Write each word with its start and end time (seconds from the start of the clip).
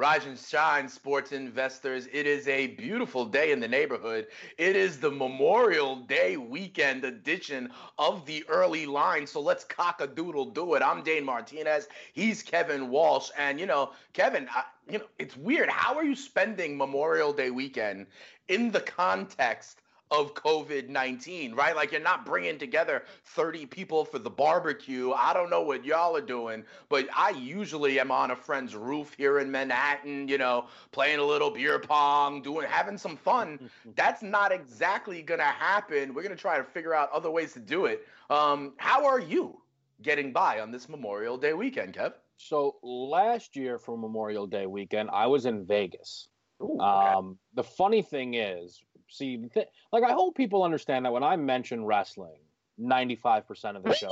Rise 0.00 0.24
and 0.24 0.38
shine, 0.38 0.88
sports 0.88 1.32
investors. 1.32 2.08
It 2.10 2.26
is 2.26 2.48
a 2.48 2.68
beautiful 2.68 3.26
day 3.26 3.52
in 3.52 3.60
the 3.60 3.68
neighborhood. 3.68 4.28
It 4.56 4.74
is 4.74 4.98
the 4.98 5.10
Memorial 5.10 5.96
Day 5.96 6.38
weekend 6.38 7.04
edition 7.04 7.70
of 7.98 8.24
the 8.24 8.42
early 8.48 8.86
line. 8.86 9.26
So 9.26 9.42
let's 9.42 9.62
cock 9.62 10.00
a 10.00 10.06
doodle 10.06 10.46
do 10.52 10.72
it. 10.72 10.80
I'm 10.80 11.02
Dane 11.02 11.26
Martinez. 11.26 11.86
He's 12.14 12.42
Kevin 12.42 12.88
Walsh. 12.88 13.28
And, 13.36 13.60
you 13.60 13.66
know, 13.66 13.92
Kevin, 14.14 14.48
I, 14.50 14.62
you 14.90 15.00
know, 15.00 15.04
it's 15.18 15.36
weird. 15.36 15.68
How 15.68 15.94
are 15.96 16.04
you 16.04 16.16
spending 16.16 16.78
Memorial 16.78 17.34
Day 17.34 17.50
weekend 17.50 18.06
in 18.48 18.70
the 18.70 18.80
context 18.80 19.82
of 20.10 20.34
COVID 20.34 20.88
19, 20.88 21.54
right? 21.54 21.74
Like 21.76 21.92
you're 21.92 22.00
not 22.00 22.26
bringing 22.26 22.58
together 22.58 23.04
30 23.24 23.66
people 23.66 24.04
for 24.04 24.18
the 24.18 24.30
barbecue. 24.30 25.12
I 25.12 25.32
don't 25.32 25.50
know 25.50 25.62
what 25.62 25.84
y'all 25.84 26.16
are 26.16 26.20
doing, 26.20 26.64
but 26.88 27.08
I 27.16 27.30
usually 27.30 28.00
am 28.00 28.10
on 28.10 28.30
a 28.32 28.36
friend's 28.36 28.74
roof 28.74 29.14
here 29.16 29.38
in 29.38 29.50
Manhattan, 29.50 30.28
you 30.28 30.38
know, 30.38 30.66
playing 30.90 31.20
a 31.20 31.24
little 31.24 31.50
beer 31.50 31.78
pong, 31.78 32.42
doing, 32.42 32.66
having 32.68 32.98
some 32.98 33.16
fun. 33.16 33.70
That's 33.94 34.22
not 34.22 34.52
exactly 34.52 35.22
going 35.22 35.40
to 35.40 35.46
happen. 35.46 36.14
We're 36.14 36.22
going 36.22 36.34
to 36.34 36.40
try 36.40 36.58
to 36.58 36.64
figure 36.64 36.94
out 36.94 37.10
other 37.12 37.30
ways 37.30 37.52
to 37.52 37.60
do 37.60 37.86
it. 37.86 38.06
Um, 38.30 38.74
how 38.78 39.06
are 39.06 39.20
you 39.20 39.60
getting 40.02 40.32
by 40.32 40.60
on 40.60 40.70
this 40.70 40.88
Memorial 40.88 41.36
Day 41.36 41.52
weekend, 41.52 41.94
Kev? 41.94 42.14
So 42.36 42.76
last 42.82 43.54
year 43.54 43.78
for 43.78 43.98
Memorial 43.98 44.46
Day 44.46 44.66
weekend, 44.66 45.10
I 45.12 45.26
was 45.26 45.46
in 45.46 45.66
Vegas. 45.66 46.28
Ooh, 46.62 46.78
okay. 46.80 47.14
um, 47.14 47.38
the 47.54 47.62
funny 47.62 48.02
thing 48.02 48.34
is, 48.34 48.82
see, 49.10 49.36
th- 49.52 49.68
like 49.92 50.04
I 50.04 50.12
hope 50.12 50.36
people 50.36 50.62
understand 50.62 51.04
that 51.04 51.12
when 51.12 51.22
I 51.22 51.36
mention 51.36 51.84
wrestling, 51.84 52.40
ninety-five 52.78 53.46
percent 53.46 53.76
of 53.76 53.82
the 53.82 53.94
show. 53.94 54.08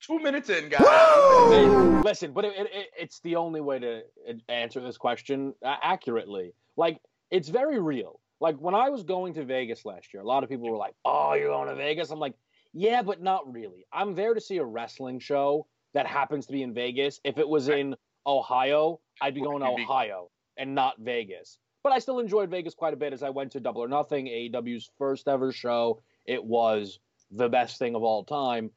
Two 0.00 0.18
minutes 0.18 0.50
in, 0.50 0.68
guys. 0.68 0.84
Listen, 2.02 2.32
but 2.32 2.44
it, 2.44 2.52
it, 2.56 2.88
it's 2.98 3.20
the 3.20 3.36
only 3.36 3.60
way 3.60 3.78
to 3.78 4.02
uh, 4.28 4.32
answer 4.48 4.80
this 4.80 4.98
question 4.98 5.54
accurately. 5.64 6.52
Like, 6.76 7.00
it's 7.30 7.48
very 7.48 7.80
real. 7.80 8.20
Like 8.38 8.56
when 8.58 8.74
I 8.74 8.90
was 8.90 9.02
going 9.04 9.34
to 9.34 9.44
Vegas 9.44 9.84
last 9.86 10.12
year, 10.12 10.22
a 10.22 10.26
lot 10.26 10.44
of 10.44 10.50
people 10.50 10.70
were 10.70 10.76
like, 10.76 10.94
"Oh, 11.04 11.32
you're 11.32 11.48
going 11.48 11.68
to 11.68 11.74
Vegas?" 11.74 12.10
I'm 12.10 12.18
like, 12.18 12.34
"Yeah, 12.72 13.02
but 13.02 13.22
not 13.22 13.50
really. 13.50 13.86
I'm 13.92 14.14
there 14.14 14.34
to 14.34 14.40
see 14.40 14.58
a 14.58 14.64
wrestling 14.64 15.18
show 15.18 15.66
that 15.94 16.06
happens 16.06 16.46
to 16.46 16.52
be 16.52 16.62
in 16.62 16.74
Vegas. 16.74 17.20
If 17.24 17.38
it 17.38 17.48
was 17.48 17.68
in 17.68 17.96
Ohio, 18.26 19.00
I'd 19.22 19.34
be 19.34 19.40
going 19.40 19.60
to 19.60 19.68
Ohio 19.68 20.30
and 20.58 20.74
not 20.74 20.98
Vegas." 20.98 21.58
But 21.86 21.92
I 21.92 22.00
still 22.00 22.18
enjoyed 22.18 22.50
Vegas 22.50 22.74
quite 22.74 22.94
a 22.94 22.96
bit 22.96 23.12
as 23.12 23.22
I 23.22 23.30
went 23.30 23.52
to 23.52 23.60
Double 23.60 23.80
or 23.80 23.86
Nothing, 23.86 24.26
AEW's 24.26 24.90
first 24.98 25.28
ever 25.28 25.52
show. 25.52 26.02
It 26.24 26.44
was 26.44 26.98
the 27.30 27.48
best 27.48 27.78
thing 27.78 27.94
of 27.94 28.02
all 28.02 28.24
time. 28.24 28.72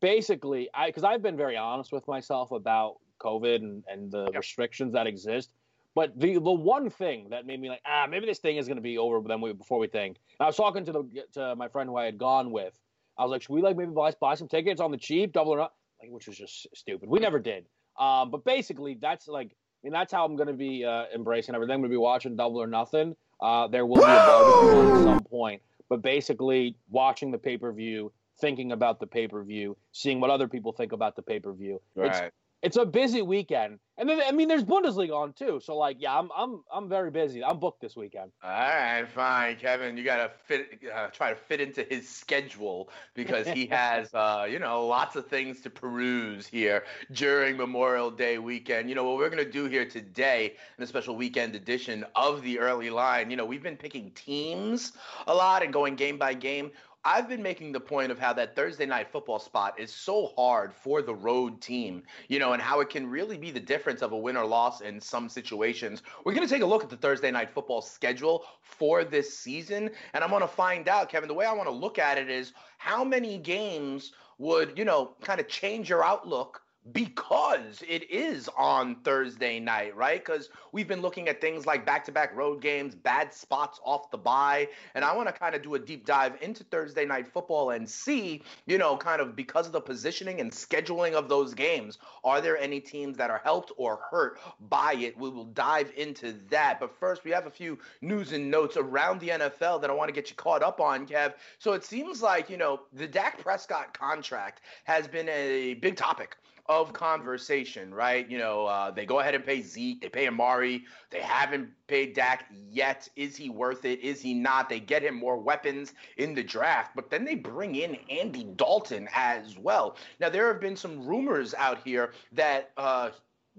Basically, 0.00 0.68
I 0.72 0.86
because 0.86 1.02
I've 1.02 1.22
been 1.22 1.36
very 1.36 1.56
honest 1.56 1.90
with 1.90 2.06
myself 2.06 2.52
about 2.52 2.98
COVID 3.18 3.56
and, 3.56 3.82
and 3.88 4.12
the 4.12 4.26
yep. 4.26 4.36
restrictions 4.36 4.92
that 4.92 5.08
exist. 5.08 5.52
But 5.96 6.16
the 6.16 6.34
the 6.34 6.52
one 6.52 6.88
thing 6.88 7.30
that 7.30 7.46
made 7.46 7.60
me 7.60 7.68
like, 7.68 7.82
ah, 7.84 8.06
maybe 8.08 8.26
this 8.26 8.38
thing 8.38 8.58
is 8.58 8.68
going 8.68 8.76
to 8.76 8.80
be 8.80 8.96
over 8.96 9.20
than 9.26 9.40
we 9.40 9.52
before 9.52 9.80
we 9.80 9.88
think. 9.88 10.18
And 10.38 10.44
I 10.44 10.46
was 10.46 10.56
talking 10.56 10.84
to 10.84 10.92
the 10.92 11.24
to 11.32 11.56
my 11.56 11.66
friend 11.66 11.88
who 11.88 11.96
I 11.96 12.04
had 12.04 12.16
gone 12.16 12.52
with. 12.52 12.78
I 13.18 13.24
was 13.24 13.32
like, 13.32 13.42
should 13.42 13.54
we 13.54 13.60
like 13.60 13.76
maybe 13.76 13.90
buy, 13.90 14.12
buy 14.20 14.36
some 14.36 14.46
tickets 14.46 14.80
on 14.80 14.92
the 14.92 14.98
cheap, 14.98 15.32
double 15.32 15.50
or 15.50 15.58
not? 15.58 15.72
Like, 16.00 16.12
which 16.12 16.28
was 16.28 16.38
just 16.38 16.68
stupid. 16.76 17.08
We 17.08 17.18
never 17.18 17.40
did. 17.40 17.66
Um, 17.98 18.30
but 18.30 18.44
basically, 18.44 18.98
that's 19.00 19.26
like 19.26 19.56
mean, 19.82 19.92
that's 19.92 20.12
how 20.12 20.24
I'm 20.24 20.36
going 20.36 20.48
to 20.48 20.54
be 20.54 20.84
uh, 20.84 21.04
embracing 21.14 21.54
everything. 21.54 21.74
I'm 21.74 21.80
going 21.80 21.90
to 21.90 21.94
be 21.94 21.98
watching 21.98 22.36
Double 22.36 22.62
or 22.62 22.66
Nothing. 22.66 23.16
Uh, 23.40 23.66
there 23.68 23.84
will 23.84 23.96
be 23.96 24.02
a 24.02 24.06
barbecue 24.06 24.98
at 24.98 25.04
some 25.04 25.24
point, 25.24 25.62
but 25.88 26.02
basically 26.02 26.76
watching 26.90 27.32
the 27.32 27.38
pay 27.38 27.58
per 27.58 27.72
view, 27.72 28.12
thinking 28.40 28.70
about 28.70 29.00
the 29.00 29.06
pay 29.06 29.26
per 29.26 29.42
view, 29.42 29.76
seeing 29.90 30.20
what 30.20 30.30
other 30.30 30.46
people 30.46 30.72
think 30.72 30.92
about 30.92 31.16
the 31.16 31.22
pay 31.22 31.40
per 31.40 31.52
view. 31.52 31.80
Right. 31.96 32.24
It's, 32.24 32.34
it's 32.62 32.76
a 32.76 32.86
busy 32.86 33.22
weekend, 33.22 33.80
and 33.98 34.08
then 34.08 34.20
I 34.26 34.30
mean, 34.30 34.46
there's 34.46 34.62
Bundesliga 34.62 35.14
on 35.14 35.32
too. 35.32 35.60
So 35.62 35.76
like, 35.76 35.96
yeah, 35.98 36.16
I'm 36.16 36.30
I'm 36.36 36.62
I'm 36.72 36.88
very 36.88 37.10
busy. 37.10 37.42
I'm 37.44 37.58
booked 37.58 37.80
this 37.80 37.96
weekend. 37.96 38.30
All 38.42 38.50
right, 38.50 39.04
fine, 39.12 39.56
Kevin. 39.56 39.96
You 39.96 40.04
gotta 40.04 40.30
fit 40.46 40.80
uh, 40.94 41.08
try 41.08 41.30
to 41.30 41.36
fit 41.36 41.60
into 41.60 41.82
his 41.82 42.08
schedule 42.08 42.88
because 43.14 43.48
he 43.48 43.66
has 43.70 44.14
uh, 44.14 44.46
you 44.48 44.60
know 44.60 44.86
lots 44.86 45.16
of 45.16 45.26
things 45.26 45.60
to 45.62 45.70
peruse 45.70 46.46
here 46.46 46.84
during 47.10 47.56
Memorial 47.56 48.10
Day 48.10 48.38
weekend. 48.38 48.88
You 48.88 48.94
know 48.94 49.04
what 49.04 49.16
we're 49.16 49.30
gonna 49.30 49.44
do 49.44 49.66
here 49.66 49.84
today 49.84 50.54
in 50.78 50.84
a 50.84 50.86
special 50.86 51.16
weekend 51.16 51.56
edition 51.56 52.04
of 52.14 52.42
the 52.42 52.60
early 52.60 52.90
line. 52.90 53.28
You 53.28 53.36
know 53.36 53.44
we've 53.44 53.62
been 53.62 53.76
picking 53.76 54.12
teams 54.12 54.92
a 55.26 55.34
lot 55.34 55.64
and 55.64 55.72
going 55.72 55.96
game 55.96 56.16
by 56.16 56.32
game. 56.34 56.70
I've 57.04 57.28
been 57.28 57.42
making 57.42 57.72
the 57.72 57.80
point 57.80 58.12
of 58.12 58.18
how 58.20 58.32
that 58.34 58.54
Thursday 58.54 58.86
night 58.86 59.10
football 59.10 59.40
spot 59.40 59.80
is 59.80 59.92
so 59.92 60.32
hard 60.36 60.72
for 60.72 61.02
the 61.02 61.14
road 61.14 61.60
team, 61.60 62.04
you 62.28 62.38
know, 62.38 62.52
and 62.52 62.62
how 62.62 62.78
it 62.78 62.90
can 62.90 63.08
really 63.08 63.36
be 63.36 63.50
the 63.50 63.58
difference 63.58 64.02
of 64.02 64.12
a 64.12 64.16
win 64.16 64.36
or 64.36 64.46
loss 64.46 64.82
in 64.82 65.00
some 65.00 65.28
situations. 65.28 66.04
We're 66.24 66.32
going 66.32 66.46
to 66.46 66.52
take 66.52 66.62
a 66.62 66.66
look 66.66 66.84
at 66.84 66.90
the 66.90 66.96
Thursday 66.96 67.32
night 67.32 67.50
football 67.50 67.82
schedule 67.82 68.44
for 68.60 69.02
this 69.02 69.36
season, 69.36 69.90
and 70.14 70.22
I'm 70.22 70.30
going 70.30 70.42
to 70.42 70.48
find 70.48 70.88
out, 70.88 71.08
Kevin, 71.08 71.26
the 71.26 71.34
way 71.34 71.44
I 71.44 71.52
want 71.52 71.68
to 71.68 71.74
look 71.74 71.98
at 71.98 72.18
it 72.18 72.30
is 72.30 72.52
how 72.78 73.02
many 73.02 73.36
games 73.36 74.12
would, 74.38 74.78
you 74.78 74.84
know, 74.84 75.16
kind 75.22 75.40
of 75.40 75.48
change 75.48 75.88
your 75.88 76.04
outlook 76.04 76.61
because 76.90 77.82
it 77.88 78.10
is 78.10 78.48
on 78.58 78.96
Thursday 78.96 79.60
night, 79.60 79.94
right? 79.96 80.24
Because 80.24 80.48
we've 80.72 80.88
been 80.88 81.00
looking 81.00 81.28
at 81.28 81.40
things 81.40 81.64
like 81.64 81.86
back 81.86 82.04
to 82.06 82.12
back 82.12 82.34
road 82.34 82.60
games, 82.60 82.96
bad 82.96 83.32
spots 83.32 83.78
off 83.84 84.10
the 84.10 84.18
bye. 84.18 84.68
And 84.96 85.04
I 85.04 85.14
want 85.14 85.28
to 85.28 85.32
kind 85.32 85.54
of 85.54 85.62
do 85.62 85.76
a 85.76 85.78
deep 85.78 86.04
dive 86.04 86.36
into 86.42 86.64
Thursday 86.64 87.04
night 87.04 87.28
football 87.28 87.70
and 87.70 87.88
see, 87.88 88.42
you 88.66 88.78
know, 88.78 88.96
kind 88.96 89.20
of 89.20 89.36
because 89.36 89.66
of 89.66 89.72
the 89.72 89.80
positioning 89.80 90.40
and 90.40 90.50
scheduling 90.50 91.12
of 91.12 91.28
those 91.28 91.54
games, 91.54 91.98
are 92.24 92.40
there 92.40 92.58
any 92.58 92.80
teams 92.80 93.16
that 93.16 93.30
are 93.30 93.40
helped 93.44 93.70
or 93.76 94.00
hurt 94.10 94.40
by 94.68 94.94
it? 94.94 95.16
We 95.16 95.30
will 95.30 95.44
dive 95.44 95.92
into 95.96 96.34
that. 96.50 96.80
But 96.80 96.98
first, 96.98 97.22
we 97.22 97.30
have 97.30 97.46
a 97.46 97.50
few 97.50 97.78
news 98.00 98.32
and 98.32 98.50
notes 98.50 98.76
around 98.76 99.20
the 99.20 99.28
NFL 99.28 99.80
that 99.80 99.90
I 99.90 99.92
want 99.92 100.08
to 100.08 100.12
get 100.14 100.30
you 100.30 100.36
caught 100.36 100.64
up 100.64 100.80
on, 100.80 101.06
Kev. 101.06 101.34
So 101.58 101.74
it 101.74 101.84
seems 101.84 102.22
like, 102.22 102.50
you 102.50 102.56
know, 102.56 102.80
the 102.92 103.06
Dak 103.06 103.38
Prescott 103.38 103.96
contract 103.96 104.62
has 104.82 105.06
been 105.06 105.28
a 105.28 105.74
big 105.74 105.96
topic 105.96 106.36
of 106.66 106.92
conversation, 106.92 107.92
right? 107.92 108.28
You 108.30 108.38
know, 108.38 108.66
uh, 108.66 108.90
they 108.90 109.04
go 109.04 109.20
ahead 109.20 109.34
and 109.34 109.44
pay 109.44 109.62
Zeke, 109.62 110.00
they 110.00 110.08
pay 110.08 110.28
Amari, 110.28 110.84
they 111.10 111.20
haven't 111.20 111.70
paid 111.88 112.14
Dak 112.14 112.46
yet. 112.70 113.08
Is 113.16 113.36
he 113.36 113.50
worth 113.50 113.84
it? 113.84 114.00
Is 114.00 114.20
he 114.20 114.32
not? 114.34 114.68
They 114.68 114.80
get 114.80 115.02
him 115.02 115.16
more 115.16 115.36
weapons 115.36 115.94
in 116.16 116.34
the 116.34 116.42
draft, 116.42 116.92
but 116.94 117.10
then 117.10 117.24
they 117.24 117.34
bring 117.34 117.74
in 117.74 117.96
Andy 118.08 118.44
Dalton 118.44 119.08
as 119.14 119.58
well. 119.58 119.96
Now, 120.20 120.28
there 120.28 120.52
have 120.52 120.60
been 120.60 120.76
some 120.76 121.06
rumors 121.06 121.54
out 121.54 121.78
here 121.84 122.12
that 122.32 122.70
uh, 122.76 123.10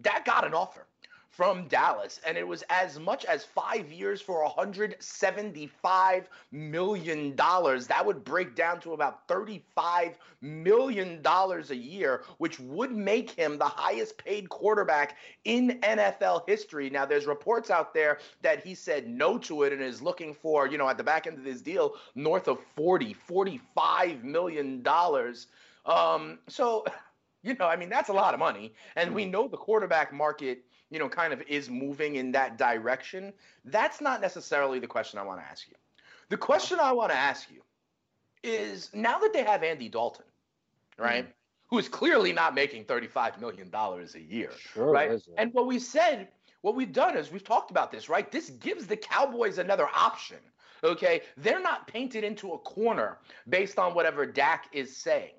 Dak 0.02 0.26
got 0.26 0.46
an 0.46 0.54
offer 0.54 0.88
from 1.34 1.68
Dallas, 1.68 2.22
and 2.28 2.38
it 2.38 2.48
was 2.48 2.64
as 2.70 3.00
much 3.00 3.26
as 3.26 3.44
five 3.44 3.92
years 3.92 4.22
for 4.22 4.48
$175 4.48 6.26
million. 6.52 7.36
That 7.36 8.04
would 8.06 8.24
break 8.24 8.56
down 8.56 8.80
to 8.82 8.94
about 8.94 9.28
$35 9.28 10.14
million 10.42 11.22
a 11.26 11.74
year, 11.74 12.24
which 12.38 12.60
would 12.60 12.92
make 12.92 13.32
him 13.32 13.58
the 13.58 13.66
highest 13.66 14.16
paid 14.20 14.48
quarterback 14.50 15.18
in 15.46 15.80
NFL 15.82 16.48
history. 16.48 16.92
Now, 16.92 17.04
there's 17.04 17.26
reports 17.26 17.72
out 17.72 17.96
there 17.96 18.20
that 18.44 18.64
he 18.64 18.76
said 18.76 19.10
no 19.10 19.40
to 19.40 19.64
it 19.64 19.74
and 19.74 19.82
is 19.82 20.04
looking 20.04 20.36
for, 20.36 20.68
you 20.68 20.78
know, 20.78 20.88
at 20.88 20.98
the 20.98 21.04
back 21.04 21.26
end 21.26 21.40
of 21.40 21.44
this 21.44 21.62
deal, 21.62 21.96
north 22.14 22.48
of 22.48 22.60
40, 22.76 23.16
$45 23.28 24.24
million. 24.24 24.88
Um, 25.88 26.38
so, 26.48 26.86
you 27.42 27.56
know, 27.56 27.66
I 27.66 27.76
mean, 27.76 27.90
that's 27.90 28.10
a 28.10 28.14
lot 28.14 28.36
of 28.36 28.40
money. 28.40 28.76
And 28.96 29.16
we 29.16 29.26
know 29.26 29.48
the 29.48 29.58
quarterback 29.58 30.14
market 30.14 30.64
you 30.94 31.00
know, 31.00 31.10
kind 31.10 31.34
of 31.34 31.42
is 31.48 31.72
moving 31.72 32.18
in 32.18 32.32
that 32.34 32.60
direction, 32.60 33.34
that's 33.66 34.00
not 34.00 34.22
necessarily 34.22 34.78
the 34.78 34.86
question 34.86 35.18
I 35.18 35.24
want 35.24 35.42
to 35.42 35.46
ask 35.46 35.68
you. 35.68 35.74
The 36.30 36.38
question 36.38 36.80
I 36.80 36.92
want 36.92 37.12
to 37.12 37.18
ask 37.18 37.50
you 37.52 37.62
is 38.44 38.92
now 38.94 39.18
that 39.18 39.34
they 39.34 39.44
have 39.44 39.64
Andy 39.64 39.90
Dalton, 39.90 40.26
right? 41.00 41.26
Mm. 41.26 41.34
Who 41.70 41.80
is 41.80 41.90
clearly 41.90 42.32
not 42.32 42.54
making 42.54 42.86
$35 42.86 43.40
million 43.40 43.72
a 43.74 44.20
year. 44.20 44.52
Sure 44.74 44.92
right. 44.92 45.20
And 45.40 45.52
what 45.54 45.66
we 45.66 45.80
said, 45.80 46.28
what 46.62 46.76
we've 46.76 46.94
done 46.94 47.18
is 47.18 47.32
we've 47.32 47.44
talked 47.44 47.72
about 47.72 47.92
this, 47.92 48.08
right? 48.08 48.32
This 48.32 48.52
gives 48.52 48.86
the 48.86 48.98
Cowboys 48.98 49.58
another 49.58 49.88
option. 49.96 50.38
Okay. 50.84 51.22
They're 51.38 51.62
not 51.62 51.88
painted 51.88 52.24
into 52.24 52.54
a 52.54 52.60
corner 52.60 53.18
based 53.50 53.80
on 53.80 53.96
whatever 53.96 54.28
Dak 54.28 54.68
is 54.72 54.96
saying. 54.96 55.34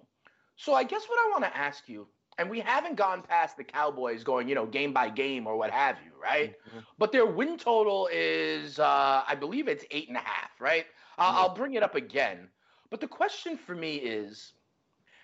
So 0.57 0.75
I 0.75 0.83
guess 0.83 1.05
what 1.07 1.19
I 1.25 1.31
want 1.31 1.45
to 1.45 1.57
ask 1.57 1.89
you 1.89 2.09
and 2.39 2.51
we 2.51 2.61
haven't 2.61 2.97
gone 2.97 3.23
past 3.23 3.57
the 3.57 3.65
Cowboys 3.65 4.25
going, 4.25 4.49
you 4.49 4.55
know, 4.55 4.67
game 4.67 4.93
by 4.93 5.09
game 5.11 5.47
or 5.47 5.57
what 5.57 5.71
have 5.71 5.97
you, 6.05 6.13
right? 6.21 6.55
Mm-hmm. 6.69 6.81
But 6.99 7.13
their 7.13 7.27
win 7.27 7.59
total 7.59 8.09
is, 8.13 8.79
uh, 8.79 9.23
I 9.27 9.35
believe 9.35 9.69
it's 9.69 9.85
eight 9.91 10.09
and 10.09 10.17
a 10.17 10.21
half, 10.21 10.51
right? 10.61 10.85
Mm-hmm. 10.85 11.23
I'll 11.23 11.55
bring 11.55 11.75
it 11.75 11.83
up 11.83 11.95
again. 11.95 12.49
But 12.91 13.01
the 13.01 13.09
question 13.09 13.57
for 13.57 13.75
me 13.75 13.97
is 13.97 14.53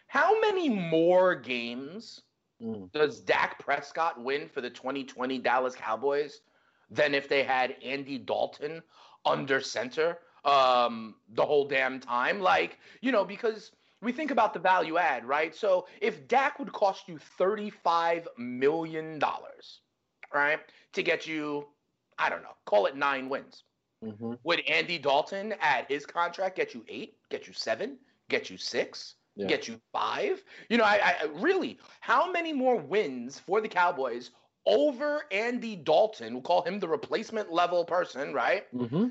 How 0.07 0.41
many 0.41 0.69
more 0.69 1.35
games 1.35 2.23
Mm. 2.63 2.93
does 2.93 3.21
Dak 3.21 3.59
Prescott 3.59 4.23
win 4.23 4.49
for 4.49 4.61
the 4.61 4.71
2020 4.71 5.39
Dallas 5.39 5.75
Cowboys 5.75 6.43
than 6.91 7.15
if 7.15 7.29
they 7.29 7.43
had 7.43 7.77
Andy 7.83 8.19
Dalton 8.19 8.83
under 9.25 9.61
center 9.61 10.19
um, 10.45 11.15
the 11.31 11.45
whole 11.45 11.67
damn 11.67 12.01
time? 12.01 12.41
Like, 12.41 12.79
you 13.01 13.13
know, 13.13 13.25
because 13.25 13.73
we 14.03 14.13
think 14.13 14.31
about 14.31 14.55
the 14.55 14.61
value 14.61 14.97
add, 14.99 15.25
right? 15.27 15.55
So 15.55 15.87
if 16.01 16.27
Dak 16.27 16.59
would 16.59 16.73
cost 16.73 17.09
you 17.09 17.19
$35 17.39 18.27
million, 18.39 19.21
right, 20.33 20.61
to 20.93 21.03
get 21.03 21.27
you, 21.27 21.67
I 22.19 22.31
don't 22.31 22.43
know, 22.43 22.57
call 22.67 22.87
it 22.87 22.97
nine 22.97 23.29
wins. 23.29 23.65
Mm-hmm. 24.05 24.35
Would 24.45 24.61
Andy 24.67 24.99
Dalton 24.99 25.55
at 25.61 25.91
his 25.91 26.07
contract 26.07 26.57
get 26.57 26.75
you 26.75 26.85
eight, 26.89 27.17
get 27.31 27.47
you 27.47 27.53
seven, 27.53 27.99
get 28.31 28.49
you 28.49 28.57
six, 28.57 29.17
Yeah. 29.37 29.47
get 29.47 29.69
you 29.69 29.79
five? 29.93 30.43
You 30.71 30.79
know, 30.79 30.85
I, 30.85 31.17
I 31.21 31.25
really, 31.35 31.79
how 32.01 32.31
many 32.31 32.53
more 32.55 32.77
wins 32.77 33.39
for 33.39 33.61
the 33.61 33.69
Cowboys 33.69 34.31
over 34.67 35.25
Andy 35.31 35.77
Dalton? 35.77 36.33
We'll 36.33 36.43
call 36.43 36.63
him 36.63 36.81
the 36.81 36.89
replacement 36.89 37.53
level 37.53 37.85
person, 37.85 38.33
right? 38.33 38.65
Mm-hmm. 38.75 39.09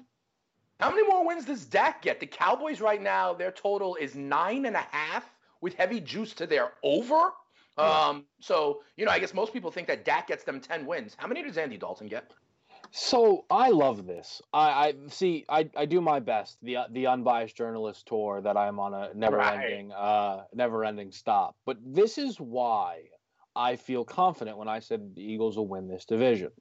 How 0.80 0.90
many 0.90 1.06
more 1.06 1.26
wins 1.26 1.46
does 1.46 1.66
Dak 1.66 2.02
get? 2.02 2.20
The 2.20 2.26
Cowboys 2.26 2.80
right 2.80 3.02
now, 3.02 3.34
their 3.34 3.52
total 3.52 3.96
is 3.96 4.16
nine 4.16 4.66
and 4.66 4.76
a 4.76 4.86
half 4.92 5.26
with 5.62 5.74
heavy 5.74 6.00
juice 6.00 6.34
to 6.36 6.48
their 6.48 6.72
over. 6.84 7.32
Yeah. 7.78 8.08
Um, 8.08 8.26
so 8.40 8.82
you 8.96 9.06
know, 9.06 9.12
I 9.12 9.20
guess 9.20 9.34
most 9.34 9.52
people 9.52 9.72
think 9.72 9.88
that 9.88 10.06
Dak 10.06 10.28
gets 10.28 10.44
them 10.44 10.60
ten 10.62 10.86
wins. 10.86 11.16
How 11.18 11.28
many 11.28 11.44
does 11.44 11.58
Andy 11.58 11.78
Dalton 11.78 12.08
get? 12.08 12.32
So 12.92 13.46
I 13.50 13.70
love 13.70 14.08
this. 14.08 14.42
I, 14.54 14.70
I 14.70 14.94
see. 15.10 15.46
I, 15.50 15.70
I 15.76 15.86
do 15.86 16.02
my 16.02 16.20
best. 16.20 16.58
The 16.62 16.78
the 16.92 17.08
unbiased 17.08 17.56
journalist 17.56 18.06
tour 18.08 18.42
that 18.42 18.58
I'm 18.58 18.80
on 18.80 18.94
a 18.94 19.14
never 19.14 19.42
ending 19.42 19.92
uh 19.92 20.44
never 20.54 20.86
ending 20.86 21.12
stop. 21.12 21.56
But 21.66 21.78
this 21.86 22.18
is 22.18 22.40
why 22.40 23.04
I 23.56 23.76
feel 23.76 24.06
confident 24.06 24.58
when 24.58 24.70
I 24.70 24.80
said 24.80 25.16
the 25.16 25.22
Eagles 25.22 25.58
will 25.58 25.68
win 25.68 25.88
this 25.88 26.06
division. 26.06 26.52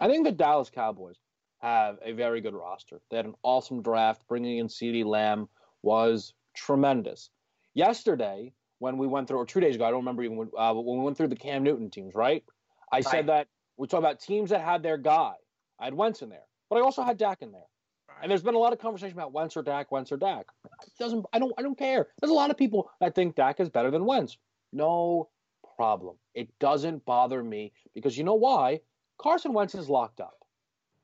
I 0.00 0.08
think 0.08 0.24
the 0.24 0.32
Dallas 0.32 0.70
Cowboys 0.70 1.16
have 1.58 1.98
a 2.02 2.12
very 2.12 2.40
good 2.40 2.54
roster. 2.54 3.00
They 3.10 3.16
had 3.16 3.26
an 3.26 3.34
awesome 3.42 3.82
draft. 3.82 4.22
Bringing 4.28 4.58
in 4.58 4.68
CeeDee 4.68 5.04
Lamb 5.04 5.48
was 5.82 6.34
tremendous. 6.54 7.30
Yesterday, 7.74 8.52
when 8.78 8.98
we 8.98 9.06
went 9.06 9.28
through, 9.28 9.38
or 9.38 9.46
two 9.46 9.60
days 9.60 9.74
ago, 9.76 9.84
I 9.84 9.90
don't 9.90 10.00
remember 10.00 10.22
even 10.22 10.36
when, 10.36 10.50
uh, 10.56 10.74
when 10.74 10.98
we 10.98 11.04
went 11.04 11.16
through 11.16 11.28
the 11.28 11.36
Cam 11.36 11.62
Newton 11.62 11.90
teams, 11.90 12.14
right? 12.14 12.44
I 12.92 12.96
Right. 12.96 13.04
said 13.04 13.26
that 13.26 13.48
we 13.76 13.86
talked 13.86 14.00
about 14.00 14.20
teams 14.20 14.50
that 14.50 14.60
had 14.60 14.82
their 14.82 14.96
guy. 14.96 15.34
I 15.78 15.84
had 15.84 15.94
Wentz 15.94 16.22
in 16.22 16.28
there, 16.28 16.46
but 16.70 16.76
I 16.76 16.80
also 16.80 17.02
had 17.02 17.16
Dak 17.18 17.42
in 17.42 17.52
there. 17.52 17.66
And 18.20 18.30
there's 18.30 18.42
been 18.42 18.54
a 18.56 18.58
lot 18.58 18.72
of 18.72 18.80
conversation 18.80 19.16
about 19.16 19.32
Wentz 19.32 19.56
or 19.56 19.62
Dak, 19.62 19.92
Wentz 19.92 20.10
or 20.10 20.16
Dak. 20.16 20.46
It 20.82 20.92
doesn't 20.98 21.24
I 21.32 21.38
don't 21.38 21.52
I 21.56 21.62
don't 21.62 21.78
care. 21.78 22.08
There's 22.20 22.30
a 22.30 22.34
lot 22.34 22.50
of 22.50 22.56
people 22.56 22.90
that 23.00 23.14
think 23.14 23.36
Dak 23.36 23.60
is 23.60 23.68
better 23.68 23.92
than 23.92 24.04
Wentz. 24.06 24.38
No 24.72 25.28
problem. 25.76 26.16
It 26.34 26.48
doesn't 26.58 27.04
bother 27.04 27.44
me 27.44 27.72
because 27.94 28.18
you 28.18 28.24
know 28.24 28.34
why? 28.34 28.80
Carson 29.18 29.52
Wentz 29.52 29.74
is 29.76 29.88
locked 29.88 30.20
up. 30.20 30.37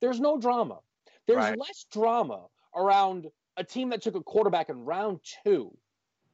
There's 0.05 0.21
no 0.21 0.37
drama. 0.39 0.81
There's 1.27 1.39
Right. 1.39 1.59
less 1.59 1.85
drama 1.91 2.49
around 2.75 3.31
a 3.57 3.65
team 3.65 3.89
that 3.89 4.03
took 4.03 4.15
a 4.15 4.23
quarterback 4.23 4.69
in 4.69 4.85
round 4.85 5.21
two 5.43 5.75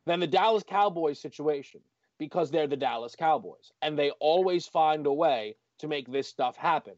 than 0.06 0.18
the 0.18 0.26
Dallas 0.26 0.64
Cowboys 0.64 1.20
situation 1.20 1.80
because 2.18 2.50
they're 2.50 2.66
the 2.66 2.76
Dallas 2.76 3.14
Cowboys 3.14 3.70
and 3.80 3.96
they 3.96 4.10
always 4.18 4.66
find 4.66 5.06
a 5.06 5.12
way 5.12 5.54
to 5.78 5.86
make 5.86 6.10
this 6.10 6.26
stuff 6.26 6.56
happen. 6.56 6.94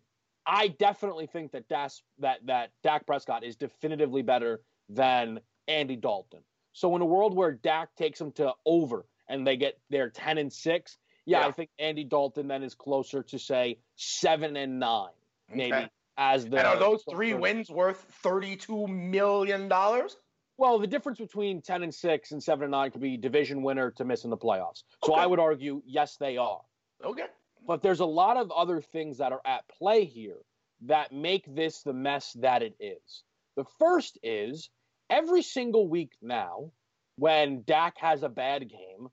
I 0.46 0.68
definitely 0.68 1.26
think 1.26 1.52
that 1.52 1.68
Das, 1.68 2.02
that 2.20 2.46
that 2.46 2.70
Dak 2.82 3.06
Prescott 3.06 3.44
is 3.44 3.54
definitively 3.54 4.22
better 4.22 4.62
than 4.88 5.40
Andy 5.68 5.96
Dalton. 5.96 6.42
So 6.72 6.96
in 6.96 7.02
a 7.02 7.06
world 7.06 7.34
where 7.36 7.52
Dak 7.52 7.94
takes 7.96 8.18
them 8.18 8.32
to 8.32 8.54
over 8.64 9.04
and 9.28 9.46
they 9.46 9.58
get 9.58 9.78
their 9.90 10.08
ten 10.08 10.38
and 10.38 10.50
six, 10.50 10.96
yeah, 11.26 11.40
Yeah. 11.40 11.48
I 11.48 11.50
think 11.52 11.68
Andy 11.78 12.04
Dalton 12.04 12.48
then 12.48 12.62
is 12.62 12.74
closer 12.74 13.22
to 13.24 13.38
say 13.38 13.78
seven 13.96 14.56
and 14.56 14.80
nine, 14.80 15.12
maybe 15.50 15.76
Okay. 15.76 15.90
As 16.16 16.46
the. 16.46 16.58
and 16.58 16.66
are 16.66 16.78
those 16.78 17.02
three 17.10 17.34
wins 17.34 17.70
worth 17.70 18.06
thirty-two 18.22 18.86
million 18.88 19.68
dollars? 19.68 20.16
Well, 20.58 20.78
the 20.78 20.86
difference 20.86 21.18
between 21.18 21.62
ten 21.62 21.82
and 21.82 21.94
six 21.94 22.32
and 22.32 22.42
seven 22.42 22.64
and 22.64 22.70
nine 22.72 22.90
could 22.90 23.00
be 23.00 23.16
division 23.16 23.62
winner 23.62 23.90
to 23.92 24.04
missing 24.04 24.30
the 24.30 24.36
playoffs. 24.36 24.82
So 25.04 25.12
Okay. 25.12 25.22
I 25.22 25.26
would 25.26 25.40
argue 25.40 25.82
yes, 25.86 26.16
they 26.16 26.36
are. 26.36 26.60
Okay. 27.04 27.26
But 27.66 27.82
there's 27.82 28.00
a 28.00 28.06
lot 28.06 28.36
of 28.36 28.50
other 28.50 28.80
things 28.80 29.18
that 29.18 29.32
are 29.32 29.40
at 29.46 29.66
play 29.68 30.04
here 30.04 30.38
that 30.82 31.12
make 31.12 31.44
this 31.54 31.82
the 31.82 31.92
mess 31.92 32.32
that 32.40 32.62
it 32.62 32.74
is. 32.80 33.22
The 33.56 33.64
first 33.78 34.18
is 34.22 34.68
every 35.10 35.42
single 35.42 35.88
week 35.88 36.12
now, 36.20 36.70
when 37.16 37.62
Dak 37.66 37.96
has 37.98 38.22
a 38.22 38.28
bad 38.28 38.68
game, 38.68 39.08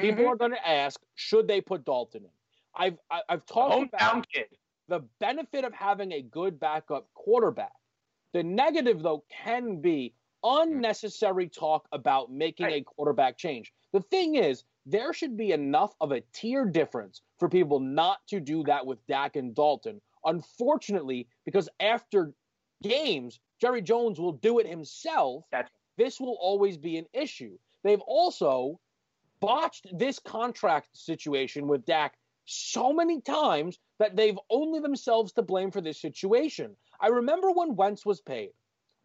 people 0.00 0.24
Mhm. 0.24 0.28
are 0.28 0.36
going 0.36 0.52
to 0.52 0.68
ask, 0.68 1.00
should 1.16 1.48
they 1.48 1.60
put 1.60 1.84
Dalton 1.84 2.24
in? 2.24 2.30
I've 2.74 2.98
I've 3.10 3.44
talked 3.46 3.74
hometown 3.92 4.10
about 4.12 4.28
kid. 4.28 4.46
The 4.88 5.00
benefit 5.20 5.64
of 5.64 5.72
having 5.72 6.12
a 6.12 6.22
good 6.22 6.58
backup 6.58 7.08
quarterback. 7.14 7.72
The 8.32 8.42
negative, 8.42 9.02
though, 9.02 9.24
can 9.30 9.80
be 9.80 10.14
unnecessary 10.42 11.48
talk 11.48 11.86
about 11.92 12.30
making 12.30 12.66
a 12.66 12.82
quarterback 12.82 13.38
change. 13.38 13.72
The 13.92 14.00
thing 14.00 14.36
is, 14.36 14.64
there 14.86 15.12
should 15.12 15.36
be 15.36 15.52
enough 15.52 15.94
of 16.00 16.12
a 16.12 16.22
tier 16.32 16.64
difference 16.64 17.22
for 17.38 17.48
people 17.48 17.80
not 17.80 18.18
to 18.28 18.40
do 18.40 18.62
that 18.64 18.86
with 18.86 19.04
Dak 19.06 19.36
and 19.36 19.54
Dalton. 19.54 20.00
Unfortunately, 20.24 21.28
because 21.44 21.68
after 21.80 22.32
games, 22.82 23.40
Jerry 23.60 23.82
Jones 23.82 24.18
will 24.18 24.32
do 24.32 24.58
it 24.58 24.66
himself. 24.66 25.44
That's- 25.50 25.72
this 25.96 26.20
will 26.20 26.38
always 26.40 26.78
be 26.78 26.96
an 26.96 27.06
issue. 27.12 27.58
They've 27.82 28.00
also 28.00 28.80
botched 29.40 29.86
this 29.98 30.18
contract 30.18 30.96
situation 30.96 31.66
with 31.66 31.84
Dak 31.84 32.16
so 32.44 32.92
many 32.92 33.20
times 33.20 33.78
that 33.98 34.16
they've 34.16 34.38
only 34.50 34.80
themselves 34.80 35.32
to 35.32 35.42
blame 35.42 35.70
for 35.70 35.80
this 35.80 36.00
situation. 36.00 36.76
I 37.00 37.08
remember 37.08 37.50
when 37.50 37.76
Wentz 37.76 38.04
was 38.06 38.20
paid. 38.20 38.50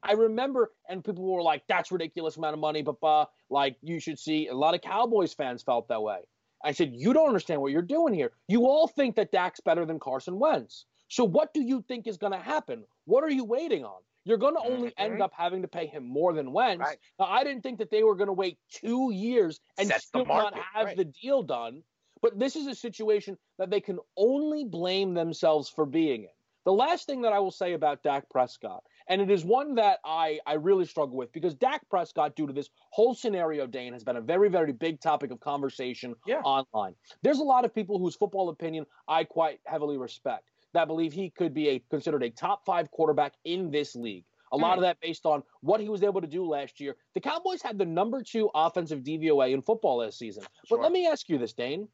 I 0.03 0.13
remember, 0.13 0.71
and 0.89 1.03
people 1.03 1.23
were 1.23 1.41
like, 1.41 1.63
"That's 1.67 1.91
ridiculous 1.91 2.35
amount 2.37 2.55
of 2.55 2.59
money," 2.59 2.81
but 2.81 3.01
uh, 3.03 3.25
like 3.49 3.77
you 3.81 3.99
should 3.99 4.19
see. 4.19 4.47
A 4.47 4.53
lot 4.53 4.75
of 4.75 4.81
Cowboys 4.81 5.33
fans 5.33 5.63
felt 5.63 5.87
that 5.87 6.01
way. 6.01 6.19
I 6.63 6.73
said, 6.73 6.93
"You 6.93 7.13
don't 7.13 7.27
understand 7.27 7.61
what 7.61 7.71
you're 7.71 7.81
doing 7.81 8.13
here. 8.13 8.31
You 8.47 8.65
all 8.65 8.87
think 8.87 9.15
that 9.15 9.31
Dak's 9.31 9.61
better 9.61 9.85
than 9.85 9.99
Carson 9.99 10.39
Wentz. 10.39 10.85
So 11.07 11.23
what 11.23 11.53
do 11.53 11.61
you 11.61 11.81
think 11.87 12.07
is 12.07 12.17
going 12.17 12.33
to 12.33 12.39
happen? 12.39 12.83
What 13.05 13.23
are 13.23 13.29
you 13.29 13.43
waiting 13.45 13.85
on? 13.85 14.01
You're 14.25 14.37
going 14.37 14.55
to 14.55 14.61
only 14.61 14.89
Mhm. 14.89 14.93
end 14.97 15.21
up 15.21 15.31
having 15.33 15.61
to 15.61 15.67
pay 15.67 15.85
him 15.85 16.05
more 16.05 16.33
than 16.33 16.53
Wentz. 16.53 16.79
Right. 16.79 16.97
Now, 17.19 17.25
I 17.25 17.43
didn't 17.43 17.61
think 17.61 17.77
that 17.79 17.91
they 17.91 18.03
were 18.03 18.15
going 18.15 18.27
to 18.27 18.33
wait 18.33 18.57
two 18.69 19.11
years 19.11 19.59
and 19.77 19.87
Sets 19.89 20.05
still 20.05 20.25
not 20.25 20.55
have 20.57 20.85
right. 20.85 20.97
the 20.97 21.05
deal 21.05 21.43
done. 21.43 21.83
But 22.23 22.39
this 22.39 22.55
is 22.55 22.67
a 22.67 22.73
situation 22.73 23.37
that 23.59 23.69
they 23.69 23.81
can 23.81 23.99
only 24.17 24.63
blame 24.63 25.13
themselves 25.13 25.67
for 25.69 25.85
being 25.85 26.23
in. 26.23 26.29
The 26.65 26.71
last 26.71 27.05
thing 27.05 27.21
that 27.23 27.33
I 27.33 27.39
will 27.39 27.51
say 27.51 27.73
about 27.73 28.01
Dak 28.03 28.29
Prescott, 28.29 28.81
and 29.09 29.21
it 29.21 29.29
is 29.29 29.43
one 29.43 29.75
that 29.75 29.99
I, 30.05 30.39
I 30.47 30.53
really 30.53 30.85
struggle 30.85 31.17
with 31.17 31.33
because 31.33 31.53
Dak 31.53 31.81
Prescott, 31.89 32.37
due 32.37 32.47
to 32.47 32.53
this 32.53 32.69
whole 32.91 33.13
scenario, 33.13 33.67
Dane, 33.67 33.91
has 33.91 34.05
been 34.05 34.15
a 34.15 34.21
very, 34.21 34.47
very 34.49 34.71
big 34.71 35.01
topic 35.01 35.31
of 35.31 35.41
conversation 35.41 36.15
Yeah. 36.25 36.39
online. 36.45 36.95
There's 37.21 37.39
a 37.39 37.43
lot 37.43 37.65
of 37.65 37.75
people 37.75 37.99
whose 37.99 38.15
football 38.15 38.47
opinion 38.47 38.85
I 39.09 39.25
quite 39.25 39.59
heavily 39.65 39.97
respect 39.97 40.49
that 40.71 40.87
believe 40.87 41.11
he 41.11 41.29
could 41.29 41.53
be 41.53 41.67
a 41.67 41.79
considered 41.89 42.23
a 42.23 42.29
top 42.29 42.65
five 42.65 42.89
quarterback 42.91 43.33
in 43.43 43.69
this 43.69 43.93
league. 43.97 44.23
A 44.53 44.57
lot 44.57 44.73
Hmm. 44.75 44.79
of 44.79 44.81
that 44.83 44.99
based 45.01 45.25
on 45.25 45.43
what 45.59 45.81
he 45.81 45.89
was 45.89 46.01
able 46.03 46.21
to 46.21 46.27
do 46.27 46.45
last 46.47 46.79
year. 46.79 46.95
The 47.15 47.19
Cowboys 47.19 47.61
had 47.61 47.77
the 47.77 47.85
number 47.85 48.23
two 48.23 48.49
offensive 48.55 49.03
DVOA 49.03 49.51
in 49.51 49.61
football 49.61 49.97
this 49.97 50.17
season. 50.17 50.43
But 50.69 50.77
Sure. 50.77 50.81
let 50.81 50.93
me 50.93 51.07
ask 51.07 51.27
you 51.27 51.37
this, 51.37 51.51
Dane. 51.51 51.89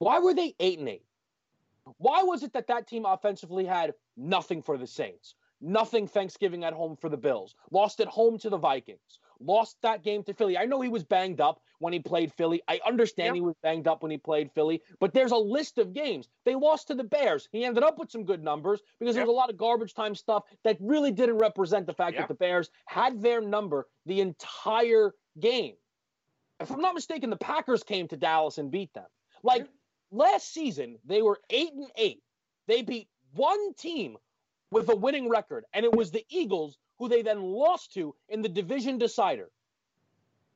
Why 0.00 0.18
were 0.18 0.32
they 0.34 0.54
eight 0.58 0.78
and 0.78 0.88
eight? 0.88 1.04
Why 1.98 2.22
was 2.22 2.42
it 2.42 2.54
that 2.54 2.66
that 2.68 2.88
team 2.88 3.04
offensively 3.04 3.66
had 3.66 3.92
nothing 4.16 4.62
for 4.62 4.78
the 4.78 4.86
Saints, 4.86 5.34
nothing 5.60 6.08
Thanksgiving 6.08 6.64
at 6.64 6.72
home 6.72 6.96
for 6.96 7.10
the 7.10 7.18
Bills, 7.18 7.54
lost 7.70 8.00
at 8.00 8.08
home 8.08 8.38
to 8.38 8.48
the 8.48 8.56
Vikings, 8.56 9.18
lost 9.40 9.76
that 9.82 10.02
game 10.02 10.22
to 10.24 10.32
Philly? 10.32 10.56
I 10.56 10.64
know 10.64 10.80
he 10.80 10.88
was 10.88 11.04
banged 11.04 11.38
up 11.42 11.60
when 11.80 11.92
he 11.92 11.98
played 11.98 12.32
Philly. 12.32 12.62
I 12.66 12.80
understand 12.86 13.26
Yep. 13.26 13.34
he 13.34 13.40
was 13.42 13.54
banged 13.62 13.86
up 13.88 14.02
when 14.02 14.10
he 14.10 14.16
played 14.16 14.50
Philly, 14.52 14.82
but 15.00 15.12
there's 15.12 15.32
a 15.32 15.36
list 15.36 15.76
of 15.76 15.92
games. 15.92 16.28
They 16.46 16.54
lost 16.54 16.88
to 16.88 16.94
the 16.94 17.04
Bears. 17.04 17.46
He 17.52 17.66
ended 17.66 17.82
up 17.82 17.98
with 17.98 18.10
some 18.10 18.24
good 18.24 18.42
numbers 18.42 18.80
because 18.98 19.14
there 19.14 19.22
Yep. 19.22 19.28
was 19.28 19.34
a 19.34 19.36
lot 19.38 19.50
of 19.50 19.58
garbage 19.58 19.92
time 19.92 20.14
stuff 20.14 20.44
that 20.64 20.78
really 20.80 21.12
didn't 21.12 21.38
represent 21.38 21.86
the 21.86 21.94
fact 21.94 22.14
Yep. 22.14 22.22
that 22.22 22.28
the 22.28 22.38
Bears 22.38 22.70
had 22.86 23.20
their 23.20 23.42
number 23.42 23.86
the 24.06 24.22
entire 24.22 25.14
game. 25.38 25.76
If 26.58 26.70
I'm 26.70 26.80
not 26.80 26.94
mistaken, 26.94 27.28
the 27.28 27.36
Packers 27.36 27.82
came 27.82 28.08
to 28.08 28.16
Dallas 28.16 28.56
and 28.56 28.70
beat 28.70 28.94
them. 28.94 29.06
Like 29.42 29.68
last 30.10 30.52
season, 30.52 30.98
they 31.04 31.22
were 31.22 31.40
eight 31.50 31.72
and 31.72 31.90
eight. 31.96 32.22
They 32.66 32.82
beat 32.82 33.08
one 33.34 33.74
team 33.74 34.16
with 34.70 34.88
a 34.88 34.96
winning 34.96 35.28
record, 35.28 35.64
and 35.72 35.84
it 35.84 35.92
was 35.92 36.10
the 36.10 36.24
Eagles, 36.28 36.78
who 36.98 37.08
they 37.08 37.22
then 37.22 37.42
lost 37.42 37.94
to 37.94 38.14
in 38.28 38.42
the 38.42 38.48
division 38.48 38.98
decider. 38.98 39.48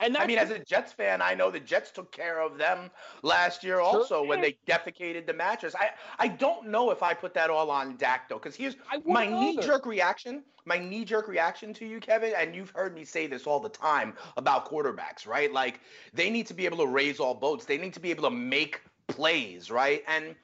And 0.00 0.16
I 0.16 0.26
mean, 0.26 0.38
as 0.38 0.50
a 0.50 0.58
Jets 0.58 0.92
fan, 0.92 1.23
I 1.23 1.34
know 1.34 1.50
the 1.50 1.61
Jets 1.61 1.90
took 1.90 2.11
care 2.11 2.40
of 2.40 2.58
them 2.58 2.90
last 3.23 3.62
year 3.62 3.78
also 3.78 4.16
sure 4.18 4.26
when 4.26 4.40
they 4.40 4.58
defecated 4.66 5.26
the 5.26 5.32
mattress. 5.32 5.75
I, 5.78 5.90
I 6.18 6.28
don't 6.28 6.68
know 6.68 6.90
if 6.90 7.02
I 7.02 7.14
put 7.14 7.32
that 7.34 7.49
all 7.49 7.70
on 7.70 7.96
Dak 7.96 8.28
though, 8.28 8.38
because 8.38 8.56
here's 8.56 8.76
my 9.06 9.26
knee 9.26 9.56
jerk 9.58 9.87
reaction. 9.87 10.42
My 10.66 10.78
knee 10.78 11.04
jerk 11.04 11.28
reaction 11.28 11.73
to 11.75 11.87
you, 11.87 12.00
Kevin, 12.00 12.32
and 12.37 12.54
you've 12.54 12.70
heard 12.70 12.94
me 12.94 13.04
say 13.04 13.26
this 13.26 13.46
all 13.46 13.61
the 13.61 13.68
time 13.68 14.14
about 14.37 14.68
quarterbacks, 14.68 15.26
right? 15.26 15.52
Like 15.52 15.80
they 16.12 16.28
need 16.28 16.46
to 16.49 16.54
be 16.54 16.64
able 16.64 16.78
to 16.78 16.87
raise 16.87 17.20
all 17.20 17.34
boats. 17.34 17.64
They 17.64 17.78
need 17.78 17.94
to 17.94 18.00
be 18.00 18.11
able 18.11 18.25
to 18.25 18.30
make 18.30 18.80
plays, 19.08 19.70
right? 19.70 20.02
And 20.06 20.34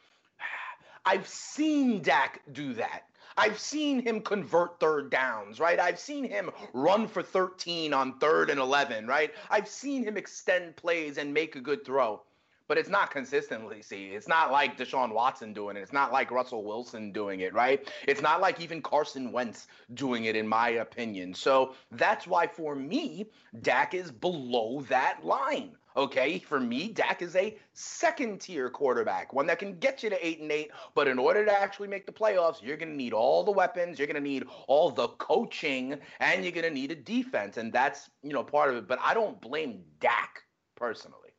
I've 1.04 1.28
seen 1.28 2.02
Dak 2.02 2.42
do 2.52 2.74
that. 2.74 3.02
I've 3.36 3.58
seen 3.58 4.02
him 4.02 4.20
convert 4.20 4.80
third 4.80 5.10
downs, 5.10 5.60
right? 5.60 5.78
I've 5.78 5.98
seen 5.98 6.24
him 6.24 6.50
run 6.72 7.08
for 7.08 7.22
13 7.22 7.94
on 7.94 8.18
third 8.18 8.50
and 8.50 8.60
11, 8.60 9.06
right? 9.06 9.32
I've 9.48 9.68
seen 9.68 10.04
him 10.04 10.16
extend 10.16 10.76
plays 10.76 11.16
and 11.16 11.32
make 11.32 11.56
a 11.56 11.60
good 11.60 11.84
throw. 11.84 12.22
But 12.68 12.78
it's 12.78 12.88
not 12.88 13.10
consistently, 13.10 13.82
see. 13.82 14.08
It's 14.10 14.28
not 14.28 14.52
like 14.52 14.78
Deshaun 14.78 15.12
Watson 15.12 15.52
doing 15.52 15.76
it. 15.76 15.80
It's 15.80 15.92
not 15.92 16.12
like 16.12 16.30
Russell 16.30 16.62
Wilson 16.62 17.10
doing 17.10 17.40
it, 17.40 17.52
right? 17.52 17.90
It's 18.06 18.22
not 18.22 18.40
like 18.40 18.60
even 18.60 18.80
Carson 18.80 19.32
Wentz 19.32 19.66
doing 19.94 20.26
it, 20.26 20.36
in 20.36 20.46
my 20.46 20.68
opinion. 20.68 21.34
So 21.34 21.74
that's 21.90 22.28
why, 22.28 22.46
for 22.46 22.76
me, 22.76 23.26
Dak 23.62 23.92
is 23.92 24.12
below 24.12 24.82
that 24.82 25.24
line. 25.24 25.72
Okay, 26.00 26.38
for 26.38 26.58
me, 26.58 26.88
Dak 26.88 27.20
is 27.20 27.36
a 27.36 27.58
second 27.74 28.40
tier 28.40 28.70
quarterback, 28.70 29.34
one 29.34 29.46
that 29.48 29.58
can 29.58 29.78
get 29.78 30.02
you 30.02 30.08
to 30.08 30.26
eight 30.26 30.40
and 30.40 30.50
eight. 30.50 30.70
But 30.94 31.08
in 31.08 31.18
order 31.18 31.44
to 31.44 31.52
actually 31.52 31.88
make 31.88 32.06
the 32.06 32.12
playoffs, 32.12 32.62
you're 32.62 32.78
going 32.78 32.88
to 32.88 32.96
need 32.96 33.12
all 33.12 33.44
the 33.44 33.50
weapons, 33.50 33.98
you're 33.98 34.06
going 34.06 34.14
to 34.14 34.26
need 34.26 34.46
all 34.66 34.90
the 34.90 35.08
coaching, 35.08 35.98
and 36.20 36.42
you're 36.42 36.52
going 36.52 36.64
to 36.64 36.70
need 36.70 36.90
a 36.90 36.94
defense, 36.94 37.58
and 37.58 37.70
that's 37.70 38.08
you 38.22 38.32
know 38.32 38.42
part 38.42 38.70
of 38.70 38.76
it. 38.76 38.88
But 38.88 38.98
I 39.04 39.12
don't 39.12 39.38
blame 39.42 39.82
Dak 40.00 40.40
personally. 40.74 41.34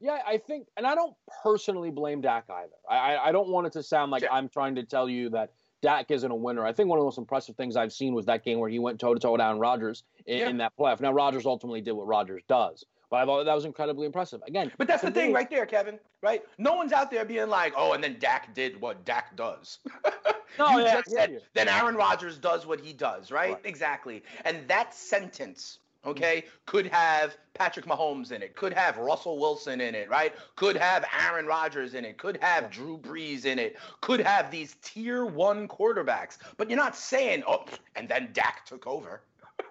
Yeah, 0.00 0.20
I 0.26 0.38
think, 0.38 0.68
and 0.78 0.86
I 0.86 0.94
don't 0.94 1.14
personally 1.42 1.90
blame 1.90 2.22
Dak 2.22 2.44
either. 2.48 2.72
I 2.88 3.18
I 3.18 3.32
don't 3.32 3.50
want 3.50 3.66
it 3.66 3.74
to 3.74 3.82
sound 3.82 4.10
like 4.12 4.24
I'm 4.32 4.48
trying 4.48 4.76
to 4.76 4.82
tell 4.82 5.10
you 5.10 5.28
that 5.28 5.52
Dak 5.82 6.10
isn't 6.10 6.30
a 6.30 6.34
winner. 6.34 6.64
I 6.64 6.72
think 6.72 6.88
one 6.88 6.98
of 6.98 7.02
the 7.02 7.06
most 7.06 7.18
impressive 7.18 7.54
things 7.54 7.76
I've 7.76 7.92
seen 7.92 8.14
was 8.14 8.24
that 8.24 8.46
game 8.46 8.60
where 8.60 8.70
he 8.70 8.78
went 8.78 8.98
toe 8.98 9.12
to 9.12 9.20
toe 9.20 9.36
down 9.36 9.58
Rodgers 9.58 10.04
in, 10.24 10.38
yeah. 10.38 10.48
in 10.48 10.56
that 10.56 10.72
playoff. 10.78 11.00
Now 11.00 11.12
Rodgers 11.12 11.44
ultimately 11.44 11.82
did 11.82 11.92
what 11.92 12.06
Rodgers 12.06 12.42
does. 12.48 12.86
But 13.10 13.16
I 13.16 13.24
thought 13.24 13.44
that 13.44 13.54
was 13.54 13.64
incredibly 13.64 14.06
impressive. 14.06 14.40
Again, 14.46 14.70
but 14.78 14.86
that's 14.86 15.02
the 15.02 15.10
thing 15.10 15.32
right 15.32 15.50
there, 15.50 15.66
Kevin. 15.66 15.98
Right? 16.22 16.42
No 16.58 16.74
one's 16.74 16.92
out 16.92 17.10
there 17.10 17.24
being 17.24 17.48
like, 17.48 17.74
"Oh, 17.76 17.92
and 17.92 18.02
then 18.02 18.16
Dak 18.20 18.54
did 18.54 18.80
what 18.80 19.04
Dak 19.04 19.36
does." 19.36 19.78
no, 20.58 20.70
you 20.70 20.84
yeah, 20.84 20.94
just 20.94 21.10
said, 21.10 21.32
yeah. 21.32 21.38
then 21.54 21.68
Aaron 21.68 21.96
Rodgers 21.96 22.38
does 22.38 22.66
what 22.66 22.80
he 22.80 22.92
does, 22.92 23.32
right? 23.32 23.54
right? 23.54 23.60
Exactly. 23.64 24.22
And 24.44 24.66
that 24.68 24.94
sentence, 24.94 25.78
mm-hmm. 26.02 26.10
okay, 26.10 26.44
could 26.66 26.86
have 26.86 27.36
Patrick 27.54 27.86
Mahomes 27.86 28.30
in 28.30 28.42
it, 28.42 28.54
could 28.54 28.72
have 28.72 28.96
Russell 28.96 29.40
Wilson 29.40 29.80
in 29.80 29.96
it, 29.96 30.08
right? 30.08 30.32
Could 30.54 30.76
have 30.76 31.04
Aaron 31.20 31.46
Rodgers 31.46 31.94
in 31.94 32.04
it, 32.04 32.16
could 32.16 32.38
have. 32.40 32.70
Drew 32.70 32.96
Brees 32.96 33.44
in 33.44 33.58
it, 33.58 33.76
could 34.02 34.20
have 34.20 34.52
these 34.52 34.76
tier 34.82 35.26
one 35.26 35.66
quarterbacks. 35.66 36.38
But 36.56 36.70
you're 36.70 36.78
not 36.78 36.94
saying, 36.94 37.42
"Oh, 37.48 37.64
and 37.96 38.08
then 38.08 38.30
Dak 38.32 38.64
took 38.66 38.86
over." 38.86 39.22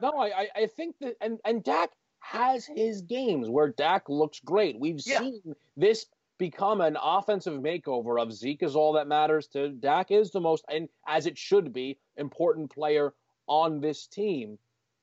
no, 0.01 0.19
I 0.19 0.48
I 0.55 0.65
think 0.65 0.96
that 1.00 1.15
and 1.22 1.39
and 1.46 1.63
Dak 1.63 1.91
has 2.19 2.65
his 2.65 3.01
games 3.01 3.49
where 3.49 3.69
Dak 3.69 4.09
looks 4.09 4.39
great. 4.39 4.79
We've 4.79 5.01
yeah. 5.05 5.19
seen 5.19 5.55
this 5.77 6.05
become 6.38 6.81
an 6.81 6.97
offensive 7.01 7.59
makeover 7.61 8.21
of 8.21 8.33
Zeke 8.33 8.63
is 8.63 8.75
all 8.75 8.93
that 8.93 9.07
matters 9.07 9.47
to 9.47 9.69
Dak 9.69 10.09
is 10.09 10.31
the 10.31 10.39
most, 10.39 10.63
and 10.69 10.89
as 11.07 11.25
it 11.25 11.38
should 11.38 11.73
be, 11.73 11.99
important 12.17 12.71
player 12.71 13.13
on 13.47 13.81
this 13.81 14.07
team. 14.07 14.57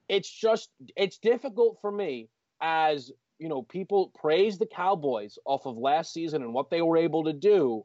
It's 0.08 0.30
just, 0.30 0.70
it's 0.96 1.18
difficult 1.18 1.78
for 1.80 1.90
me 1.92 2.28
as, 2.60 3.10
you 3.38 3.48
know, 3.48 3.62
people 3.62 4.12
praise 4.18 4.56
the 4.56 4.66
Cowboys 4.66 5.38
off 5.44 5.66
of 5.66 5.76
last 5.76 6.12
season 6.12 6.42
and 6.42 6.54
what 6.54 6.70
they 6.70 6.80
were 6.80 6.96
able 6.96 7.24
to 7.24 7.32
do 7.32 7.84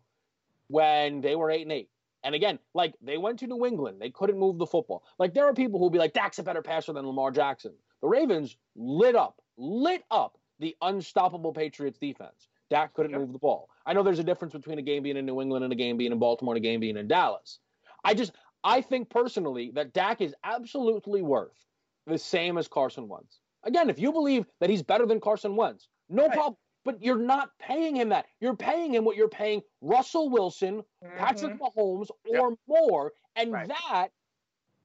when 0.67 1.21
they 1.21 1.35
were 1.35 1.51
8 1.51 1.63
and 1.63 1.71
8. 1.71 1.89
And 2.23 2.35
again, 2.35 2.59
like 2.73 2.95
they 3.01 3.17
went 3.17 3.39
to 3.39 3.47
New 3.47 3.65
England, 3.65 3.97
they 3.99 4.09
couldn't 4.09 4.37
move 4.37 4.57
the 4.57 4.65
football. 4.65 5.03
Like 5.17 5.33
there 5.33 5.45
are 5.45 5.53
people 5.53 5.79
who'll 5.79 5.89
be 5.89 5.99
like, 5.99 6.13
Dak's 6.13 6.39
a 6.39 6.43
better 6.43 6.61
passer 6.61 6.93
than 6.93 7.05
Lamar 7.05 7.31
Jackson. 7.31 7.73
The 8.01 8.07
Ravens 8.07 8.57
lit 8.75 9.15
up, 9.15 9.41
lit 9.57 10.03
up 10.11 10.37
the 10.59 10.75
unstoppable 10.81 11.53
Patriots 11.53 11.97
defense. 11.97 12.49
Dak 12.69 12.93
couldn't 12.93 13.11
move 13.11 13.33
the 13.33 13.39
ball. 13.39 13.69
I 13.85 13.93
know 13.93 14.03
there's 14.03 14.19
a 14.19 14.23
difference 14.23 14.53
between 14.53 14.79
a 14.79 14.81
game 14.81 15.03
being 15.03 15.17
in 15.17 15.25
New 15.25 15.41
England 15.41 15.63
and 15.63 15.73
a 15.73 15.75
game 15.75 15.97
being 15.97 16.11
in 16.11 16.19
Baltimore 16.19 16.55
and 16.55 16.63
a 16.63 16.67
game 16.67 16.79
being 16.79 16.97
in 16.97 17.07
Dallas. 17.07 17.59
I 18.03 18.13
just 18.13 18.31
I 18.63 18.81
think 18.81 19.09
personally 19.09 19.71
that 19.75 19.93
Dak 19.93 20.21
is 20.21 20.35
absolutely 20.43 21.21
worth 21.21 21.65
the 22.07 22.17
same 22.17 22.57
as 22.57 22.67
Carson 22.67 23.07
Wentz. 23.07 23.39
Again, 23.63 23.89
if 23.89 23.99
you 23.99 24.11
believe 24.11 24.45
that 24.59 24.69
he's 24.69 24.81
better 24.81 25.05
than 25.05 25.19
Carson 25.19 25.55
Wentz, 25.55 25.89
no 26.09 26.27
right. 26.27 26.33
problem. 26.33 26.57
But 26.83 27.03
you're 27.03 27.17
not 27.17 27.51
paying 27.59 27.95
him 27.95 28.09
that. 28.09 28.25
You're 28.39 28.55
paying 28.55 28.93
him 28.93 29.05
what 29.05 29.15
you're 29.15 29.29
paying 29.29 29.61
Russell 29.81 30.29
Wilson, 30.29 30.83
mm-hmm. 31.03 31.17
Patrick 31.17 31.59
Mahomes, 31.59 32.09
or 32.27 32.49
yep. 32.49 32.59
more. 32.67 33.13
And 33.35 33.51
right. 33.51 33.67
that 33.67 34.09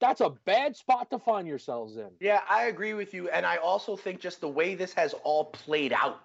that's 0.01 0.21
a 0.21 0.31
bad 0.45 0.77
spot 0.77 1.11
to 1.11 1.19
find 1.19 1.49
yourselves 1.49 1.97
in. 1.97 2.11
Yeah, 2.21 2.41
I 2.49 2.65
agree 2.65 2.95
with 2.95 3.15
you. 3.15 3.29
And 3.31 3.47
I 3.47 3.57
also 3.57 3.97
think 3.97 4.21
just 4.21 4.41
the 4.41 4.49
way 4.49 4.75
this 4.75 4.93
has 4.95 5.15
all 5.25 5.47
played 5.47 5.93
out 5.93 6.21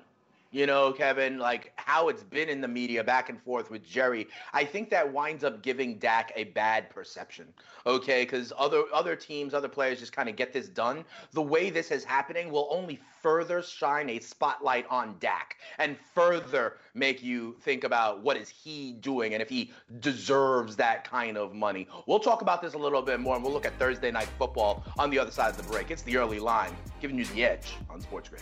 you 0.51 0.65
know, 0.65 0.91
Kevin, 0.91 1.39
like 1.39 1.72
how 1.77 2.10
it's 2.10 2.24
been 2.24 2.50
in 2.50 2.60
the 2.60 2.67
media 2.67 3.03
back 3.03 3.29
and 3.29 3.41
forth 3.41 3.72
with 3.72 3.88
Jerry. 3.88 4.27
I 4.53 4.65
think 4.65 4.89
that 4.89 5.12
winds 5.12 5.43
up 5.43 5.63
giving 5.63 5.98
Dak 5.98 6.31
a 6.36 6.46
bad 6.46 6.89
perception. 6.89 7.48
Okay, 7.86 8.24
because 8.24 8.51
other 8.58 8.84
other 8.93 9.15
teams, 9.15 9.53
other 9.53 9.70
players 9.70 10.00
just 10.00 10.12
kind 10.12 10.27
of 10.27 10.36
get 10.36 10.51
this 10.51 10.67
done. 10.67 11.05
The 11.31 11.41
way 11.41 11.70
this 11.70 11.89
is 11.89 12.03
happening 12.03 12.51
will 12.51 12.67
only 12.70 13.00
further 13.22 13.62
shine 13.62 14.10
a 14.10 14.20
spotlight 14.20 14.86
on 14.89 15.15
Dak 15.20 15.55
and 15.79 15.96
further 16.13 16.77
make 16.93 17.24
you 17.24 17.55
think 17.62 17.84
about 17.84 18.22
what 18.22 18.36
is 18.36 18.50
he 18.50 18.93
doing 18.93 19.34
and 19.34 19.41
if 19.41 19.50
he 19.50 19.72
deserves 20.01 20.75
that 20.75 21.10
kind 21.10 21.38
of 21.38 21.53
money. 21.53 21.88
We'll 22.08 22.20
talk 22.20 22.41
about 22.41 22.62
this 22.62 22.74
a 22.74 22.77
little 22.77 23.01
bit 23.01 23.20
more 23.20 23.36
and 23.36 23.43
we'll 23.43 23.53
look 23.53 23.65
at 23.65 23.77
Thursday 23.79 24.12
night 24.12 24.29
football 24.38 24.84
on 25.00 25.10
the 25.10 25.20
other 25.20 25.31
side 25.31 25.51
of 25.51 25.58
the 25.58 25.63
break. 25.63 25.91
It's 25.91 26.01
the 26.01 26.17
early 26.17 26.39
line, 26.39 26.75
giving 27.00 27.17
you 27.17 27.25
the 27.25 27.46
edge 27.46 27.75
on 27.89 28.01
Sports 28.01 28.29
Grid. 28.29 28.41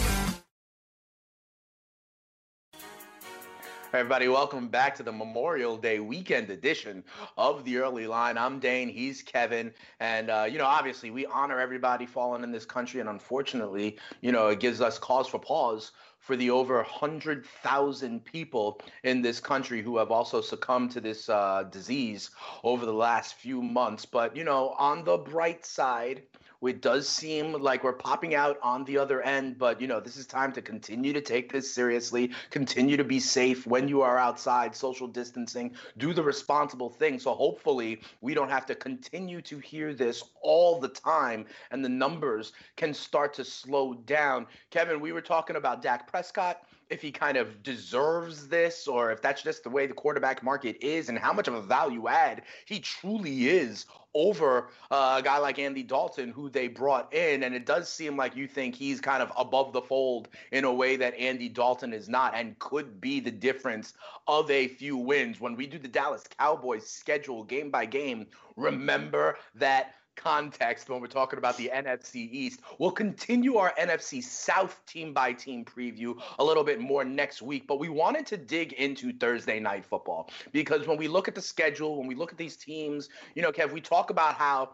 everybody, 3.93 4.29
welcome 4.29 4.69
back 4.69 4.95
to 4.95 5.03
the 5.03 5.11
Memorial 5.11 5.75
Day 5.75 5.99
weekend 5.99 6.49
edition 6.49 7.03
of 7.37 7.65
the 7.65 7.75
Early 7.77 8.07
Line. 8.07 8.37
I'm 8.37 8.57
Dane, 8.57 8.87
he's 8.87 9.21
Kevin, 9.21 9.73
and 9.99 10.29
uh, 10.29 10.47
you 10.49 10.57
know, 10.57 10.65
obviously, 10.65 11.11
we 11.11 11.25
honor 11.25 11.59
everybody 11.59 12.05
fallen 12.05 12.45
in 12.45 12.53
this 12.53 12.63
country, 12.63 13.01
and 13.01 13.09
unfortunately, 13.09 13.97
you 14.21 14.31
know, 14.31 14.47
it 14.47 14.61
gives 14.61 14.79
us 14.79 14.97
cause 14.97 15.27
for 15.27 15.39
pause 15.39 15.91
for 16.19 16.37
the 16.37 16.49
over 16.49 16.75
100,000 16.75 18.23
people 18.23 18.79
in 19.03 19.21
this 19.21 19.41
country 19.41 19.81
who 19.81 19.97
have 19.97 20.09
also 20.09 20.39
succumbed 20.39 20.91
to 20.91 21.01
this 21.01 21.27
uh, 21.27 21.63
disease 21.69 22.29
over 22.63 22.85
the 22.85 22.93
last 22.93 23.33
few 23.33 23.61
months. 23.61 24.05
But, 24.05 24.37
you 24.37 24.43
know, 24.43 24.75
on 24.77 25.03
the 25.03 25.17
bright 25.17 25.65
side, 25.65 26.21
it 26.67 26.81
does 26.81 27.07
seem 27.07 27.53
like 27.53 27.83
we're 27.83 27.93
popping 27.93 28.35
out 28.35 28.57
on 28.61 28.83
the 28.85 28.97
other 28.97 29.21
end, 29.21 29.57
but 29.57 29.81
you 29.81 29.87
know, 29.87 29.99
this 29.99 30.17
is 30.17 30.25
time 30.25 30.51
to 30.53 30.61
continue 30.61 31.13
to 31.13 31.21
take 31.21 31.51
this 31.51 31.73
seriously, 31.73 32.31
continue 32.49 32.97
to 32.97 33.03
be 33.03 33.19
safe 33.19 33.65
when 33.65 33.87
you 33.87 34.01
are 34.01 34.17
outside, 34.17 34.75
social 34.75 35.07
distancing, 35.07 35.75
do 35.97 36.13
the 36.13 36.23
responsible 36.23 36.89
thing. 36.89 37.19
So 37.19 37.33
hopefully 37.33 38.01
we 38.21 38.33
don't 38.33 38.49
have 38.49 38.65
to 38.67 38.75
continue 38.75 39.41
to 39.41 39.57
hear 39.59 39.93
this 39.93 40.23
all 40.41 40.79
the 40.79 40.89
time 40.89 41.45
and 41.71 41.83
the 41.83 41.89
numbers 41.89 42.53
can 42.75 42.93
start 42.93 43.33
to 43.35 43.45
slow 43.45 43.93
down. 43.93 44.45
Kevin, 44.69 44.99
we 44.99 45.11
were 45.11 45.21
talking 45.21 45.55
about 45.55 45.81
Dak 45.81 46.07
Prescott 46.07 46.63
if 46.91 47.01
he 47.01 47.11
kind 47.11 47.37
of 47.37 47.63
deserves 47.63 48.49
this 48.49 48.87
or 48.87 49.11
if 49.11 49.21
that's 49.21 49.41
just 49.41 49.63
the 49.63 49.69
way 49.69 49.87
the 49.87 49.93
quarterback 49.93 50.43
market 50.43 50.77
is 50.81 51.07
and 51.07 51.17
how 51.17 51.31
much 51.31 51.47
of 51.47 51.53
a 51.53 51.61
value 51.61 52.09
add 52.09 52.43
he 52.65 52.79
truly 52.79 53.47
is 53.47 53.85
over 54.13 54.67
uh, 54.91 55.15
a 55.19 55.23
guy 55.23 55.37
like 55.37 55.57
Andy 55.57 55.83
Dalton, 55.83 56.31
who 56.31 56.49
they 56.49 56.67
brought 56.67 57.13
in. 57.13 57.43
And 57.43 57.55
it 57.55 57.65
does 57.65 57.87
seem 57.87 58.17
like 58.17 58.35
you 58.35 58.45
think 58.45 58.75
he's 58.75 58.99
kind 58.99 59.23
of 59.23 59.31
above 59.37 59.71
the 59.71 59.81
fold 59.81 60.27
in 60.51 60.65
a 60.65 60.73
way 60.73 60.97
that 60.97 61.15
Andy 61.15 61.47
Dalton 61.47 61.93
is 61.93 62.09
not 62.09 62.35
and 62.35 62.59
could 62.59 62.99
be 62.99 63.21
the 63.21 63.31
difference 63.31 63.93
of 64.27 64.51
a 64.51 64.67
few 64.67 64.97
wins. 64.97 65.39
When 65.39 65.55
we 65.55 65.67
do 65.67 65.79
the 65.79 65.87
Dallas 65.87 66.25
Cowboys 66.37 66.85
schedule 66.85 67.43
game 67.43 67.71
by 67.71 67.85
game, 67.85 68.27
remember 68.57 69.37
that 69.55 69.95
context 70.15 70.89
when 70.89 71.01
we're 71.01 71.07
talking 71.07 71.39
about 71.39 71.57
the 71.57 71.71
NFC 71.73 72.29
East. 72.31 72.61
We'll 72.77 72.91
continue 72.91 73.57
our 73.57 73.73
NFC 73.79 74.23
South 74.23 74.81
team 74.85 75.13
by 75.13 75.33
team 75.33 75.65
preview 75.65 76.21
a 76.39 76.43
little 76.43 76.63
bit 76.63 76.79
more 76.79 77.03
next 77.03 77.41
week, 77.41 77.67
but 77.67 77.79
we 77.79 77.89
wanted 77.89 78.25
to 78.27 78.37
dig 78.37 78.73
into 78.73 79.13
Thursday 79.13 79.59
night 79.59 79.85
football 79.85 80.29
because 80.51 80.87
when 80.87 80.97
we 80.97 81.07
look 81.07 81.27
at 81.27 81.35
the 81.35 81.41
schedule, 81.41 81.97
when 81.97 82.07
we 82.07 82.15
look 82.15 82.31
at 82.31 82.37
these 82.37 82.57
teams, 82.57 83.09
you 83.35 83.41
know, 83.41 83.51
Kev, 83.51 83.71
we 83.71 83.81
talk 83.81 84.09
about 84.09 84.35
how 84.35 84.71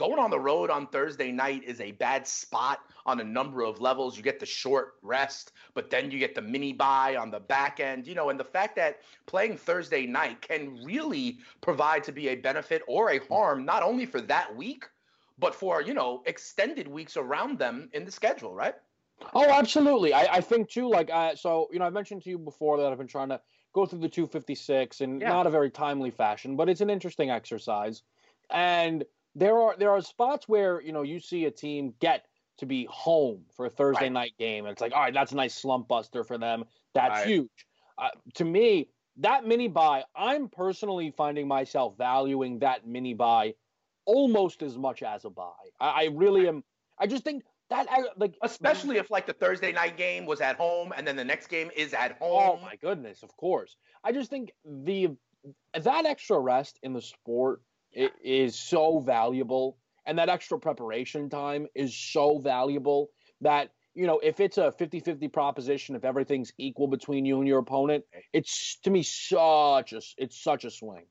going 0.00 0.18
on 0.18 0.30
the 0.30 0.40
road 0.40 0.70
on 0.70 0.86
Thursday 0.86 1.30
night 1.30 1.62
is 1.62 1.78
a 1.78 1.92
bad 1.92 2.26
spot 2.26 2.80
on 3.04 3.20
a 3.20 3.24
number 3.24 3.60
of 3.60 3.82
levels. 3.82 4.16
You 4.16 4.22
get 4.22 4.40
the 4.40 4.46
short 4.46 4.94
rest, 5.02 5.52
but 5.74 5.90
then 5.90 6.10
you 6.10 6.18
get 6.18 6.34
the 6.34 6.40
mini 6.40 6.72
bye 6.72 7.16
on 7.16 7.30
the 7.30 7.38
back 7.38 7.80
end, 7.80 8.06
you 8.06 8.14
know, 8.14 8.30
and 8.30 8.40
the 8.40 8.44
fact 8.44 8.76
that 8.76 9.02
playing 9.26 9.58
Thursday 9.58 10.06
night 10.06 10.40
can 10.40 10.82
really 10.82 11.40
provide 11.60 12.02
to 12.04 12.12
be 12.12 12.28
a 12.28 12.34
benefit 12.34 12.80
or 12.88 13.10
a 13.10 13.18
harm, 13.26 13.66
not 13.66 13.82
only 13.82 14.06
for 14.06 14.22
that 14.22 14.56
week, 14.56 14.86
but 15.38 15.54
for, 15.54 15.82
you 15.82 15.92
know, 15.92 16.22
extended 16.24 16.88
weeks 16.88 17.18
around 17.18 17.58
them 17.58 17.90
in 17.92 18.06
the 18.06 18.10
schedule, 18.10 18.54
right? 18.54 18.76
Oh, 19.34 19.50
absolutely. 19.50 20.14
I, 20.14 20.36
I 20.36 20.40
think 20.40 20.70
too, 20.70 20.88
like, 20.88 21.10
uh, 21.12 21.34
so, 21.34 21.68
you 21.74 21.78
know, 21.78 21.84
I 21.84 21.90
mentioned 21.90 22.22
to 22.22 22.30
you 22.30 22.38
before 22.38 22.78
that 22.78 22.90
I've 22.90 22.96
been 22.96 23.06
trying 23.06 23.28
to 23.28 23.40
go 23.74 23.84
through 23.84 23.98
the 23.98 24.08
256 24.08 25.02
in 25.02 25.20
yeah. 25.20 25.28
not 25.28 25.46
a 25.46 25.50
very 25.50 25.70
timely 25.70 26.10
fashion, 26.10 26.56
but 26.56 26.70
it's 26.70 26.80
an 26.80 26.88
interesting 26.88 27.28
exercise. 27.28 28.02
And 28.48 29.04
there 29.34 29.58
are 29.58 29.76
there 29.78 29.90
are 29.90 30.00
spots 30.00 30.48
where 30.48 30.80
you 30.80 30.92
know 30.92 31.02
you 31.02 31.20
see 31.20 31.44
a 31.44 31.50
team 31.50 31.94
get 32.00 32.26
to 32.58 32.66
be 32.66 32.86
home 32.90 33.42
for 33.56 33.66
a 33.66 33.70
Thursday 33.70 34.04
right. 34.04 34.12
night 34.12 34.32
game, 34.38 34.66
and 34.66 34.72
it's 34.72 34.80
like, 34.80 34.92
all 34.92 35.00
right, 35.00 35.14
that's 35.14 35.32
a 35.32 35.36
nice 35.36 35.54
slump 35.54 35.88
buster 35.88 36.24
for 36.24 36.38
them. 36.38 36.64
That's 36.94 37.20
right. 37.20 37.26
huge. 37.26 37.66
Uh, 37.96 38.08
to 38.34 38.44
me, 38.44 38.88
that 39.18 39.46
mini 39.46 39.68
bye, 39.68 40.04
I'm 40.14 40.48
personally 40.48 41.12
finding 41.16 41.48
myself 41.48 41.96
valuing 41.96 42.58
that 42.60 42.86
mini 42.86 43.14
bye 43.14 43.54
almost 44.04 44.62
as 44.62 44.76
much 44.76 45.02
as 45.02 45.24
a 45.24 45.30
bye. 45.30 45.50
I, 45.78 45.88
I 45.88 46.08
really 46.12 46.48
am. 46.48 46.64
I 46.98 47.06
just 47.06 47.24
think 47.24 47.44
that 47.70 47.86
like 48.16 48.34
especially 48.42 48.96
if 48.96 49.10
like 49.10 49.26
the 49.26 49.32
Thursday 49.32 49.72
night 49.72 49.96
game 49.96 50.26
was 50.26 50.40
at 50.40 50.56
home 50.56 50.92
and 50.96 51.06
then 51.06 51.16
the 51.16 51.24
next 51.24 51.46
game 51.46 51.70
is 51.76 51.94
at 51.94 52.18
oh 52.20 52.40
home. 52.40 52.58
Oh 52.60 52.62
my 52.62 52.76
goodness, 52.76 53.22
of 53.22 53.34
course. 53.36 53.76
I 54.02 54.12
just 54.12 54.28
think 54.28 54.52
the 54.64 55.10
that 55.74 56.04
extra 56.04 56.38
rest 56.38 56.78
in 56.82 56.92
the 56.92 57.00
sport 57.00 57.62
it 57.92 58.12
is 58.22 58.58
so 58.58 59.00
valuable. 59.00 59.76
And 60.06 60.18
that 60.18 60.28
extra 60.28 60.58
preparation 60.58 61.28
time 61.28 61.66
is 61.74 61.94
so 61.94 62.38
valuable 62.38 63.10
that 63.40 63.70
you 63.94 64.06
know 64.06 64.20
if 64.22 64.40
it's 64.40 64.58
a 64.58 64.72
50-50 64.78 65.32
proposition 65.32 65.96
if 65.96 66.04
everything's 66.04 66.52
equal 66.58 66.86
between 66.86 67.24
you 67.24 67.38
and 67.38 67.48
your 67.48 67.58
opponent 67.58 68.04
it's 68.32 68.76
to 68.84 68.90
me 68.90 69.02
such 69.02 69.92
a 69.92 70.00
it's 70.16 70.40
such 70.40 70.64
a 70.64 70.70
swing 70.70 71.04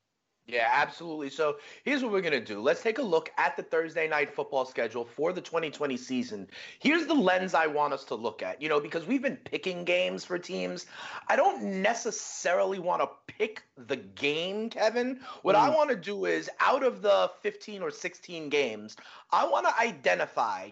yeah, 0.51 0.69
absolutely. 0.71 1.29
So 1.29 1.57
here's 1.83 2.01
what 2.01 2.11
we're 2.11 2.21
going 2.21 2.33
to 2.33 2.39
do. 2.39 2.59
Let's 2.59 2.81
take 2.81 2.97
a 2.97 3.03
look 3.03 3.31
at 3.37 3.55
the 3.55 3.61
Thursday 3.63 4.07
night 4.07 4.33
football 4.33 4.65
schedule 4.65 5.05
for 5.05 5.31
the 5.31 5.41
2020 5.41 5.95
season. 5.95 6.47
Here's 6.79 7.05
the 7.05 7.13
lens 7.13 7.53
I 7.53 7.67
want 7.67 7.93
us 7.93 8.03
to 8.05 8.15
look 8.15 8.41
at, 8.41 8.61
you 8.61 8.67
know, 8.67 8.79
because 8.79 9.05
we've 9.05 9.21
been 9.21 9.37
picking 9.37 9.83
games 9.83 10.25
for 10.25 10.39
teams. 10.39 10.87
I 11.27 11.35
don't 11.35 11.81
necessarily 11.81 12.79
want 12.79 13.01
to 13.01 13.09
pick 13.27 13.63
the 13.77 13.97
game, 13.97 14.69
Kevin. 14.69 15.19
What 15.43 15.55
mm. 15.55 15.59
I 15.59 15.69
want 15.69 15.91
to 15.91 15.95
do 15.95 16.25
is 16.25 16.49
out 16.59 16.83
of 16.83 17.01
the 17.01 17.31
15 17.41 17.83
or 17.83 17.91
16 17.91 18.49
games, 18.49 18.97
I 19.31 19.47
want 19.47 19.67
to 19.67 19.79
identify 19.79 20.69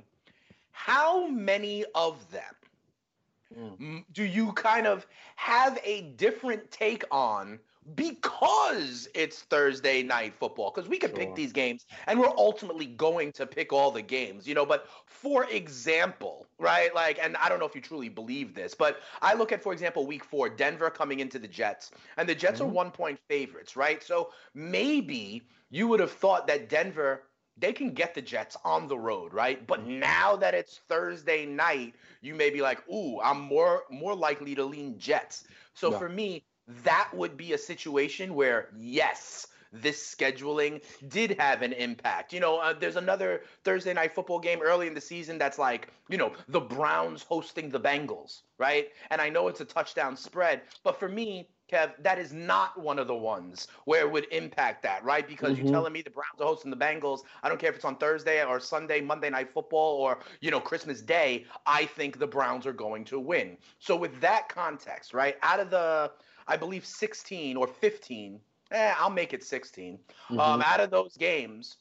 how 0.71 1.27
many 1.27 1.85
of 1.93 2.25
them 2.31 3.77
mm. 3.79 4.03
do 4.13 4.23
you 4.23 4.53
kind 4.53 4.87
of 4.87 5.05
have 5.35 5.79
a 5.83 6.01
different 6.17 6.71
take 6.71 7.03
on 7.11 7.59
because 7.95 9.07
it's 9.13 9.41
Thursday 9.43 10.03
night 10.03 10.33
football. 10.33 10.71
Because 10.73 10.89
we 10.89 10.97
can 10.97 11.09
sure. 11.09 11.19
pick 11.19 11.35
these 11.35 11.51
games 11.51 11.85
and 12.07 12.19
we're 12.19 12.35
ultimately 12.37 12.85
going 12.85 13.31
to 13.33 13.45
pick 13.45 13.71
all 13.71 13.91
the 13.91 14.01
games, 14.01 14.47
you 14.47 14.55
know. 14.55 14.65
But 14.65 14.87
for 15.05 15.45
example, 15.45 16.47
right? 16.59 16.93
Like, 16.93 17.19
and 17.21 17.37
I 17.37 17.49
don't 17.49 17.59
know 17.59 17.65
if 17.65 17.75
you 17.75 17.81
truly 17.81 18.09
believe 18.09 18.53
this, 18.53 18.73
but 18.73 18.99
I 19.21 19.33
look 19.33 19.51
at, 19.51 19.63
for 19.63 19.73
example, 19.73 20.05
week 20.05 20.23
four, 20.23 20.49
Denver 20.49 20.89
coming 20.89 21.19
into 21.19 21.39
the 21.39 21.47
Jets, 21.47 21.91
and 22.17 22.27
the 22.27 22.35
Jets 22.35 22.59
mm-hmm. 22.59 22.69
are 22.69 22.73
one 22.73 22.91
point 22.91 23.19
favorites, 23.27 23.75
right? 23.75 24.03
So 24.03 24.31
maybe 24.53 25.43
you 25.69 25.87
would 25.87 25.99
have 25.99 26.11
thought 26.11 26.47
that 26.47 26.69
Denver 26.69 27.23
they 27.59 27.73
can 27.73 27.91
get 27.91 28.13
the 28.13 28.21
Jets 28.21 28.55
on 28.63 28.87
the 28.87 28.97
road, 28.97 29.33
right? 29.33 29.65
But 29.65 29.87
now 29.87 30.35
that 30.35 30.53
it's 30.53 30.81
Thursday 30.87 31.45
night, 31.45 31.95
you 32.21 32.35
may 32.35 32.51
be 32.51 32.61
like, 32.61 32.87
"Ooh, 32.87 33.19
I'm 33.21 33.41
more 33.41 33.83
more 33.89 34.13
likely 34.13 34.53
to 34.55 34.63
lean 34.63 34.99
Jets." 34.99 35.45
So 35.73 35.91
yeah. 35.91 35.97
for 35.97 36.09
me, 36.09 36.43
that 36.83 37.09
would 37.13 37.37
be 37.37 37.53
a 37.53 37.57
situation 37.57 38.35
where, 38.35 38.69
yes, 38.77 39.47
this 39.71 40.15
scheduling 40.15 40.81
did 41.09 41.37
have 41.39 41.61
an 41.61 41.73
impact. 41.73 42.33
You 42.33 42.39
know, 42.39 42.57
uh, 42.57 42.73
there's 42.73 42.95
another 42.95 43.41
Thursday 43.63 43.93
night 43.93 44.15
football 44.15 44.39
game 44.39 44.61
early 44.61 44.87
in 44.87 44.93
the 44.93 45.01
season 45.01 45.37
that's 45.37 45.57
like, 45.57 45.91
you 46.09 46.17
know, 46.17 46.33
the 46.47 46.61
Browns 46.61 47.23
hosting 47.23 47.69
the 47.69 47.79
Bengals, 47.79 48.41
right? 48.57 48.89
And 49.11 49.21
I 49.21 49.29
know 49.29 49.47
it's 49.47 49.61
a 49.61 49.65
touchdown 49.65 50.15
spread, 50.15 50.61
but 50.83 50.99
for 50.99 51.09
me, 51.09 51.49
Kev, 51.71 51.91
that 51.99 52.17
is 52.17 52.31
not 52.31 52.79
one 52.79 52.97
of 52.97 53.07
the 53.07 53.15
ones 53.15 53.67
where 53.83 53.99
it 54.01 54.11
would 54.11 54.27
impact 54.31 54.83
that, 54.83 55.03
right? 55.03 55.27
Because 55.27 55.53
mm-hmm. 55.53 55.65
you're 55.65 55.73
telling 55.73 55.91
me 55.91 56.01
the 56.01 56.09
Browns 56.09 56.39
are 56.39 56.45
hosting 56.45 56.71
the 56.71 56.77
Bengals. 56.77 57.21
I 57.43 57.49
don't 57.49 57.59
care 57.59 57.69
if 57.69 57.75
it's 57.75 57.83
on 57.83 57.97
Thursday 57.97 58.41
or 58.41 58.61
Sunday, 58.61 59.01
Monday 59.01 59.29
night 59.29 59.51
football, 59.53 59.97
or 59.97 60.19
you 60.39 60.49
know 60.49 60.61
Christmas 60.61 61.01
Day. 61.01 61.45
I 61.65 61.83
think 61.83 62.19
the 62.19 62.27
Browns 62.27 62.65
are 62.65 62.73
going 62.73 63.03
to 63.05 63.19
win. 63.19 63.57
So 63.79 63.97
with 63.97 64.17
that 64.21 64.47
context, 64.47 65.13
right, 65.13 65.35
out 65.43 65.59
of 65.59 65.69
the 65.69 66.11
I 66.47 66.57
believe 66.57 66.85
16 66.85 67.57
or 67.57 67.67
15. 67.67 68.39
Eh, 68.71 68.93
I'll 68.97 69.09
make 69.09 69.33
it 69.33 69.43
16. 69.43 69.97
Mm-hmm. 69.97 70.39
Um, 70.39 70.61
out 70.61 70.79
of 70.79 70.89
those 70.89 71.15
games, 71.17 71.77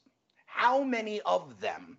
how 0.46 0.83
many 0.83 1.20
of 1.22 1.61
them 1.61 1.98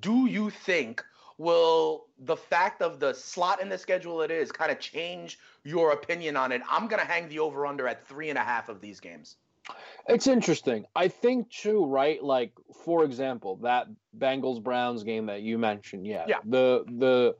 do 0.00 0.26
you 0.26 0.50
think 0.50 1.04
will 1.38 2.06
the 2.20 2.36
fact 2.36 2.80
of 2.80 2.98
the 2.98 3.12
slot 3.12 3.60
in 3.60 3.68
the 3.68 3.78
schedule 3.78 4.22
it 4.22 4.30
is 4.30 4.50
kind 4.50 4.70
of 4.70 4.78
change 4.78 5.38
your 5.64 5.92
opinion 5.92 6.36
on 6.36 6.52
it? 6.52 6.62
I'm 6.70 6.88
going 6.88 7.00
to 7.00 7.06
hang 7.06 7.28
the 7.28 7.38
over 7.38 7.66
under 7.66 7.86
at 7.88 8.06
three 8.06 8.30
and 8.30 8.38
a 8.38 8.42
half 8.42 8.68
of 8.68 8.80
these 8.80 9.00
games. 9.00 9.36
It's 10.08 10.28
interesting. 10.28 10.86
I 10.94 11.08
think 11.08 11.50
too, 11.50 11.84
right? 11.84 12.22
Like 12.22 12.52
for 12.84 13.04
example, 13.04 13.56
that 13.62 13.88
Bengals 14.16 14.62
Browns 14.62 15.02
game 15.02 15.26
that 15.26 15.42
you 15.42 15.58
mentioned. 15.58 16.06
Yeah. 16.06 16.24
Yeah. 16.28 16.36
The 16.44 16.84
the 16.86 17.36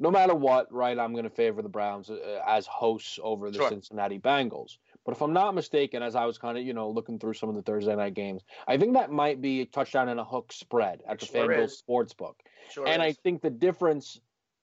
no 0.00 0.10
matter 0.10 0.34
what, 0.34 0.72
right, 0.72 0.98
I'm 0.98 1.12
going 1.12 1.24
to 1.24 1.30
favor 1.30 1.60
the 1.60 1.68
Browns 1.68 2.08
uh, 2.10 2.40
as 2.46 2.66
hosts 2.66 3.18
over 3.22 3.50
the 3.50 3.58
sure. 3.58 3.68
Cincinnati 3.68 4.18
Bengals. 4.18 4.78
But 5.04 5.12
if 5.12 5.22
I'm 5.22 5.32
not 5.32 5.54
mistaken, 5.54 6.02
as 6.02 6.16
I 6.16 6.24
was 6.24 6.38
kind 6.38 6.58
of, 6.58 6.64
you 6.64 6.72
know, 6.72 6.90
looking 6.90 7.18
through 7.18 7.34
some 7.34 7.50
of 7.50 7.54
the 7.54 7.62
Thursday 7.62 7.94
night 7.94 8.14
games, 8.14 8.42
I 8.66 8.78
think 8.78 8.94
that 8.94 9.12
might 9.12 9.40
be 9.40 9.60
a 9.60 9.66
touchdown 9.66 10.08
and 10.08 10.18
a 10.18 10.24
hook 10.24 10.52
spread 10.52 11.02
at 11.06 11.20
the 11.20 11.26
sure 11.26 11.46
FanDuel 11.46 11.70
Sportsbook. 11.88 12.34
Sure 12.70 12.86
and 12.88 13.02
is. 13.02 13.08
I 13.08 13.12
think 13.22 13.42
the 13.42 13.50
difference 13.50 14.20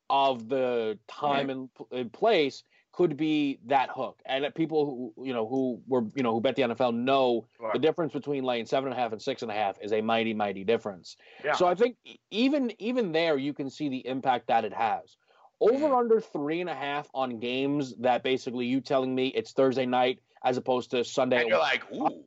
of 0.10 0.50
the 0.50 0.98
time 1.08 1.50
and, 1.50 1.70
and 1.92 2.12
place 2.12 2.64
could 2.98 3.16
be 3.16 3.60
that 3.68 3.90
hook. 3.94 4.20
And 4.26 4.44
people 4.56 5.14
who 5.16 5.24
you 5.24 5.34
know 5.34 5.48
who 5.48 5.80
were 5.88 6.04
you 6.16 6.24
know 6.24 6.34
who 6.34 6.42
bet 6.42 6.56
the 6.56 6.64
NFL 6.64 6.96
know 6.96 7.46
sure. 7.58 7.70
the 7.74 7.80
difference 7.80 8.12
between 8.12 8.44
laying 8.44 8.66
seven 8.66 8.90
and 8.90 8.98
a 8.98 9.02
half 9.02 9.12
and 9.12 9.22
six 9.22 9.44
and 9.44 9.52
a 9.52 9.54
half 9.54 9.78
is 9.82 9.94
a 9.94 10.02
mighty 10.02 10.34
mighty 10.34 10.64
difference. 10.64 11.16
Yeah. 11.46 11.54
So 11.54 11.68
I 11.68 11.76
think 11.76 11.98
even 12.32 12.74
even 12.80 13.12
there 13.12 13.38
you 13.38 13.54
can 13.54 13.70
see 13.70 13.90
the 13.90 14.06
impact 14.08 14.48
that 14.48 14.66
it 14.66 14.74
has. 14.74 15.16
Over 15.60 15.96
under 15.96 16.22
three 16.22 16.62
and 16.62 16.70
a 16.70 16.76
half 16.76 17.10
on 17.14 17.40
games 17.40 17.96
that 17.98 18.24
basically 18.24 18.66
you 18.68 18.80
telling 18.80 19.14
me 19.14 19.28
it's 19.30 19.54
Thursday 19.54 19.86
night 19.86 20.20
as 20.44 20.58
opposed 20.58 20.92
to 20.92 21.04
Sunday. 21.04 21.42
And 21.42 21.50
you're 21.50 21.58
like, 21.58 21.84
ooh. 21.92 22.24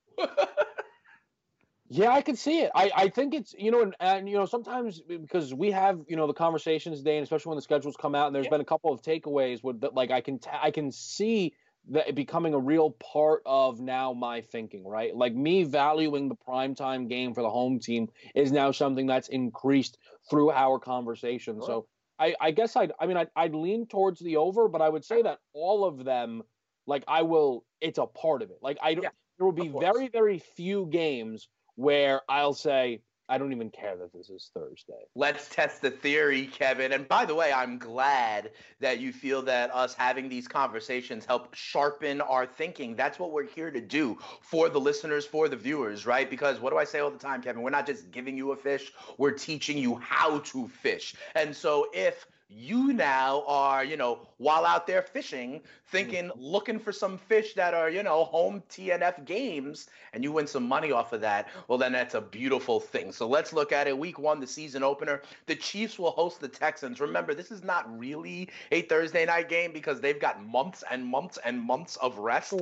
yeah, 1.88 2.10
I 2.10 2.22
can 2.22 2.36
see 2.36 2.60
it. 2.60 2.70
I, 2.74 2.90
I 2.94 3.08
think 3.08 3.34
it's 3.34 3.54
you 3.58 3.70
know 3.70 3.82
and, 3.82 3.94
and, 4.00 4.28
you 4.28 4.36
know 4.36 4.46
sometimes 4.46 5.00
because 5.00 5.54
we 5.54 5.70
have 5.70 6.00
you 6.08 6.16
know 6.16 6.26
the 6.26 6.34
conversations 6.34 6.98
today 6.98 7.18
and 7.18 7.24
especially 7.24 7.50
when 7.50 7.56
the 7.56 7.62
schedules 7.62 7.96
come 7.96 8.14
out 8.14 8.26
and 8.26 8.34
there's 8.34 8.46
yeah. 8.46 8.50
been 8.50 8.60
a 8.60 8.64
couple 8.64 8.92
of 8.92 9.00
takeaways 9.02 9.62
with 9.62 9.80
that 9.80 9.94
like 9.94 10.10
I 10.10 10.20
can 10.20 10.38
t- 10.38 10.50
I 10.52 10.70
can 10.70 10.90
see 10.90 11.54
that 11.88 12.08
it 12.08 12.14
becoming 12.14 12.54
a 12.54 12.58
real 12.58 12.90
part 12.90 13.42
of 13.46 13.80
now 13.80 14.12
my 14.12 14.40
thinking, 14.40 14.86
right? 14.86 15.14
Like 15.16 15.34
me 15.34 15.64
valuing 15.64 16.28
the 16.28 16.36
primetime 16.36 17.08
game 17.08 17.34
for 17.34 17.42
the 17.42 17.50
home 17.50 17.80
team 17.80 18.08
is 18.34 18.52
now 18.52 18.70
something 18.70 19.06
that's 19.06 19.28
increased 19.28 19.98
through 20.28 20.50
our 20.50 20.78
conversation. 20.78 21.56
Sure. 21.56 21.66
So 21.66 21.86
I, 22.20 22.34
I 22.40 22.50
guess 22.50 22.76
I'd, 22.76 22.92
I 23.00 23.06
mean, 23.06 23.16
I'd, 23.16 23.30
I'd 23.34 23.54
lean 23.54 23.86
towards 23.86 24.20
the 24.20 24.36
over, 24.36 24.68
but 24.68 24.82
I 24.82 24.88
would 24.88 25.04
say 25.04 25.22
that 25.22 25.38
all 25.54 25.84
of 25.84 26.04
them, 26.04 26.42
like 26.86 27.02
I 27.08 27.22
will, 27.22 27.64
it's 27.80 27.98
a 27.98 28.06
part 28.06 28.42
of 28.42 28.50
it. 28.50 28.58
Like 28.60 28.78
I 28.82 28.94
don't, 28.94 29.04
yeah, 29.04 29.10
there 29.38 29.46
will 29.46 29.52
be 29.52 29.68
very, 29.68 30.08
very 30.08 30.38
few 30.38 30.86
games 30.86 31.48
where 31.76 32.20
I'll 32.28 32.52
say, 32.52 33.00
I 33.30 33.38
don't 33.38 33.52
even 33.52 33.70
care 33.70 33.96
that 33.96 34.12
this 34.12 34.28
is 34.28 34.50
Thursday. 34.52 35.04
Let's 35.14 35.48
test 35.48 35.82
the 35.82 35.90
theory, 35.90 36.46
Kevin. 36.48 36.92
And 36.92 37.06
by 37.06 37.24
the 37.24 37.34
way, 37.34 37.52
I'm 37.52 37.78
glad 37.78 38.50
that 38.80 38.98
you 38.98 39.12
feel 39.12 39.40
that 39.42 39.72
us 39.72 39.94
having 39.94 40.28
these 40.28 40.48
conversations 40.48 41.24
help 41.24 41.54
sharpen 41.54 42.20
our 42.20 42.44
thinking. 42.44 42.96
That's 42.96 43.20
what 43.20 43.30
we're 43.30 43.46
here 43.46 43.70
to 43.70 43.80
do 43.80 44.18
for 44.40 44.68
the 44.68 44.80
listeners, 44.80 45.24
for 45.24 45.48
the 45.48 45.56
viewers, 45.56 46.06
right? 46.06 46.28
Because 46.28 46.58
what 46.58 46.70
do 46.70 46.78
I 46.78 46.84
say 46.84 46.98
all 46.98 47.10
the 47.10 47.18
time, 47.18 47.40
Kevin? 47.40 47.62
We're 47.62 47.70
not 47.70 47.86
just 47.86 48.10
giving 48.10 48.36
you 48.36 48.50
a 48.50 48.56
fish, 48.56 48.92
we're 49.16 49.30
teaching 49.30 49.78
you 49.78 49.94
how 49.96 50.40
to 50.40 50.66
fish. 50.66 51.14
And 51.36 51.54
so 51.54 51.86
if 51.94 52.26
you 52.50 52.92
now 52.92 53.44
are, 53.46 53.84
you 53.84 53.96
know, 53.96 54.26
while 54.38 54.66
out 54.66 54.86
there 54.86 55.02
fishing, 55.02 55.60
thinking, 55.88 56.24
mm-hmm. 56.24 56.40
looking 56.40 56.78
for 56.78 56.92
some 56.92 57.16
fish 57.16 57.54
that 57.54 57.74
are, 57.74 57.90
you 57.90 58.02
know, 58.02 58.24
home 58.24 58.62
TNF 58.70 59.24
games, 59.24 59.88
and 60.12 60.24
you 60.24 60.32
win 60.32 60.46
some 60.46 60.66
money 60.66 60.90
off 60.90 61.12
of 61.12 61.20
that, 61.20 61.48
well, 61.68 61.78
then 61.78 61.92
that's 61.92 62.14
a 62.14 62.20
beautiful 62.20 62.80
thing. 62.80 63.12
So 63.12 63.28
let's 63.28 63.52
look 63.52 63.70
at 63.70 63.86
it. 63.86 63.96
Week 63.96 64.18
one, 64.18 64.40
the 64.40 64.46
season 64.46 64.82
opener. 64.82 65.22
The 65.46 65.54
Chiefs 65.54 65.98
will 65.98 66.10
host 66.10 66.40
the 66.40 66.48
Texans. 66.48 67.00
Remember, 67.00 67.34
this 67.34 67.50
is 67.50 67.62
not 67.62 67.98
really 67.98 68.48
a 68.72 68.82
Thursday 68.82 69.24
night 69.24 69.48
game 69.48 69.72
because 69.72 70.00
they've 70.00 70.20
got 70.20 70.44
months 70.44 70.82
and 70.90 71.06
months 71.06 71.38
and 71.44 71.60
months 71.60 71.96
of 71.96 72.18
rest 72.18 72.54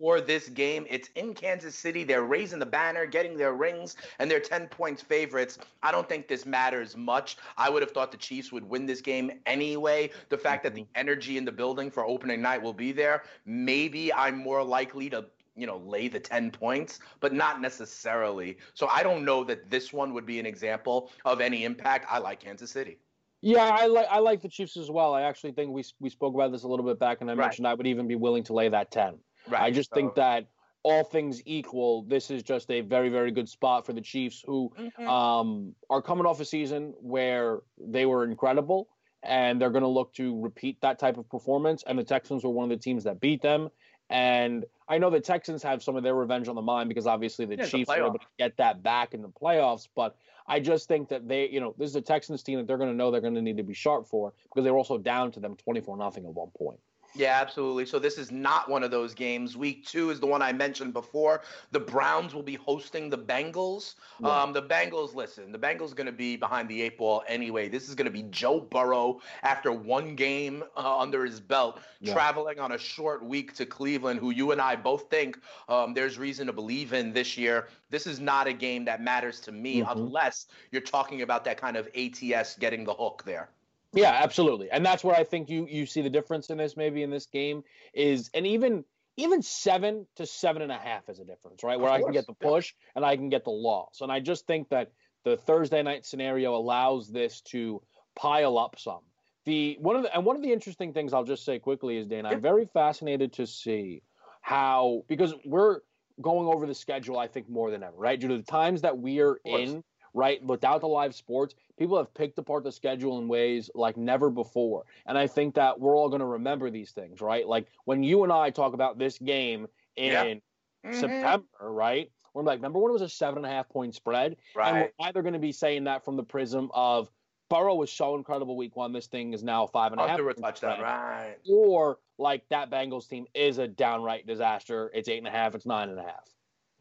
for 0.00 0.20
this 0.20 0.48
game. 0.48 0.86
It's 0.88 1.10
in 1.14 1.34
Kansas 1.34 1.74
City. 1.74 2.02
They're 2.02 2.24
raising 2.24 2.58
the 2.58 2.66
banner, 2.66 3.06
getting 3.06 3.36
their 3.36 3.52
rings, 3.52 3.96
and 4.18 4.30
they're 4.30 4.40
10 4.40 4.66
points 4.68 5.02
favorites. 5.02 5.58
I 5.82 5.92
don't 5.92 6.08
think 6.08 6.28
this 6.28 6.46
matters 6.46 6.96
much. 6.96 7.36
I 7.56 7.70
would 7.70 7.82
have 7.82 7.92
thought 7.92 8.10
the 8.10 8.18
Chiefs 8.18 8.50
would 8.52 8.68
win 8.68 8.86
this 8.86 9.00
game 9.00 9.35
anyway. 9.46 10.10
The 10.28 10.38
fact 10.38 10.62
that 10.64 10.74
the 10.74 10.82
mm-hmm. 10.82 11.00
energy 11.00 11.36
in 11.36 11.44
the 11.44 11.52
building 11.52 11.90
for 11.90 12.04
opening 12.04 12.42
night 12.42 12.62
will 12.62 12.72
be 12.72 12.92
there, 12.92 13.24
maybe 13.44 14.12
I'm 14.12 14.36
more 14.36 14.62
likely 14.62 15.10
to 15.10 15.26
you 15.56 15.66
know 15.66 15.78
lay 15.78 16.06
the 16.06 16.20
10 16.20 16.50
points 16.50 17.00
but 17.18 17.32
not 17.32 17.62
necessarily 17.62 18.58
so 18.74 18.88
i 18.88 19.02
don't 19.02 19.24
know 19.24 19.42
that 19.42 19.70
this 19.70 19.90
one 19.90 20.12
would 20.12 20.26
be 20.26 20.38
an 20.38 20.44
example 20.44 21.10
of 21.24 21.40
any 21.40 21.64
impact 21.64 22.04
i 22.10 22.18
like 22.18 22.40
kansas 22.40 22.70
city 22.70 22.98
yeah 23.40 23.70
i 23.72 23.86
like 23.86 24.06
i 24.10 24.18
like 24.18 24.42
the 24.42 24.48
chiefs 24.50 24.76
as 24.76 24.90
well 24.90 25.14
i 25.14 25.22
actually 25.22 25.52
think 25.52 25.70
we 25.70 25.82
we 25.98 26.10
spoke 26.10 26.34
about 26.34 26.52
this 26.52 26.64
a 26.64 26.68
little 26.68 26.84
bit 26.84 26.98
back 26.98 27.22
and 27.22 27.30
i 27.30 27.32
right. 27.32 27.46
mentioned 27.46 27.66
i 27.66 27.72
would 27.72 27.86
even 27.86 28.06
be 28.06 28.16
willing 28.16 28.44
to 28.44 28.52
lay 28.52 28.68
that 28.68 28.90
10 28.90 29.14
right 29.48 29.62
i 29.62 29.70
just 29.70 29.88
so, 29.88 29.96
think 29.96 30.14
that 30.14 30.46
all 30.86 31.02
things 31.02 31.42
equal, 31.46 32.02
this 32.02 32.30
is 32.30 32.44
just 32.44 32.70
a 32.70 32.80
very, 32.80 33.08
very 33.08 33.32
good 33.32 33.48
spot 33.48 33.84
for 33.84 33.92
the 33.92 34.00
Chiefs, 34.00 34.44
who 34.46 34.72
mm-hmm. 34.78 35.08
um, 35.08 35.74
are 35.90 36.00
coming 36.00 36.24
off 36.26 36.38
a 36.38 36.44
season 36.44 36.94
where 37.00 37.58
they 37.76 38.06
were 38.06 38.22
incredible 38.22 38.88
and 39.26 39.60
they're 39.60 39.70
going 39.70 39.82
to 39.82 39.88
look 39.88 40.12
to 40.14 40.40
repeat 40.40 40.80
that 40.80 40.98
type 40.98 41.18
of 41.18 41.28
performance. 41.28 41.84
And 41.86 41.98
the 41.98 42.04
Texans 42.04 42.44
were 42.44 42.50
one 42.50 42.64
of 42.64 42.70
the 42.70 42.82
teams 42.82 43.04
that 43.04 43.20
beat 43.20 43.42
them. 43.42 43.70
And 44.08 44.64
I 44.88 44.98
know 44.98 45.10
the 45.10 45.20
Texans 45.20 45.62
have 45.64 45.82
some 45.82 45.96
of 45.96 46.02
their 46.02 46.14
revenge 46.14 46.48
on 46.48 46.54
the 46.54 46.62
mind 46.62 46.88
because 46.88 47.06
obviously 47.06 47.44
the 47.44 47.56
yeah, 47.56 47.66
Chiefs 47.66 47.90
the 47.90 48.00
were 48.00 48.06
able 48.06 48.18
to 48.18 48.26
get 48.38 48.56
that 48.58 48.82
back 48.82 49.14
in 49.14 49.22
the 49.22 49.28
playoffs. 49.28 49.88
But 49.94 50.16
I 50.46 50.60
just 50.60 50.86
think 50.86 51.08
that 51.08 51.26
they, 51.26 51.48
you 51.48 51.60
know, 51.60 51.74
this 51.76 51.90
is 51.90 51.96
a 51.96 52.00
Texans 52.00 52.42
team 52.42 52.58
that 52.58 52.68
they're 52.68 52.78
going 52.78 52.90
to 52.90 52.96
know 52.96 53.10
they're 53.10 53.20
going 53.20 53.34
to 53.34 53.42
need 53.42 53.56
to 53.56 53.64
be 53.64 53.74
sharp 53.74 54.06
for 54.06 54.32
because 54.44 54.64
they 54.64 54.70
were 54.70 54.78
also 54.78 54.98
down 54.98 55.32
to 55.32 55.40
them 55.40 55.56
24 55.56 55.96
nothing 55.96 56.24
at 56.24 56.32
one 56.32 56.50
point. 56.56 56.78
Yeah, 57.16 57.38
absolutely. 57.40 57.86
So 57.86 57.98
this 57.98 58.18
is 58.18 58.30
not 58.30 58.68
one 58.68 58.82
of 58.82 58.90
those 58.90 59.14
games. 59.14 59.56
Week 59.56 59.86
two 59.86 60.10
is 60.10 60.20
the 60.20 60.26
one 60.26 60.42
I 60.42 60.52
mentioned 60.52 60.92
before. 60.92 61.42
The 61.72 61.80
Browns 61.80 62.34
will 62.34 62.42
be 62.42 62.56
hosting 62.56 63.08
the 63.08 63.18
Bengals. 63.18 63.94
Yeah. 64.20 64.28
Um, 64.28 64.52
the 64.52 64.62
Bengals, 64.62 65.14
listen, 65.14 65.50
the 65.50 65.58
Bengals 65.58 65.94
going 65.94 66.06
to 66.06 66.12
be 66.12 66.36
behind 66.36 66.68
the 66.68 66.82
eight 66.82 66.98
ball 66.98 67.22
anyway. 67.26 67.68
This 67.68 67.88
is 67.88 67.94
going 67.94 68.04
to 68.04 68.10
be 68.10 68.24
Joe 68.24 68.60
Burrow 68.60 69.20
after 69.42 69.72
one 69.72 70.14
game 70.14 70.62
uh, 70.76 70.98
under 70.98 71.24
his 71.24 71.40
belt, 71.40 71.80
yeah. 72.00 72.12
traveling 72.12 72.58
on 72.58 72.72
a 72.72 72.78
short 72.78 73.24
week 73.24 73.54
to 73.54 73.64
Cleveland, 73.64 74.20
who 74.20 74.30
you 74.30 74.52
and 74.52 74.60
I 74.60 74.76
both 74.76 75.08
think 75.08 75.38
um, 75.68 75.94
there's 75.94 76.18
reason 76.18 76.46
to 76.48 76.52
believe 76.52 76.92
in 76.92 77.12
this 77.12 77.38
year. 77.38 77.68
This 77.90 78.06
is 78.06 78.20
not 78.20 78.46
a 78.46 78.52
game 78.52 78.84
that 78.84 79.00
matters 79.00 79.40
to 79.40 79.52
me 79.52 79.80
mm-hmm. 79.80 79.98
unless 79.98 80.46
you're 80.70 80.82
talking 80.82 81.22
about 81.22 81.44
that 81.44 81.56
kind 81.56 81.76
of 81.76 81.88
ATS 81.96 82.56
getting 82.56 82.84
the 82.84 82.94
hook 82.94 83.22
there. 83.24 83.48
Yeah, 83.96 84.20
absolutely. 84.22 84.70
And 84.70 84.84
that's 84.84 85.02
where 85.02 85.16
I 85.16 85.24
think 85.24 85.48
you 85.48 85.66
you 85.68 85.86
see 85.86 86.02
the 86.02 86.10
difference 86.10 86.50
in 86.50 86.58
this 86.58 86.76
maybe 86.76 87.02
in 87.02 87.10
this 87.10 87.26
game 87.26 87.64
is 87.94 88.30
and 88.34 88.46
even 88.46 88.84
even 89.16 89.42
seven 89.42 90.06
to 90.16 90.26
seven 90.26 90.62
and 90.62 90.70
a 90.70 90.76
half 90.76 91.08
is 91.08 91.18
a 91.18 91.24
difference, 91.24 91.64
right? 91.64 91.80
Where 91.80 91.90
I 91.90 92.02
can 92.02 92.12
get 92.12 92.26
the 92.26 92.34
push 92.34 92.74
and 92.94 93.04
I 93.04 93.16
can 93.16 93.30
get 93.30 93.44
the 93.44 93.50
loss. 93.50 94.00
And 94.02 94.12
I 94.12 94.20
just 94.20 94.46
think 94.46 94.68
that 94.68 94.92
the 95.24 95.36
Thursday 95.36 95.82
night 95.82 96.04
scenario 96.04 96.54
allows 96.54 97.10
this 97.10 97.40
to 97.42 97.82
pile 98.14 98.58
up 98.58 98.78
some. 98.78 99.00
The 99.46 99.76
one 99.80 99.96
of 99.96 100.02
the 100.02 100.14
and 100.14 100.24
one 100.24 100.36
of 100.36 100.42
the 100.42 100.52
interesting 100.52 100.92
things 100.92 101.12
I'll 101.12 101.24
just 101.24 101.44
say 101.44 101.58
quickly 101.58 101.96
is 101.96 102.06
Dan, 102.06 102.26
I'm 102.26 102.40
very 102.40 102.66
fascinated 102.66 103.32
to 103.34 103.46
see 103.46 104.02
how 104.42 105.04
because 105.08 105.34
we're 105.44 105.80
going 106.20 106.48
over 106.48 106.66
the 106.66 106.74
schedule, 106.74 107.18
I 107.18 107.28
think, 107.28 107.48
more 107.48 107.70
than 107.70 107.82
ever, 107.82 107.96
right? 107.96 108.18
Due 108.18 108.28
to 108.28 108.36
the 108.36 108.42
times 108.42 108.82
that 108.82 108.98
we're 108.98 109.38
in 109.44 109.82
right? 110.16 110.42
Without 110.42 110.80
the 110.80 110.88
live 110.88 111.14
sports, 111.14 111.54
people 111.78 111.96
have 111.98 112.12
picked 112.14 112.38
apart 112.38 112.64
the 112.64 112.72
schedule 112.72 113.18
in 113.18 113.28
ways 113.28 113.70
like 113.74 113.96
never 113.98 114.30
before. 114.30 114.84
And 115.04 115.16
I 115.18 115.26
think 115.26 115.54
that 115.54 115.78
we're 115.78 115.94
all 115.94 116.08
going 116.08 116.20
to 116.20 116.26
remember 116.26 116.70
these 116.70 116.90
things, 116.90 117.20
right? 117.20 117.46
Like 117.46 117.66
when 117.84 118.02
you 118.02 118.24
and 118.24 118.32
I 118.32 118.50
talk 118.50 118.72
about 118.72 118.98
this 118.98 119.18
game 119.18 119.66
in 119.94 120.40
mm-hmm. 120.84 120.98
September, 120.98 121.44
right? 121.60 122.10
We're 122.32 122.42
like, 122.42 122.58
remember 122.58 122.78
when 122.78 122.90
it 122.90 122.94
was 122.94 123.02
a 123.02 123.08
seven 123.08 123.38
and 123.38 123.46
a 123.46 123.50
half 123.50 123.68
point 123.68 123.94
spread? 123.94 124.36
Right. 124.54 124.68
And 124.68 124.76
we're 124.78 125.06
either 125.06 125.22
going 125.22 125.34
to 125.34 125.38
be 125.38 125.52
saying 125.52 125.84
that 125.84 126.04
from 126.04 126.16
the 126.16 126.22
prism 126.22 126.70
of 126.72 127.10
Burrow 127.50 127.74
was 127.74 127.92
so 127.92 128.16
incredible 128.16 128.56
week 128.56 128.74
one. 128.74 128.92
This 128.92 129.06
thing 129.06 129.34
is 129.34 129.44
now 129.44 129.66
five 129.66 129.92
and 129.92 130.00
a 130.00 130.08
half. 130.08 130.18
Under 130.18 130.30
a 130.30 130.34
touchdown, 130.34 130.80
right? 130.80 131.36
Or 131.48 131.98
like 132.18 132.42
that 132.48 132.70
Bengals 132.70 133.08
team 133.08 133.26
is 133.34 133.58
a 133.58 133.68
downright 133.68 134.26
disaster. 134.26 134.90
It's 134.94 135.08
eight 135.08 135.18
and 135.18 135.26
a 135.26 135.30
half. 135.30 135.54
It's 135.54 135.66
nine 135.66 135.90
and 135.90 135.98
a 135.98 136.02
half. 136.02 136.24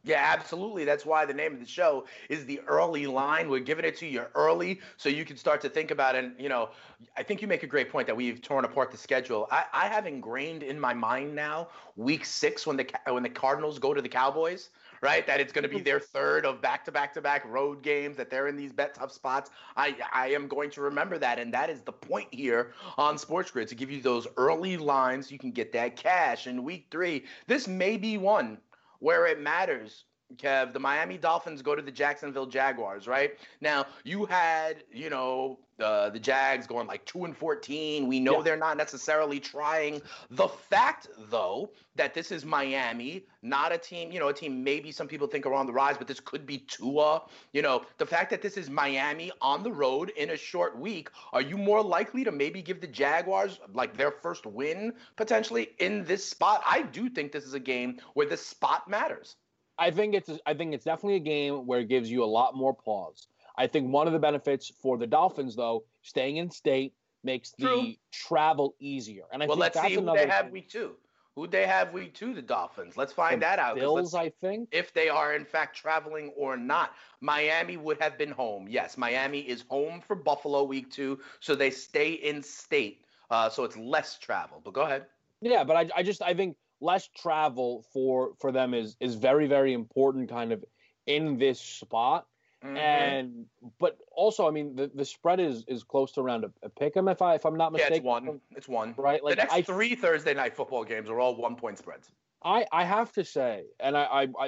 Yeah, 0.06 0.22
absolutely. 0.24 0.86
That's 0.86 1.04
why 1.04 1.26
the 1.26 1.34
name 1.34 1.54
of 1.54 1.60
the 1.60 1.65
show 1.65 2.06
is 2.30 2.46
the 2.46 2.60
early 2.68 3.08
line. 3.08 3.50
We're 3.50 3.60
giving 3.60 3.86
it 3.86 3.98
to 3.98 4.06
you 4.06 4.26
early 4.36 4.80
so 4.98 5.10
you 5.10 5.26
can 5.26 5.36
start 5.36 5.62
to 5.62 5.70
think 5.70 5.89
about 5.89 6.13
it. 6.15 6.24
And, 6.24 6.39
you 6.39 6.48
know, 6.48 6.70
I 7.18 7.24
think 7.24 7.41
you 7.41 7.48
make 7.48 7.63
a 7.63 7.68
great 7.68 7.89
point 7.89 8.06
that 8.06 8.15
we've 8.15 8.39
torn 8.39 8.65
apart 8.65 8.91
the 8.91 8.98
schedule. 8.98 9.48
I, 9.50 9.63
I 9.74 9.88
have 9.88 10.06
ingrained 10.06 10.62
in 10.62 10.80
my 10.80 10.94
mind 10.94 11.34
now 11.34 11.70
week 11.96 12.24
six 12.24 12.68
when 12.68 12.78
the 12.78 12.88
when 13.08 13.24
the 13.24 13.30
Cardinals 13.30 13.80
go 13.80 13.96
to 13.96 14.02
the 14.02 14.08
Cowboys, 14.08 14.70
right? 15.02 15.26
That 15.26 15.39
it's 15.39 15.52
going 15.52 15.63
to 15.63 15.70
be 15.70 15.78
mm-hmm. 15.78 15.86
their 15.86 16.00
third 16.00 16.46
of 16.46 16.62
back 16.62 16.86
to 16.86 16.91
back 16.91 17.12
to 17.15 17.22
back 17.22 17.44
road 17.46 17.82
games, 17.82 18.15
that 18.18 18.30
they're 18.30 18.48
in 18.48 18.56
these 18.56 18.72
bet 18.72 18.94
tough 18.94 19.12
spots. 19.12 19.50
I, 19.76 19.96
I 20.13 20.28
am 20.28 20.48
going 20.48 20.70
to 20.72 20.82
remember 20.82 21.18
that. 21.18 21.39
And 21.39 21.52
that 21.56 21.72
is 21.72 21.82
the 21.82 21.91
point 21.91 22.28
here 22.30 22.74
on 23.00 23.18
Sports 23.18 23.50
Grid 23.50 23.70
to 23.70 23.76
give 23.76 23.89
you 23.89 24.04
those 24.04 24.28
early 24.38 24.78
lines. 24.78 25.32
You 25.32 25.39
can 25.39 25.50
get 25.50 25.74
that 25.74 25.96
cash 25.96 26.46
in 26.46 26.63
week 26.63 26.86
three. 26.91 27.26
This 27.48 27.68
may 27.68 27.98
be 27.98 28.20
one 28.20 28.60
where 29.00 29.26
it 29.28 29.40
matters. 29.40 30.06
Kev, 30.36 30.74
the 30.74 30.80
Miami 30.80 31.17
Dolphins 31.17 31.62
go 31.62 31.76
to 31.76 31.82
the 31.82 31.91
Jacksonville 31.91 32.45
Jaguars, 32.45 33.08
right? 33.08 33.38
Now, 33.62 33.86
you 34.04 34.26
had, 34.26 34.84
you 34.91 35.10
know, 35.10 35.60
uh, 35.80 36.10
the 36.10 36.19
Jags 36.19 36.67
going 36.67 36.88
like 36.88 37.06
2 37.06 37.26
and 37.26 37.36
14. 37.36 38.08
We 38.08 38.19
know 38.19 38.38
yeah. 38.38 38.43
they're 38.43 38.58
not 38.58 38.78
necessarily 38.78 39.39
trying. 39.39 40.02
The 40.30 40.48
fact, 40.48 41.08
though, 41.30 41.71
that 41.95 42.13
this 42.13 42.32
is 42.32 42.45
Miami, 42.45 43.26
not 43.41 43.74
a 43.74 43.78
team, 43.78 44.12
you 44.12 44.19
know, 44.19 44.30
a 44.30 44.34
team 44.34 44.63
maybe 44.63 44.91
some 44.91 45.08
people 45.08 45.28
think 45.28 45.45
are 45.45 45.54
on 45.54 45.65
the 45.65 45.74
rise, 45.74 45.98
but 45.98 46.08
this 46.08 46.19
could 46.19 46.45
be 46.45 46.60
Tua. 46.60 47.24
You 47.52 47.62
know, 47.62 47.84
the 47.98 48.06
fact 48.06 48.30
that 48.30 48.41
this 48.41 48.58
is 48.58 48.69
Miami 48.69 49.32
on 49.41 49.63
the 49.63 49.71
road 49.71 50.12
in 50.12 50.30
a 50.30 50.38
short 50.38 50.78
week, 50.78 51.10
are 51.34 51.41
you 51.41 51.58
more 51.58 51.84
likely 51.84 52.24
to 52.24 52.32
maybe 52.32 52.62
give 52.62 52.80
the 52.80 52.88
Jaguars 52.88 53.60
like 53.74 53.98
their 53.98 54.12
first 54.12 54.45
win 54.45 54.93
potentially 55.15 55.69
in 55.80 56.06
this 56.06 56.26
spot? 56.26 56.63
I 56.65 56.84
do 56.84 57.10
think 57.10 57.32
this 57.32 57.43
is 57.43 57.54
a 57.54 57.60
game 57.60 58.00
where 58.13 58.28
the 58.28 58.38
spot 58.38 58.88
matters. 58.88 59.36
I 59.78 59.92
think 59.92 60.16
it's 60.16 60.30
I 60.46 60.54
think 60.54 60.74
it's 60.74 60.86
definitely 60.86 61.16
a 61.16 61.20
game 61.20 61.66
where 61.66 61.80
it 61.80 61.90
gives 61.90 62.10
you 62.10 62.24
a 62.24 62.26
lot 62.26 62.56
more 62.56 62.74
pause. 62.74 63.28
I 63.58 63.68
think 63.68 63.92
one 63.92 64.08
of 64.08 64.14
the 64.14 64.20
benefits 64.20 64.72
for 64.82 64.98
the 64.98 65.08
Dolphins, 65.08 65.56
though, 65.56 65.86
staying 66.02 66.38
in 66.38 66.50
state 66.50 66.94
makes 67.24 67.54
True. 67.60 67.82
the 67.82 68.00
travel 68.12 68.76
easier. 68.80 69.24
And 69.32 69.42
I 69.42 69.46
well, 69.46 69.56
think 69.56 69.62
let's 69.62 69.76
that's 69.76 69.88
see 69.88 69.96
who 69.96 70.14
they 70.14 70.28
have 70.28 70.52
week 70.52 70.70
two. 70.70 70.96
Who 71.36 71.48
they 71.48 71.66
have 71.66 71.92
week 71.92 72.14
two? 72.14 72.34
The 72.34 72.42
Dolphins. 72.42 72.96
Let's 72.96 73.12
find 73.12 73.42
the 73.42 73.46
that 73.46 73.60
out. 73.60 73.76
Bills, 73.76 74.14
I 74.14 74.30
think, 74.30 74.70
if 74.72 74.94
they 74.94 75.10
are 75.10 75.36
in 75.36 75.44
fact 75.44 75.76
traveling 75.76 76.32
or 76.38 76.56
not. 76.56 76.94
Miami 77.20 77.76
would 77.76 78.00
have 78.00 78.18
been 78.18 78.32
home. 78.32 78.68
Yes, 78.70 78.98
Miami 78.98 79.40
is 79.40 79.66
home 79.70 80.00
for 80.00 80.16
Buffalo 80.16 80.64
week 80.64 80.90
two, 80.92 81.20
so 81.42 81.56
they 81.56 81.72
stay 81.72 82.12
in 82.14 82.42
state. 82.42 83.04
Uh, 83.30 83.50
so 83.50 83.64
it's 83.64 83.76
less 83.76 84.18
travel. 84.18 84.62
But 84.64 84.74
go 84.74 84.84
ahead. 84.84 85.08
Yeah, 85.42 85.64
but 85.64 85.76
I, 85.76 85.90
I 85.98 86.04
just 86.04 86.22
I 86.22 86.34
think 86.34 86.56
less 86.82 87.10
travel 87.16 87.86
for 87.94 88.34
for 88.40 88.52
them 88.52 88.74
is 88.74 88.96
is 89.00 89.16
very 89.16 89.48
very 89.48 89.74
important 89.74 90.30
kind 90.30 90.52
of 90.52 90.64
in 91.06 91.38
this 91.38 91.60
spot. 91.60 92.28
Mm-hmm. 92.64 92.78
and 92.78 93.46
but 93.80 94.00
also 94.12 94.48
i 94.48 94.50
mean 94.50 94.76
the, 94.76 94.90
the 94.96 95.06
spread 95.06 95.40
is 95.40 95.66
is 95.68 95.84
close 95.84 96.14
to 96.14 96.22
around 96.22 96.46
a, 96.46 96.52
a 96.64 96.70
pick 96.70 96.98
'em 96.98 97.08
if 97.10 97.22
i 97.22 97.36
if 97.36 97.46
i'm 97.46 97.58
not 97.58 97.74
mistaken 97.74 97.94
yeah, 97.94 97.98
it's 97.98 98.06
one. 98.06 98.42
It's 98.56 98.68
one. 98.68 98.96
Right 98.98 99.24
like 99.24 99.36
the 99.36 99.44
next 99.44 99.54
I, 99.54 99.62
three 99.62 99.94
thursday 99.94 100.34
night 100.34 100.56
football 100.56 100.84
games 100.84 101.10
are 101.10 101.20
all 101.20 101.36
one 101.36 101.56
point 101.58 101.78
spreads. 101.78 102.10
I 102.44 102.66
i 102.72 102.84
have 102.84 103.12
to 103.14 103.26
say 103.26 103.66
and 103.80 103.96
i 103.96 104.04
i, 104.06 104.28
I 104.40 104.48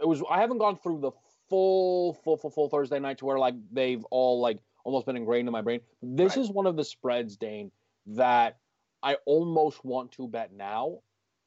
it 0.00 0.08
was 0.08 0.22
i 0.30 0.40
haven't 0.40 0.58
gone 0.58 0.78
through 0.78 1.00
the 1.00 1.10
full 1.50 2.14
full 2.24 2.38
full 2.38 2.50
full 2.50 2.68
thursday 2.70 3.00
night 3.00 3.18
to 3.18 3.26
where 3.26 3.38
like 3.38 3.56
they've 3.70 4.04
all 4.10 4.40
like 4.40 4.58
almost 4.84 5.04
been 5.04 5.16
ingrained 5.16 5.46
in 5.46 5.52
my 5.52 5.60
brain. 5.60 5.80
This 6.00 6.36
right. 6.36 6.42
is 6.44 6.50
one 6.50 6.66
of 6.66 6.76
the 6.76 6.84
spreads 6.84 7.36
dane 7.36 7.70
that 8.06 8.56
i 9.02 9.16
almost 9.26 9.84
want 9.84 10.10
to 10.12 10.26
bet 10.26 10.52
now 10.54 10.98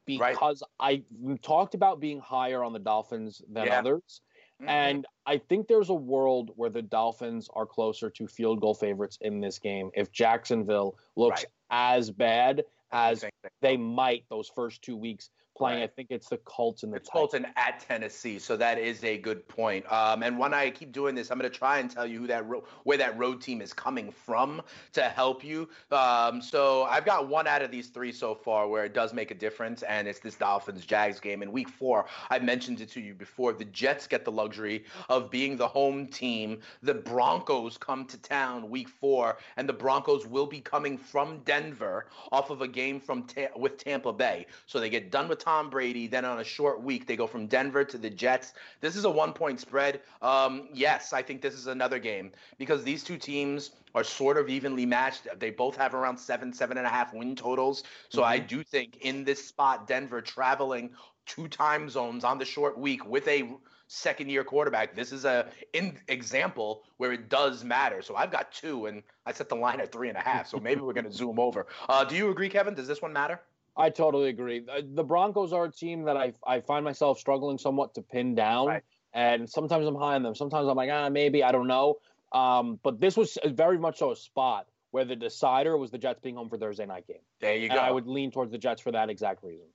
because 0.06 0.64
right. 0.80 1.04
I 1.20 1.36
talked 1.42 1.74
about 1.74 2.00
being 2.00 2.20
higher 2.20 2.64
on 2.64 2.74
the 2.74 2.80
Dolphins 2.80 3.42
than 3.52 3.68
yeah. 3.68 3.80
others. 3.80 4.22
Mm-hmm. 4.62 4.70
And 4.70 5.06
I 5.26 5.38
think 5.38 5.68
there's 5.68 5.90
a 5.90 5.96
world 5.96 6.52
where 6.56 6.70
the 6.70 6.82
Dolphins 6.82 7.50
are 7.54 7.66
closer 7.66 8.10
to 8.12 8.28
field 8.28 8.62
goal 8.62 8.74
favorites 8.74 9.18
in 9.22 9.42
this 9.42 9.60
game 9.60 9.92
if 9.94 10.12
Jacksonville 10.12 10.98
looks 11.16 11.42
right. 11.42 11.98
as 11.98 12.10
bad 12.10 12.64
as 12.92 13.26
they 13.62 13.76
might 13.76 14.24
those 14.30 14.48
first 14.48 14.82
two 14.82 14.96
weeks 14.96 15.30
playing. 15.56 15.84
I 15.84 15.88
think 15.88 16.10
it's 16.12 16.30
the 16.30 16.38
Colts 16.38 16.84
and 16.84 16.92
the 16.92 16.98
it's 16.98 17.10
Colts 17.10 17.34
and 17.34 17.48
at 17.56 17.80
Tennessee, 17.80 18.40
so 18.40 18.58
that 18.58 18.78
is 18.78 19.04
a 19.04 19.18
good 19.18 19.48
point. 19.48 19.90
Um, 19.92 20.24
and 20.24 20.38
when 20.38 20.54
I 20.54 20.70
keep 20.70 20.92
doing 20.92 21.16
this, 21.16 21.32
I'm 21.32 21.40
going 21.40 21.50
to 21.50 21.58
try 21.58 21.80
and 21.80 21.90
tell 21.90 22.06
you 22.06 22.20
who 22.20 22.28
that 22.28 22.48
ro- 22.48 22.64
where 22.84 22.98
that 22.98 23.18
road 23.18 23.42
team 23.42 23.62
is 23.62 23.74
coming 23.74 24.12
from 24.12 24.62
to 24.94 25.04
help 25.04 25.44
you. 25.44 25.70
Um, 25.92 26.42
so 26.42 26.84
I've 26.84 27.06
got 27.06 27.28
one 27.28 27.48
out 27.48 27.62
of 27.62 27.72
these 27.72 27.88
three 27.88 28.12
so 28.12 28.36
far 28.36 28.68
where 28.68 28.86
it 28.86 28.94
does 28.94 29.14
make 29.14 29.32
a 29.32 29.36
difference, 29.36 29.84
and 29.84 30.08
it's 30.08 30.20
this 30.20 30.36
Dolphins 30.36 30.86
Jags 30.86 31.20
game 31.20 31.42
in 31.42 31.52
Week 31.52 31.70
Four. 31.70 32.06
I 32.30 32.40
mentioned 32.40 32.82
it 32.82 32.90
to 32.90 33.02
you 33.02 33.14
before. 33.14 33.54
The 33.54 33.66
Jets 33.66 34.08
get 34.08 34.26
the 34.26 34.32
luxury 34.32 34.86
of 35.10 35.32
being 35.32 35.58
the 35.58 35.68
home 35.68 36.08
team. 36.08 36.60
The 36.82 36.94
Broncos 36.94 37.78
come 37.78 38.06
to 38.06 38.18
town 38.18 38.70
Week 38.70 38.90
Four, 38.90 39.38
and 39.58 39.68
the 39.70 39.74
Broncos 39.74 40.28
will 40.28 40.48
be 40.48 40.60
coming 40.60 40.98
from 40.98 41.40
Denver 41.40 42.08
off 42.32 42.50
of 42.50 42.62
a 42.62 42.68
game 42.68 43.00
from 43.00 43.24
ta- 43.24 43.56
with 43.56 43.78
Tampa 43.78 44.12
Bay. 44.12 44.46
So 44.66 44.80
they 44.80 44.90
get 44.90 45.12
done 45.12 45.28
with 45.28 45.45
Tom 45.46 45.70
Brady. 45.70 46.08
Then 46.08 46.26
on 46.26 46.40
a 46.40 46.44
short 46.44 46.82
week, 46.82 47.06
they 47.06 47.16
go 47.16 47.28
from 47.28 47.46
Denver 47.46 47.86
to 47.86 47.98
the 47.98 48.10
Jets. 48.10 48.54
This 48.82 48.96
is 48.96 49.06
a 49.06 49.10
one 49.10 49.32
point 49.32 49.60
spread. 49.60 50.02
Um, 50.22 50.70
yes, 50.74 51.14
I 51.14 51.22
think 51.22 51.42
this 51.42 51.54
is 51.54 51.68
another 51.68 52.00
game 52.00 52.32
because 52.58 52.84
these 52.84 53.04
two 53.04 53.18
teams 53.18 53.72
are 53.94 54.04
sort 54.04 54.38
of 54.38 54.50
evenly 54.50 54.86
matched. 54.86 55.28
They 55.38 55.52
both 55.52 55.78
have 55.78 55.94
around 55.94 56.18
seven, 56.18 56.52
seven 56.52 56.78
and 56.78 56.88
a 56.88 56.90
half 56.90 57.14
win 57.14 57.36
totals. 57.36 57.84
So 58.10 58.22
mm-hmm. 58.22 58.32
I 58.32 58.40
do 58.40 58.64
think 58.64 58.98
in 59.02 59.24
this 59.24 59.48
spot, 59.48 59.88
Denver 59.88 60.20
traveling 60.20 60.90
two 61.28 61.48
time 61.48 61.90
zones 61.90 62.24
on 62.24 62.40
the 62.40 62.46
short 62.46 62.78
week 62.78 63.06
with 63.06 63.28
a 63.28 63.48
second 63.88 64.30
year 64.30 64.44
quarterback. 64.44 64.96
This 64.96 65.12
is 65.12 65.26
a 65.26 65.48
in 65.74 66.00
example 66.08 66.84
where 66.98 67.14
it 67.14 67.30
does 67.30 67.64
matter. 67.64 68.02
So 68.02 68.16
I've 68.16 68.32
got 68.32 68.52
two, 68.52 68.88
and 68.88 69.04
I 69.28 69.32
set 69.32 69.50
the 69.50 69.56
line 69.56 69.80
at 69.80 69.92
three 69.92 70.10
and 70.10 70.18
a 70.18 70.22
half. 70.22 70.48
So 70.48 70.58
maybe 70.58 70.82
we're 70.82 70.94
going 70.94 71.06
to 71.12 71.14
zoom 71.14 71.40
over. 71.40 71.68
Uh, 71.88 72.04
do 72.04 72.16
you 72.16 72.32
agree, 72.32 72.50
Kevin? 72.50 72.74
Does 72.74 72.88
this 72.88 73.02
one 73.02 73.14
matter? 73.14 73.40
I 73.78 73.90
totally 73.90 74.30
agree. 74.30 74.66
The 74.84 75.04
Broncos 75.04 75.52
are 75.52 75.66
a 75.66 75.72
team 75.72 76.04
that 76.04 76.18
I 76.18 76.34
I 76.46 76.62
find 76.62 76.86
myself 76.86 77.20
struggling 77.20 77.58
somewhat 77.58 77.96
to 77.96 78.02
pin 78.02 78.36
down, 78.36 78.68
right. 78.68 78.84
and 79.14 79.50
sometimes 79.50 79.86
I'm 79.86 79.96
high 79.96 80.16
on 80.16 80.24
them. 80.24 80.36
Sometimes 80.36 80.68
I'm 80.68 80.76
like, 80.76 80.90
ah, 80.92 81.10
maybe 81.10 81.44
I 81.44 81.52
don't 81.52 81.68
know. 81.68 81.96
Um, 82.32 82.80
but 82.84 83.00
this 83.00 83.16
was 83.16 83.38
very 83.46 83.78
much 83.78 84.00
so 84.00 84.12
a 84.12 84.16
spot 84.16 84.68
where 84.92 85.06
the 85.06 85.16
decider 85.16 85.78
was 85.78 85.92
the 85.92 85.98
Jets 85.98 86.22
being 86.22 86.36
home 86.36 86.50
for 86.50 86.58
Thursday 86.58 86.86
night 86.86 87.06
game. 87.06 87.18
There 87.42 87.56
you 87.56 87.66
and 87.66 87.74
go. 87.74 87.80
I 87.80 87.92
would 87.92 88.08
lean 88.08 88.32
towards 88.32 88.52
the 88.52 88.58
Jets 88.58 88.82
for 88.82 88.92
that 88.92 89.10
exact 89.10 89.44
reason. 89.44 89.68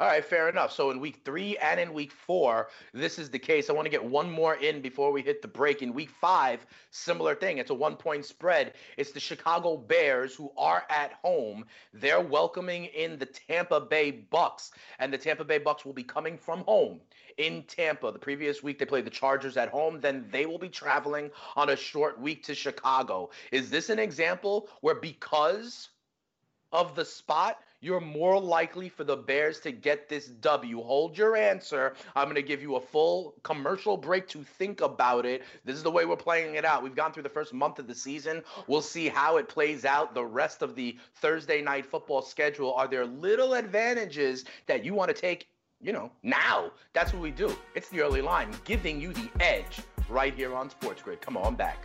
All 0.00 0.08
right, 0.08 0.24
fair 0.24 0.48
enough. 0.48 0.72
So 0.72 0.90
in 0.90 0.98
week 0.98 1.20
three 1.24 1.56
and 1.58 1.78
in 1.78 1.92
week 1.92 2.10
four, 2.10 2.68
this 2.92 3.16
is 3.18 3.30
the 3.30 3.38
case. 3.38 3.70
I 3.70 3.72
want 3.72 3.86
to 3.86 3.90
get 3.90 4.04
one 4.04 4.28
more 4.28 4.56
in 4.56 4.80
before 4.80 5.12
we 5.12 5.22
hit 5.22 5.40
the 5.40 5.48
break. 5.48 5.82
In 5.82 5.94
week 5.94 6.10
five, 6.10 6.66
similar 6.90 7.36
thing. 7.36 7.58
It's 7.58 7.70
a 7.70 7.74
one 7.74 7.94
point 7.94 8.24
spread. 8.24 8.74
It's 8.96 9.12
the 9.12 9.20
Chicago 9.20 9.76
Bears 9.76 10.34
who 10.34 10.50
are 10.56 10.84
at 10.90 11.12
home. 11.22 11.64
They're 11.92 12.20
welcoming 12.20 12.86
in 12.86 13.18
the 13.18 13.26
Tampa 13.26 13.80
Bay 13.80 14.10
Bucks, 14.10 14.72
and 14.98 15.12
the 15.12 15.18
Tampa 15.18 15.44
Bay 15.44 15.58
Bucks 15.58 15.84
will 15.84 15.92
be 15.92 16.02
coming 16.02 16.36
from 16.36 16.64
home 16.64 17.00
in 17.38 17.62
Tampa. 17.64 18.10
The 18.10 18.18
previous 18.18 18.64
week 18.64 18.80
they 18.80 18.86
played 18.86 19.06
the 19.06 19.10
Chargers 19.10 19.56
at 19.56 19.68
home. 19.68 20.00
Then 20.00 20.26
they 20.32 20.46
will 20.46 20.58
be 20.58 20.68
traveling 20.68 21.30
on 21.54 21.70
a 21.70 21.76
short 21.76 22.20
week 22.20 22.42
to 22.44 22.54
Chicago. 22.54 23.30
Is 23.52 23.70
this 23.70 23.90
an 23.90 24.00
example 24.00 24.68
where 24.80 24.96
because 24.96 25.90
of 26.72 26.96
the 26.96 27.04
spot, 27.04 27.60
you're 27.84 28.00
more 28.00 28.40
likely 28.40 28.88
for 28.88 29.04
the 29.04 29.16
Bears 29.16 29.60
to 29.60 29.70
get 29.70 30.08
this 30.08 30.28
W. 30.28 30.80
Hold 30.82 31.18
your 31.18 31.36
answer. 31.36 31.94
I'm 32.16 32.24
going 32.24 32.36
to 32.36 32.42
give 32.42 32.62
you 32.62 32.76
a 32.76 32.80
full 32.80 33.34
commercial 33.42 33.96
break 33.96 34.26
to 34.28 34.42
think 34.42 34.80
about 34.80 35.26
it. 35.26 35.42
This 35.64 35.76
is 35.76 35.82
the 35.82 35.90
way 35.90 36.06
we're 36.06 36.16
playing 36.16 36.54
it 36.54 36.64
out. 36.64 36.82
We've 36.82 36.96
gone 36.96 37.12
through 37.12 37.24
the 37.24 37.28
first 37.28 37.52
month 37.52 37.78
of 37.78 37.86
the 37.86 37.94
season. 37.94 38.42
We'll 38.68 38.80
see 38.80 39.08
how 39.08 39.36
it 39.36 39.48
plays 39.48 39.84
out 39.84 40.14
the 40.14 40.24
rest 40.24 40.62
of 40.62 40.74
the 40.74 40.96
Thursday 41.16 41.60
night 41.60 41.84
football 41.84 42.22
schedule. 42.22 42.72
Are 42.72 42.88
there 42.88 43.04
little 43.04 43.54
advantages 43.54 44.46
that 44.66 44.82
you 44.82 44.94
want 44.94 45.14
to 45.14 45.20
take? 45.20 45.48
You 45.82 45.92
know, 45.92 46.10
now 46.22 46.70
that's 46.94 47.12
what 47.12 47.20
we 47.20 47.30
do. 47.30 47.54
It's 47.74 47.90
the 47.90 48.00
early 48.00 48.22
line, 48.22 48.48
giving 48.64 48.98
you 48.98 49.12
the 49.12 49.28
edge 49.40 49.80
right 50.08 50.34
here 50.34 50.54
on 50.54 50.70
Sports 50.70 51.02
Grid. 51.02 51.20
Come 51.20 51.36
on 51.36 51.54
back. 51.54 51.84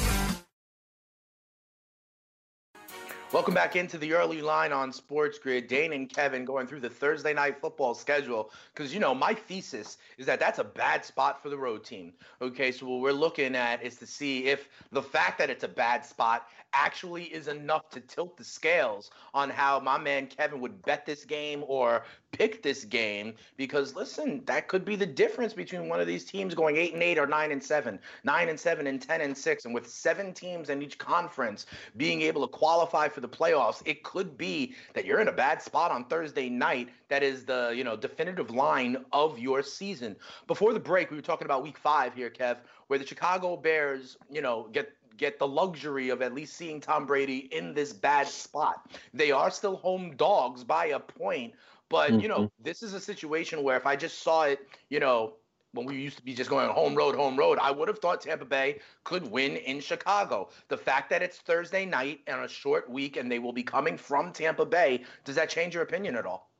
Welcome 3.33 3.53
back 3.53 3.77
into 3.77 3.97
the 3.97 4.11
early 4.11 4.41
line 4.41 4.73
on 4.73 4.91
Sports 4.91 5.39
Grid. 5.39 5.69
Dane 5.69 5.93
and 5.93 6.09
Kevin 6.09 6.43
going 6.43 6.67
through 6.67 6.81
the 6.81 6.89
Thursday 6.89 7.33
night 7.33 7.61
football 7.61 7.93
schedule 7.93 8.51
because, 8.73 8.93
you 8.93 8.99
know, 8.99 9.15
my 9.15 9.33
thesis 9.33 9.99
is 10.17 10.25
that 10.25 10.37
that's 10.37 10.59
a 10.59 10.65
bad 10.65 11.05
spot 11.05 11.41
for 11.41 11.47
the 11.47 11.57
road 11.57 11.85
team. 11.85 12.11
Okay, 12.41 12.73
so 12.73 12.85
what 12.85 12.99
we're 12.99 13.13
looking 13.13 13.55
at 13.55 13.81
is 13.81 13.95
to 13.99 14.05
see 14.05 14.47
if 14.47 14.67
the 14.91 15.01
fact 15.01 15.37
that 15.37 15.49
it's 15.49 15.63
a 15.63 15.69
bad 15.69 16.05
spot 16.05 16.49
actually 16.73 17.23
is 17.25 17.47
enough 17.47 17.89
to 17.89 17.99
tilt 17.99 18.37
the 18.37 18.43
scales 18.43 19.11
on 19.33 19.49
how 19.49 19.79
my 19.79 19.97
man 19.97 20.27
Kevin 20.27 20.59
would 20.61 20.81
bet 20.83 21.05
this 21.05 21.25
game 21.25 21.63
or 21.67 22.03
pick 22.31 22.63
this 22.63 22.85
game. 22.85 23.33
Because 23.57 23.95
listen 23.95 24.43
that 24.45 24.67
could 24.67 24.85
be 24.85 24.95
the 24.95 25.05
difference 25.05 25.53
between 25.53 25.89
one 25.89 25.99
of 25.99 26.07
these 26.07 26.23
teams 26.23 26.55
going 26.55 26.77
8 26.77 26.93
and 26.93 27.03
8 27.03 27.17
or 27.19 27.27
9 27.27 27.51
and 27.51 27.63
7 27.63 27.99
9 28.23 28.49
and 28.49 28.59
7 28.59 28.87
and 28.87 29.01
10 29.01 29.21
and 29.21 29.37
6 29.37 29.65
and 29.65 29.73
with 29.73 29.87
seven 29.87 30.33
teams 30.33 30.69
in 30.69 30.81
each 30.81 30.97
conference 30.97 31.65
being 31.97 32.21
able 32.21 32.47
to 32.47 32.47
qualify 32.47 33.07
for 33.07 33.21
the 33.21 33.29
playoffs 33.29 33.81
it 33.85 34.03
could 34.03 34.37
be 34.37 34.73
that 34.93 35.05
you're 35.05 35.19
in 35.19 35.27
a 35.27 35.33
bad 35.33 35.61
spot 35.61 35.91
on 35.91 36.05
Thursday 36.05 36.49
night 36.49 36.89
that 37.09 37.23
is 37.23 37.45
the 37.45 37.73
you 37.75 37.83
know 37.83 37.95
definitive 37.95 38.51
line 38.51 38.97
of 39.11 39.37
your 39.39 39.61
season. 39.61 40.15
Before 40.47 40.73
the 40.73 40.79
break 40.79 41.09
we 41.09 41.17
were 41.17 41.21
talking 41.21 41.45
about 41.45 41.63
week 41.63 41.77
5 41.77 42.15
here 42.15 42.29
Kev 42.29 42.57
where 42.87 42.99
the 42.99 43.05
Chicago 43.05 43.57
Bears 43.57 44.17
you 44.29 44.41
know 44.41 44.67
get 44.71 44.93
get 45.17 45.39
the 45.39 45.47
luxury 45.47 46.09
of 46.09 46.21
at 46.21 46.33
least 46.33 46.55
seeing 46.55 46.79
Tom 46.79 47.05
Brady 47.05 47.49
in 47.51 47.73
this 47.73 47.93
bad 47.93 48.27
spot. 48.27 48.89
They 49.13 49.31
are 49.31 49.51
still 49.51 49.77
home 49.77 50.15
dogs 50.15 50.63
by 50.63 50.87
a 50.87 50.99
point, 50.99 51.53
but 51.89 52.11
mm-hmm. 52.11 52.19
you 52.19 52.27
know, 52.27 52.37
mm-hmm. 52.37 52.63
this 52.63 52.83
is 52.83 52.93
a 52.93 52.99
situation 52.99 53.63
where 53.63 53.77
if 53.77 53.85
I 53.85 53.95
just 53.95 54.23
saw 54.23 54.43
it, 54.43 54.67
you 54.89 54.99
know, 54.99 55.33
when 55.73 55.85
we 55.85 55.95
used 55.95 56.17
to 56.17 56.23
be 56.23 56.33
just 56.33 56.49
going 56.49 56.69
home 56.69 56.95
road, 56.95 57.15
home 57.15 57.37
road, 57.37 57.57
I 57.61 57.71
would 57.71 57.87
have 57.87 57.99
thought 57.99 58.21
Tampa 58.21 58.45
Bay 58.45 58.79
could 59.03 59.29
win 59.29 59.55
in 59.55 59.79
Chicago. 59.79 60.49
The 60.67 60.77
fact 60.77 61.09
that 61.11 61.21
it's 61.21 61.37
Thursday 61.37 61.85
night 61.85 62.21
and 62.27 62.41
a 62.41 62.47
short 62.47 62.89
week 62.89 63.17
and 63.17 63.31
they 63.31 63.39
will 63.39 63.53
be 63.53 63.63
coming 63.63 63.97
from 63.97 64.33
Tampa 64.33 64.65
Bay, 64.65 65.03
does 65.23 65.35
that 65.35 65.49
change 65.49 65.73
your 65.73 65.83
opinion 65.83 66.15
at 66.15 66.25
all? 66.25 66.51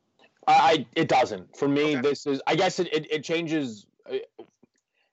I 0.47 0.85
it 0.95 1.07
doesn't. 1.07 1.55
For 1.55 1.67
me, 1.67 1.97
okay. 1.97 2.01
this 2.01 2.25
is 2.25 2.41
I 2.47 2.55
guess 2.55 2.79
it, 2.79 2.91
it, 2.93 3.11
it 3.11 3.23
changes 3.23 3.85
uh, 4.11 4.17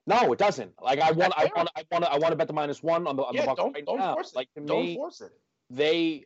no, 0.09 0.33
it 0.33 0.39
doesn't. 0.39 0.73
Like 0.83 1.01
I 1.01 1.13
want, 1.13 1.35
I 1.37 1.51
want, 1.55 1.69
I 1.77 1.85
want, 1.91 2.05
I 2.05 2.19
want 2.19 2.33
to 2.33 2.37
bet 2.37 2.47
the 2.47 2.53
minus 2.53 2.83
one 2.83 3.07
on 3.07 3.17
the 3.17 3.23
on 3.23 3.35
yeah, 3.35 3.43
the 3.43 3.47
Bucks 3.47 3.59
don't, 3.59 3.75
right 3.75 3.87
don't 3.87 3.99
now. 3.99 4.15
Force 4.15 4.31
it. 4.31 4.37
Like 4.37 4.49
to 4.55 4.61
don't 4.63 4.87
me, 4.87 4.95
force 4.97 5.21
it. 5.21 5.33
They, 5.71 6.25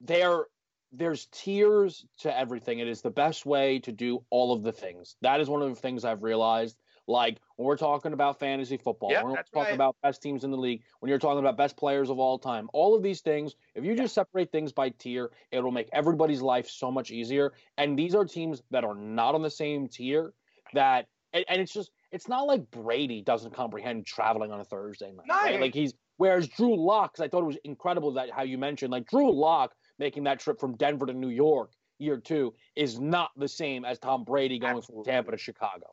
they're 0.00 0.44
there's 0.92 1.26
tiers 1.32 2.04
to 2.18 2.38
everything. 2.38 2.78
It 2.78 2.86
is 2.86 3.00
the 3.00 3.10
best 3.10 3.44
way 3.44 3.80
to 3.80 3.90
do 3.90 4.24
all 4.30 4.52
of 4.52 4.62
the 4.62 4.72
things. 4.72 5.16
That 5.22 5.40
is 5.40 5.48
one 5.48 5.62
of 5.62 5.68
the 5.68 5.80
things 5.80 6.04
I've 6.04 6.22
realized. 6.22 6.76
Like 7.06 7.40
when 7.56 7.66
we're 7.66 7.76
talking 7.76 8.12
about 8.12 8.38
fantasy 8.38 8.76
football, 8.76 9.10
when 9.10 9.24
we're 9.24 9.36
talking 9.36 9.62
right. 9.62 9.74
about 9.74 9.96
best 10.02 10.22
teams 10.22 10.44
in 10.44 10.50
the 10.50 10.56
league, 10.56 10.82
when 11.00 11.10
you're 11.10 11.18
talking 11.18 11.40
about 11.40 11.56
best 11.56 11.76
players 11.76 12.10
of 12.10 12.18
all 12.18 12.38
time, 12.38 12.70
all 12.72 12.94
of 12.94 13.02
these 13.02 13.20
things, 13.20 13.56
if 13.74 13.84
you 13.84 13.92
yeah. 13.92 14.02
just 14.02 14.14
separate 14.14 14.52
things 14.52 14.72
by 14.72 14.88
tier, 14.90 15.30
it'll 15.50 15.70
make 15.70 15.88
everybody's 15.92 16.40
life 16.40 16.68
so 16.68 16.90
much 16.90 17.10
easier. 17.10 17.52
And 17.76 17.98
these 17.98 18.14
are 18.14 18.24
teams 18.24 18.62
that 18.70 18.84
are 18.84 18.94
not 18.94 19.34
on 19.34 19.42
the 19.42 19.50
same 19.50 19.88
tier 19.88 20.32
that, 20.72 21.08
and, 21.32 21.44
and 21.48 21.60
it's 21.60 21.74
just, 21.74 21.90
it's 22.14 22.28
not 22.28 22.46
like 22.46 22.70
Brady 22.70 23.22
doesn't 23.22 23.52
comprehend 23.52 24.06
traveling 24.06 24.52
on 24.52 24.60
a 24.60 24.64
Thursday 24.64 25.10
night. 25.10 25.26
No, 25.26 25.34
right? 25.34 25.60
Like 25.60 25.74
he's, 25.74 25.94
whereas 26.16 26.46
Drew 26.46 26.76
Lock, 26.76 27.16
I 27.18 27.26
thought 27.26 27.42
it 27.42 27.46
was 27.46 27.58
incredible 27.64 28.12
that 28.12 28.30
how 28.30 28.44
you 28.44 28.56
mentioned, 28.56 28.92
like 28.92 29.08
Drew 29.08 29.34
Lock 29.34 29.74
making 29.98 30.22
that 30.24 30.38
trip 30.38 30.60
from 30.60 30.76
Denver 30.76 31.06
to 31.06 31.12
New 31.12 31.28
York 31.28 31.72
year 31.98 32.16
two 32.18 32.54
is 32.76 33.00
not 33.00 33.30
the 33.36 33.48
same 33.48 33.84
as 33.84 33.98
Tom 33.98 34.22
Brady 34.22 34.60
going 34.60 34.76
Absolutely. 34.76 35.04
from 35.04 35.12
Tampa 35.12 35.32
to 35.32 35.36
Chicago. 35.36 35.86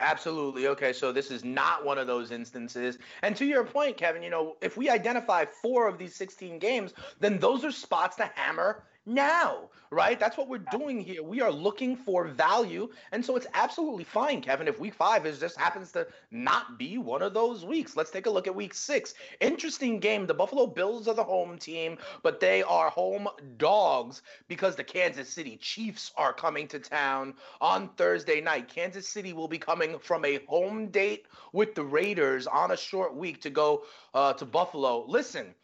Absolutely. 0.00 0.66
Okay, 0.66 0.92
so 0.92 1.12
this 1.12 1.30
is 1.30 1.44
not 1.44 1.84
one 1.84 1.98
of 1.98 2.08
those 2.08 2.32
instances. 2.32 2.98
And 3.22 3.36
to 3.36 3.44
your 3.44 3.64
point, 3.64 3.96
Kevin, 3.96 4.22
you 4.22 4.30
know, 4.30 4.56
if 4.60 4.76
we 4.76 4.88
identify 4.88 5.44
four 5.62 5.88
of 5.88 5.98
these 5.98 6.14
16 6.16 6.58
games, 6.58 6.92
then 7.20 7.38
those 7.38 7.64
are 7.64 7.72
spots 7.72 8.16
to 8.16 8.30
hammer 8.34 8.84
now, 9.08 9.70
right? 9.90 10.20
That's 10.20 10.36
what 10.36 10.48
we're 10.48 10.64
doing 10.70 11.00
here. 11.00 11.22
We 11.22 11.40
are 11.40 11.50
looking 11.50 11.96
for 11.96 12.28
value. 12.28 12.90
And 13.12 13.24
so 13.24 13.36
it's 13.36 13.46
absolutely 13.54 14.04
fine, 14.04 14.40
Kevin, 14.42 14.68
if 14.68 14.78
week 14.78 14.94
five 14.94 15.26
is 15.26 15.40
just 15.40 15.58
happens 15.58 15.90
to 15.92 16.06
not 16.30 16.78
be 16.78 16.98
one 16.98 17.22
of 17.22 17.34
those 17.34 17.64
weeks. 17.64 17.96
Let's 17.96 18.10
take 18.10 18.26
a 18.26 18.30
look 18.30 18.46
at 18.46 18.54
week 18.54 18.74
six. 18.74 19.14
Interesting 19.40 19.98
game. 19.98 20.26
The 20.26 20.34
Buffalo 20.34 20.66
Bills 20.66 21.08
are 21.08 21.14
the 21.14 21.24
home 21.24 21.58
team, 21.58 21.96
but 22.22 22.38
they 22.38 22.62
are 22.62 22.90
home 22.90 23.28
dogs 23.56 24.22
because 24.46 24.76
the 24.76 24.84
Kansas 24.84 25.28
City 25.28 25.56
Chiefs 25.56 26.12
are 26.16 26.32
coming 26.32 26.68
to 26.68 26.78
town 26.78 27.34
on 27.60 27.88
Thursday 27.96 28.40
night. 28.40 28.68
Kansas 28.68 29.08
City 29.08 29.32
will 29.32 29.48
be 29.48 29.58
coming 29.58 29.98
from 29.98 30.24
a 30.24 30.40
home 30.46 30.88
date 30.88 31.26
with 31.52 31.74
the 31.74 31.84
Raiders 31.84 32.46
on 32.46 32.72
a 32.72 32.76
short 32.76 33.16
week 33.16 33.40
to 33.42 33.50
go 33.50 33.84
uh, 34.12 34.34
to 34.34 34.44
Buffalo. 34.44 35.04
Listen, 35.06 35.54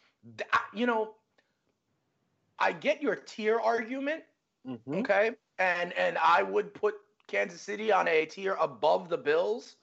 you 0.73 0.87
know, 0.87 1.15
I 2.59 2.73
get 2.73 3.03
your 3.03 3.17
tier 3.17 3.59
argument, 3.59 4.25
mm-hmm. 4.67 4.95
okay, 4.97 5.33
and 5.59 5.93
and 5.95 6.19
I 6.19 6.43
would 6.43 6.75
put 6.75 6.95
Kansas 7.27 7.61
City 7.61 7.93
on 7.93 8.09
a 8.09 8.27
tier 8.27 8.57
above 8.61 9.09
the 9.09 9.19
Bills. 9.19 9.77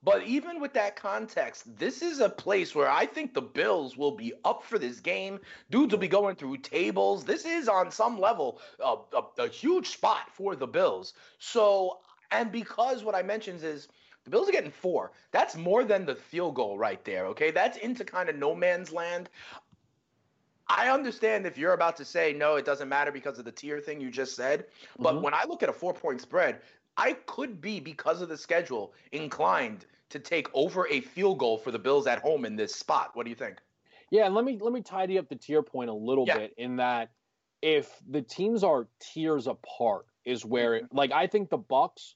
But 0.00 0.22
even 0.22 0.60
with 0.60 0.74
that 0.74 0.94
context, 0.94 1.76
this 1.76 2.02
is 2.02 2.20
a 2.20 2.28
place 2.28 2.72
where 2.72 2.88
I 2.88 3.04
think 3.04 3.34
the 3.34 3.42
Bills 3.42 3.96
will 3.96 4.12
be 4.12 4.32
up 4.44 4.62
for 4.62 4.78
this 4.78 5.00
game. 5.00 5.40
Dudes 5.70 5.92
will 5.92 5.98
be 5.98 6.06
going 6.06 6.36
through 6.36 6.58
tables. 6.58 7.24
This 7.24 7.44
is 7.44 7.68
on 7.68 7.90
some 7.90 8.20
level 8.20 8.60
a, 8.78 8.94
a, 9.12 9.42
a 9.42 9.48
huge 9.48 9.88
spot 9.88 10.30
for 10.32 10.54
the 10.54 10.68
Bills. 10.68 11.14
So, 11.40 11.98
and 12.30 12.52
because 12.52 13.02
what 13.02 13.16
I 13.16 13.22
mentioned 13.22 13.64
is 13.64 13.88
the 14.22 14.30
Bills 14.30 14.48
are 14.48 14.52
getting 14.52 14.70
four. 14.70 15.12
That's 15.32 15.56
more 15.56 15.84
than 15.84 16.06
the 16.06 16.14
field 16.14 16.54
goal 16.54 16.78
right 16.78 17.04
there. 17.04 17.26
Okay, 17.26 17.50
that's 17.50 17.78
into 17.78 18.04
kind 18.04 18.28
of 18.28 18.36
no 18.36 18.54
man's 18.54 18.92
land. 18.92 19.30
I 20.68 20.90
understand 20.90 21.46
if 21.46 21.56
you're 21.56 21.72
about 21.72 21.96
to 21.96 22.04
say 22.04 22.32
no, 22.32 22.56
it 22.56 22.64
doesn't 22.64 22.88
matter 22.88 23.10
because 23.10 23.38
of 23.38 23.44
the 23.44 23.52
tier 23.52 23.80
thing 23.80 24.00
you 24.00 24.10
just 24.10 24.36
said. 24.36 24.66
But 24.98 25.14
mm-hmm. 25.14 25.22
when 25.22 25.34
I 25.34 25.44
look 25.44 25.62
at 25.62 25.68
a 25.68 25.72
four 25.72 25.94
point 25.94 26.20
spread, 26.20 26.60
I 26.96 27.12
could 27.26 27.60
be, 27.60 27.80
because 27.80 28.20
of 28.20 28.28
the 28.28 28.36
schedule, 28.36 28.92
inclined 29.12 29.86
to 30.10 30.18
take 30.18 30.48
over 30.54 30.88
a 30.88 31.00
field 31.00 31.38
goal 31.38 31.58
for 31.58 31.70
the 31.70 31.78
Bills 31.78 32.06
at 32.06 32.20
home 32.20 32.44
in 32.44 32.56
this 32.56 32.74
spot. 32.74 33.10
What 33.14 33.24
do 33.24 33.30
you 33.30 33.36
think? 33.36 33.58
Yeah, 34.10 34.26
and 34.26 34.34
let 34.34 34.44
me 34.44 34.58
let 34.60 34.72
me 34.72 34.82
tidy 34.82 35.18
up 35.18 35.28
the 35.28 35.36
tier 35.36 35.62
point 35.62 35.90
a 35.90 35.94
little 35.94 36.24
yeah. 36.26 36.38
bit 36.38 36.54
in 36.56 36.76
that 36.76 37.10
if 37.60 37.90
the 38.08 38.22
teams 38.22 38.64
are 38.64 38.88
tiers 39.00 39.46
apart 39.46 40.06
is 40.24 40.44
where 40.44 40.74
it, 40.74 40.84
mm-hmm. 40.84 40.96
like 40.96 41.12
I 41.12 41.26
think 41.26 41.50
the 41.50 41.58
Bucs 41.58 42.14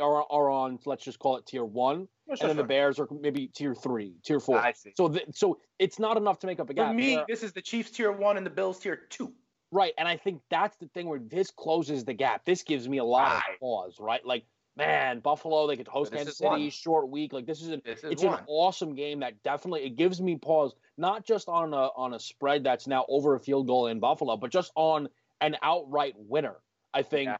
are 0.00 0.24
are 0.30 0.50
on 0.50 0.78
let's 0.86 1.04
just 1.04 1.18
call 1.18 1.36
it 1.36 1.46
tier 1.46 1.64
one, 1.64 2.08
sure, 2.26 2.32
and 2.32 2.38
then 2.40 2.48
sure. 2.48 2.54
the 2.54 2.64
Bears 2.64 2.98
are 2.98 3.08
maybe 3.20 3.46
tier 3.48 3.74
three, 3.74 4.14
tier 4.24 4.40
four. 4.40 4.58
I 4.58 4.72
see. 4.72 4.92
So 4.96 5.08
the, 5.08 5.22
so 5.32 5.58
it's 5.78 5.98
not 5.98 6.16
enough 6.16 6.38
to 6.40 6.46
make 6.46 6.60
up 6.60 6.70
a 6.70 6.74
gap. 6.74 6.88
For 6.88 6.94
me, 6.94 7.20
this 7.28 7.42
is 7.42 7.52
the 7.52 7.62
Chiefs 7.62 7.90
tier 7.90 8.12
one 8.12 8.36
and 8.36 8.44
the 8.44 8.50
Bills 8.50 8.78
tier 8.78 9.00
two. 9.08 9.32
Right, 9.72 9.92
and 9.98 10.08
I 10.08 10.16
think 10.16 10.42
that's 10.50 10.76
the 10.78 10.88
thing 10.88 11.08
where 11.08 11.20
this 11.20 11.52
closes 11.52 12.04
the 12.04 12.12
gap. 12.12 12.44
This 12.44 12.62
gives 12.62 12.88
me 12.88 12.98
a 12.98 13.04
lot 13.04 13.28
right. 13.28 13.42
of 13.54 13.60
pause. 13.60 13.96
Right, 14.00 14.24
like 14.24 14.44
man, 14.76 15.20
Buffalo 15.20 15.66
they 15.66 15.76
could 15.76 15.88
host 15.88 16.12
Kansas 16.12 16.38
City, 16.38 16.48
one. 16.48 16.70
short 16.70 17.08
week. 17.08 17.32
Like 17.32 17.46
this 17.46 17.60
is 17.60 17.68
an 17.68 17.82
this 17.84 18.02
is 18.02 18.12
it's 18.12 18.22
one. 18.22 18.38
an 18.38 18.44
awesome 18.46 18.94
game 18.94 19.20
that 19.20 19.42
definitely 19.42 19.84
it 19.84 19.96
gives 19.96 20.20
me 20.20 20.36
pause, 20.36 20.74
not 20.96 21.24
just 21.24 21.48
on 21.48 21.72
a 21.72 21.88
on 21.96 22.14
a 22.14 22.20
spread 22.20 22.64
that's 22.64 22.86
now 22.86 23.04
over 23.08 23.34
a 23.34 23.40
field 23.40 23.66
goal 23.66 23.86
in 23.86 24.00
Buffalo, 24.00 24.36
but 24.36 24.50
just 24.50 24.72
on 24.74 25.08
an 25.40 25.56
outright 25.62 26.14
winner. 26.16 26.56
I 26.92 27.02
think 27.02 27.28
yeah. 27.28 27.36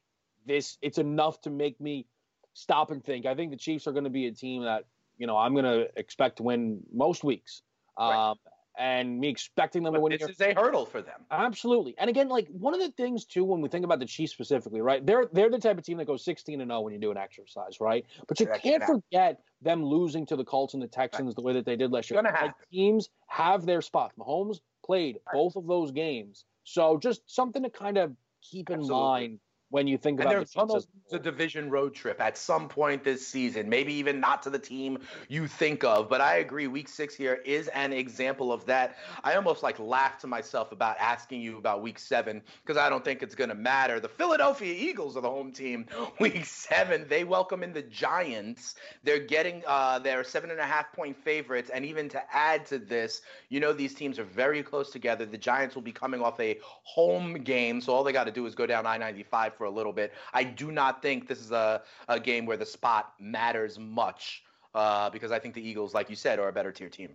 this 0.46 0.78
it's 0.82 0.98
enough 0.98 1.40
to 1.42 1.50
make 1.50 1.80
me 1.80 2.06
stop 2.54 2.90
and 2.90 3.04
think. 3.04 3.26
I 3.26 3.34
think 3.34 3.50
the 3.50 3.56
Chiefs 3.56 3.86
are 3.86 3.92
going 3.92 4.04
to 4.04 4.10
be 4.10 4.26
a 4.26 4.32
team 4.32 4.62
that 4.64 4.84
you 5.18 5.26
know 5.26 5.36
I'm 5.36 5.52
going 5.52 5.64
to 5.64 5.88
expect 5.96 6.36
to 6.36 6.42
win 6.42 6.80
most 6.92 7.24
weeks. 7.24 7.62
Right. 7.98 8.30
Um, 8.30 8.36
and 8.78 9.20
me 9.20 9.28
expecting 9.28 9.82
them 9.82 9.92
but 9.92 9.98
to 9.98 10.02
win. 10.02 10.12
This 10.12 10.20
here. 10.20 10.30
is 10.30 10.40
a 10.40 10.54
hurdle 10.58 10.86
for 10.86 11.02
them. 11.02 11.20
Absolutely. 11.30 11.94
And 11.98 12.08
again, 12.08 12.28
like 12.28 12.48
one 12.48 12.72
of 12.72 12.80
the 12.80 12.90
things 12.92 13.24
too, 13.24 13.44
when 13.44 13.60
we 13.60 13.68
think 13.68 13.84
about 13.84 13.98
the 13.98 14.06
Chiefs 14.06 14.32
specifically, 14.32 14.80
right? 14.80 15.04
They're 15.04 15.28
they're 15.32 15.50
the 15.50 15.58
type 15.58 15.76
of 15.76 15.84
team 15.84 15.98
that 15.98 16.06
goes 16.06 16.24
16 16.24 16.60
and 16.60 16.70
0 16.70 16.80
when 16.80 16.92
you 16.92 16.98
do 16.98 17.10
an 17.10 17.16
exercise, 17.16 17.80
right? 17.80 18.06
But 18.26 18.40
you 18.40 18.48
can't 18.62 18.82
forget 18.82 19.40
them 19.60 19.84
losing 19.84 20.24
to 20.26 20.36
the 20.36 20.44
Colts 20.44 20.74
and 20.74 20.82
the 20.82 20.88
Texans 20.88 21.26
right. 21.26 21.36
the 21.36 21.42
way 21.42 21.52
that 21.54 21.66
they 21.66 21.76
did 21.76 21.92
last 21.92 22.10
year. 22.10 22.22
Like 22.22 22.54
teams 22.72 23.10
have 23.26 23.66
their 23.66 23.82
spots. 23.82 24.14
Mahomes 24.18 24.60
played 24.84 25.18
right. 25.26 25.34
both 25.34 25.56
of 25.56 25.66
those 25.66 25.90
games, 25.90 26.44
so 26.64 26.96
just 26.96 27.22
something 27.26 27.62
to 27.62 27.70
kind 27.70 27.98
of 27.98 28.14
keep 28.40 28.70
in 28.70 28.86
mind 28.86 29.40
when 29.70 29.86
you 29.86 29.96
think 29.96 30.20
about 30.20 30.34
and 30.34 30.46
the, 30.68 30.84
the 31.10 31.18
division 31.18 31.70
road 31.70 31.94
trip 31.94 32.20
at 32.20 32.36
some 32.36 32.68
point 32.68 33.04
this 33.04 33.26
season, 33.26 33.68
maybe 33.68 33.92
even 33.94 34.18
not 34.18 34.42
to 34.42 34.50
the 34.50 34.58
team 34.58 34.98
you 35.28 35.46
think 35.46 35.84
of. 35.84 36.08
But 36.08 36.20
I 36.20 36.36
agree, 36.36 36.66
week 36.66 36.88
six 36.88 37.14
here 37.14 37.40
is 37.44 37.68
an 37.68 37.92
example 37.92 38.52
of 38.52 38.66
that. 38.66 38.96
I 39.22 39.34
almost 39.34 39.62
like 39.62 39.78
laughed 39.78 40.20
to 40.22 40.26
myself 40.26 40.72
about 40.72 40.96
asking 40.98 41.40
you 41.40 41.56
about 41.56 41.82
week 41.82 42.00
seven 42.00 42.42
because 42.64 42.76
I 42.76 42.90
don't 42.90 43.04
think 43.04 43.22
it's 43.22 43.36
going 43.36 43.50
to 43.50 43.54
matter. 43.54 44.00
The 44.00 44.08
Philadelphia 44.08 44.74
Eagles 44.76 45.16
are 45.16 45.20
the 45.20 45.30
home 45.30 45.52
team. 45.52 45.86
Week 46.20 46.44
seven, 46.44 47.06
they 47.08 47.24
welcome 47.24 47.62
in 47.62 47.72
the 47.72 47.82
Giants. 47.82 48.74
They're 49.04 49.18
getting 49.18 49.62
uh, 49.66 50.00
their 50.00 50.24
seven 50.24 50.50
and 50.50 50.60
a 50.60 50.64
half 50.64 50.92
point 50.92 51.16
favorites. 51.16 51.70
And 51.72 51.84
even 51.84 52.08
to 52.10 52.22
add 52.34 52.66
to 52.66 52.78
this, 52.78 53.22
you 53.48 53.60
know, 53.60 53.72
these 53.72 53.94
teams 53.94 54.18
are 54.18 54.24
very 54.24 54.62
close 54.62 54.90
together. 54.90 55.24
The 55.24 55.38
Giants 55.38 55.74
will 55.74 55.82
be 55.82 55.92
coming 55.92 56.20
off 56.20 56.38
a 56.40 56.58
home 56.82 57.34
game. 57.34 57.80
So 57.80 57.92
all 57.92 58.04
they 58.04 58.12
got 58.12 58.24
to 58.24 58.32
do 58.32 58.46
is 58.46 58.54
go 58.54 58.66
down 58.66 58.86
I 58.86 58.98
95 58.98 59.59
for 59.60 59.66
a 59.66 59.70
little 59.70 59.92
bit. 59.92 60.14
I 60.32 60.42
do 60.42 60.72
not 60.72 61.02
think 61.02 61.28
this 61.28 61.38
is 61.38 61.52
a, 61.52 61.82
a 62.08 62.18
game 62.18 62.46
where 62.46 62.56
the 62.56 62.64
spot 62.64 63.12
matters 63.20 63.78
much 63.78 64.42
uh, 64.74 65.10
because 65.10 65.32
I 65.32 65.38
think 65.38 65.54
the 65.54 65.60
Eagles, 65.60 65.92
like 65.92 66.08
you 66.08 66.16
said, 66.16 66.38
are 66.38 66.48
a 66.48 66.52
better 66.52 66.72
tier 66.72 66.88
team. 66.88 67.10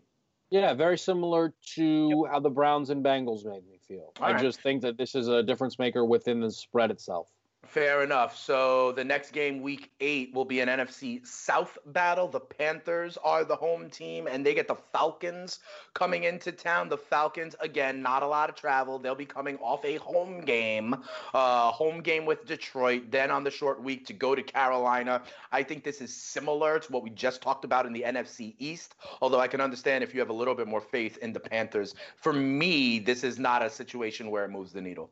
Yeah, 0.51 0.75
very 0.75 0.99
similar 0.99 1.55
to 1.73 2.09
yep. 2.09 2.31
how 2.31 2.39
the 2.39 2.51
Browns 2.51 2.91
and 2.91 3.03
Bengals 3.03 3.45
made 3.45 3.65
me 3.65 3.79
feel. 3.87 4.13
All 4.19 4.27
I 4.27 4.33
right. 4.33 4.39
just 4.39 4.61
think 4.61 4.83
that 4.83 4.95
this 4.95 5.15
is 5.15 5.27
a 5.27 5.41
difference 5.41 5.79
maker 5.79 6.05
within 6.05 6.39
the 6.39 6.51
spread 6.51 6.91
itself. 6.91 7.31
Fair 7.67 8.03
enough. 8.03 8.37
So 8.37 8.91
the 8.93 9.03
next 9.03 9.31
game, 9.31 9.61
week 9.61 9.91
eight, 9.99 10.33
will 10.33 10.45
be 10.45 10.59
an 10.59 10.69
NFC 10.69 11.25
South 11.25 11.77
battle. 11.87 12.27
The 12.27 12.39
Panthers 12.39 13.17
are 13.23 13.43
the 13.43 13.55
home 13.55 13.89
team, 13.89 14.27
and 14.27 14.45
they 14.45 14.53
get 14.53 14.67
the 14.67 14.75
Falcons 14.75 15.59
coming 15.93 16.23
into 16.23 16.51
town. 16.51 16.89
The 16.89 16.97
Falcons, 16.97 17.55
again, 17.59 18.01
not 18.01 18.23
a 18.23 18.27
lot 18.27 18.49
of 18.49 18.55
travel. 18.55 18.99
They'll 18.99 19.15
be 19.15 19.25
coming 19.25 19.57
off 19.57 19.83
a 19.83 19.97
home 19.97 20.41
game, 20.41 20.95
uh, 21.33 21.71
home 21.71 22.01
game 22.01 22.25
with 22.25 22.45
Detroit, 22.45 23.11
then 23.11 23.31
on 23.31 23.43
the 23.43 23.51
short 23.51 23.81
week 23.81 24.05
to 24.07 24.13
go 24.13 24.35
to 24.35 24.43
Carolina. 24.43 25.23
I 25.51 25.63
think 25.63 25.83
this 25.83 26.01
is 26.01 26.15
similar 26.15 26.79
to 26.79 26.91
what 26.91 27.03
we 27.03 27.09
just 27.09 27.41
talked 27.41 27.65
about 27.65 27.85
in 27.85 27.93
the 27.93 28.03
NFC 28.03 28.55
East, 28.59 28.95
although 29.21 29.39
I 29.39 29.47
can 29.47 29.59
understand 29.59 30.03
if 30.03 30.13
you 30.13 30.19
have 30.19 30.29
a 30.29 30.33
little 30.33 30.55
bit 30.55 30.67
more 30.67 30.81
faith 30.81 31.17
in 31.17 31.33
the 31.33 31.39
Panthers. 31.39 31.95
For 32.15 32.31
me, 32.31 32.99
this 32.99 33.23
is 33.23 33.39
not 33.39 33.63
a 33.63 33.69
situation 33.69 34.29
where 34.29 34.45
it 34.45 34.49
moves 34.49 34.71
the 34.71 34.81
needle. 34.81 35.09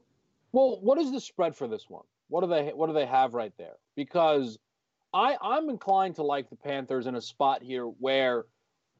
Well, 0.51 0.79
what 0.81 0.99
is 0.99 1.11
the 1.11 1.19
spread 1.19 1.55
for 1.55 1.67
this 1.67 1.89
one? 1.89 2.03
What 2.33 2.41
do 2.41 2.47
they 2.47 2.71
What 2.73 2.87
do 2.87 2.93
they 2.93 3.05
have 3.05 3.35
right 3.35 3.53
there? 3.59 3.75
Because 3.95 4.57
I 5.13 5.37
I'm 5.39 5.69
inclined 5.69 6.15
to 6.15 6.23
like 6.23 6.49
the 6.49 6.55
Panthers 6.55 7.05
in 7.05 7.13
a 7.13 7.21
spot 7.21 7.61
here 7.61 7.83
where 7.85 8.45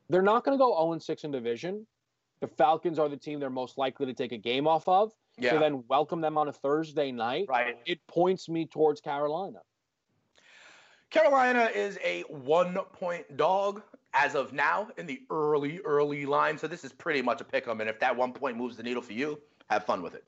they're 0.07 0.21
not 0.21 0.45
going 0.45 0.55
to 0.55 0.61
go 0.61 0.71
0 0.71 0.99
6 0.99 1.23
in 1.23 1.31
division. 1.31 1.87
The 2.41 2.47
Falcons 2.47 2.99
are 2.99 3.09
the 3.09 3.17
team 3.17 3.39
they're 3.39 3.49
most 3.49 3.75
likely 3.75 4.05
to 4.05 4.13
take 4.13 4.33
a 4.33 4.37
game 4.37 4.67
off 4.67 4.87
of. 4.87 5.13
Yeah. 5.39 5.49
So 5.49 5.59
then 5.59 5.83
welcome 5.87 6.21
them 6.21 6.37
on 6.37 6.47
a 6.47 6.53
Thursday 6.53 7.11
night. 7.11 7.47
Right. 7.49 7.75
It 7.87 8.05
points 8.05 8.49
me 8.49 8.67
towards 8.67 9.01
Carolina. 9.01 9.61
Carolina 11.09 11.71
is 11.73 11.97
a 12.03 12.21
one 12.27 12.77
point 12.93 13.35
dog 13.35 13.81
as 14.13 14.35
of 14.35 14.53
now 14.53 14.89
in 14.99 15.07
the 15.07 15.23
early, 15.31 15.79
early 15.79 16.27
line. 16.27 16.55
So 16.55 16.67
this 16.67 16.83
is 16.83 16.93
pretty 16.93 17.23
much 17.23 17.41
a 17.41 17.43
pick 17.43 17.67
'em. 17.67 17.81
And 17.81 17.89
if 17.89 17.99
that 17.99 18.15
one 18.15 18.31
point 18.31 18.57
moves 18.57 18.77
the 18.77 18.83
needle 18.83 19.01
for 19.01 19.13
you, 19.13 19.41
have 19.71 19.87
fun 19.87 20.03
with 20.03 20.13
it. 20.13 20.23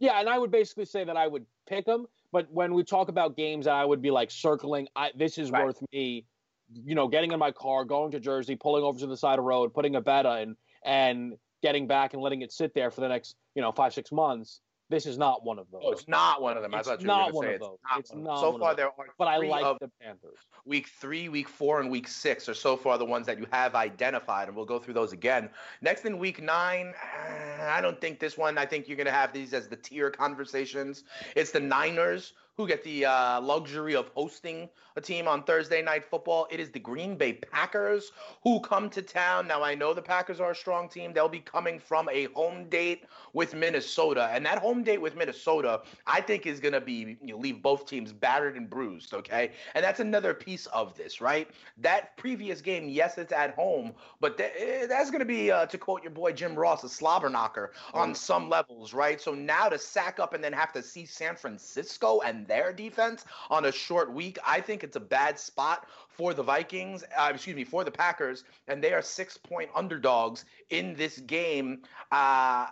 Yeah, 0.00 0.20
and 0.20 0.28
I 0.28 0.38
would 0.38 0.50
basically 0.50 0.84
say 0.84 1.02
that 1.04 1.16
I 1.16 1.26
would 1.26 1.46
pick 1.66 1.86
them. 1.86 2.06
But 2.32 2.50
when 2.50 2.72
we 2.72 2.82
talk 2.82 3.08
about 3.08 3.36
games 3.36 3.66
that 3.66 3.74
I 3.74 3.84
would 3.84 4.00
be 4.00 4.10
like 4.10 4.30
circling, 4.30 4.88
I, 4.96 5.10
this 5.14 5.36
is 5.38 5.50
right. 5.50 5.64
worth 5.64 5.82
me, 5.92 6.24
you 6.72 6.94
know, 6.94 7.06
getting 7.06 7.32
in 7.32 7.38
my 7.38 7.52
car, 7.52 7.84
going 7.84 8.10
to 8.12 8.20
Jersey, 8.20 8.56
pulling 8.56 8.82
over 8.82 8.98
to 8.98 9.06
the 9.06 9.16
side 9.16 9.32
of 9.32 9.36
the 9.36 9.42
road, 9.42 9.74
putting 9.74 9.96
a 9.96 10.00
bet 10.00 10.24
in, 10.24 10.56
and 10.84 11.34
getting 11.62 11.86
back 11.86 12.14
and 12.14 12.22
letting 12.22 12.42
it 12.42 12.50
sit 12.50 12.74
there 12.74 12.90
for 12.90 13.02
the 13.02 13.08
next, 13.08 13.36
you 13.54 13.62
know, 13.62 13.70
five 13.70 13.92
six 13.92 14.10
months. 14.10 14.60
This 14.88 15.06
is 15.06 15.16
not 15.16 15.44
one 15.44 15.58
of 15.58 15.66
those. 15.70 15.82
Oh, 15.84 15.92
it's 15.92 16.06
not 16.06 16.42
one 16.42 16.56
of 16.56 16.62
them. 16.62 16.74
It's 16.74 16.86
I 16.86 16.90
thought 16.92 17.00
you 17.00 17.06
not 17.06 17.32
were 17.32 17.40
one 17.40 17.54
of 17.54 17.60
those. 17.60 17.78
It's 17.98 18.14
not. 18.14 18.40
So 18.40 18.58
far, 18.58 18.74
there 18.74 18.86
are. 18.86 19.06
But 19.18 19.28
I 19.28 19.38
like 19.38 19.78
the 19.80 19.90
Panthers. 20.00 20.38
Week 20.64 20.88
three, 21.00 21.28
week 21.28 21.48
four, 21.48 21.80
and 21.80 21.90
week 21.90 22.06
six 22.06 22.48
are 22.48 22.54
so 22.54 22.76
far 22.76 22.98
the 22.98 23.04
ones 23.04 23.26
that 23.26 23.38
you 23.38 23.46
have 23.52 23.74
identified, 23.74 24.48
and 24.48 24.56
we'll 24.56 24.66
go 24.66 24.78
through 24.78 24.94
those 24.94 25.12
again. 25.12 25.48
Next 25.80 26.04
in 26.04 26.18
week 26.18 26.42
nine, 26.42 26.92
uh, 27.02 27.64
I 27.64 27.80
don't 27.80 28.00
think 28.00 28.20
this 28.20 28.36
one. 28.36 28.58
I 28.58 28.66
think 28.66 28.86
you're 28.86 28.96
going 28.96 29.06
to 29.06 29.12
have 29.12 29.32
these 29.32 29.54
as 29.54 29.66
the 29.68 29.76
tier 29.76 30.10
conversations. 30.10 31.04
It's 31.36 31.52
the 31.52 31.60
Niners 31.60 32.34
who 32.56 32.68
get 32.68 32.84
the 32.84 33.06
uh, 33.06 33.40
luxury 33.40 33.94
of 33.94 34.08
hosting 34.14 34.68
a 34.96 35.00
team 35.00 35.26
on 35.26 35.42
Thursday 35.42 35.80
night 35.80 36.04
football. 36.04 36.46
It 36.50 36.60
is 36.60 36.70
the 36.70 36.78
Green 36.78 37.16
Bay 37.16 37.32
Packers 37.32 38.12
who 38.42 38.60
come 38.60 38.90
to 38.90 39.00
town. 39.00 39.46
Now, 39.46 39.62
I 39.62 39.74
know 39.74 39.94
the 39.94 40.02
Packers 40.02 40.38
are 40.38 40.50
a 40.50 40.54
strong 40.54 40.88
team. 40.88 41.12
They'll 41.14 41.28
be 41.28 41.40
coming 41.40 41.78
from 41.78 42.08
a 42.10 42.24
home 42.34 42.68
date 42.68 43.04
with 43.32 43.54
Minnesota. 43.54 44.28
And 44.32 44.44
that 44.44 44.58
home 44.58 44.82
date 44.82 45.00
with 45.00 45.16
Minnesota, 45.16 45.80
I 46.06 46.20
think, 46.20 46.46
is 46.46 46.60
going 46.60 46.74
to 46.74 46.80
be 46.80 47.16
you 47.22 47.32
know, 47.32 47.38
leave 47.38 47.62
both 47.62 47.86
teams 47.86 48.12
battered 48.12 48.56
and 48.56 48.68
bruised, 48.68 49.14
okay? 49.14 49.52
And 49.74 49.82
that's 49.82 50.00
another 50.00 50.34
piece 50.34 50.66
of 50.66 50.94
this, 50.94 51.22
right? 51.22 51.48
That 51.78 52.16
previous 52.18 52.60
game, 52.60 52.88
yes, 52.88 53.16
it's 53.16 53.32
at 53.32 53.54
home, 53.54 53.94
but 54.20 54.36
th- 54.36 54.52
eh, 54.58 54.86
that's 54.86 55.10
going 55.10 55.20
to 55.20 55.26
be, 55.26 55.50
uh, 55.50 55.66
to 55.66 55.78
quote 55.78 56.02
your 56.02 56.12
boy 56.12 56.32
Jim 56.32 56.54
Ross, 56.54 56.84
a 56.84 56.88
slobber 56.88 57.30
knocker 57.30 57.72
on 57.94 58.14
some 58.14 58.50
levels, 58.50 58.92
right? 58.92 59.20
So 59.20 59.32
now 59.32 59.70
to 59.70 59.78
sack 59.78 60.20
up 60.20 60.34
and 60.34 60.44
then 60.44 60.52
have 60.52 60.72
to 60.74 60.82
see 60.82 61.06
San 61.06 61.34
Francisco 61.34 62.20
and 62.20 62.41
their 62.46 62.72
defense 62.72 63.24
on 63.50 63.64
a 63.66 63.72
short 63.72 64.12
week, 64.12 64.38
I 64.46 64.60
think 64.60 64.84
it's 64.84 64.96
a 64.96 65.00
bad 65.00 65.38
spot 65.38 65.86
for 66.08 66.34
the 66.34 66.42
Vikings, 66.42 67.04
uh, 67.16 67.30
excuse 67.32 67.56
me, 67.56 67.64
for 67.64 67.84
the 67.84 67.90
Packers, 67.90 68.44
and 68.68 68.82
they 68.82 68.92
are 68.92 69.02
six 69.02 69.36
point 69.36 69.70
underdogs 69.74 70.44
in 70.70 70.94
this 70.94 71.18
game. 71.18 71.82
Uh, 72.10 72.66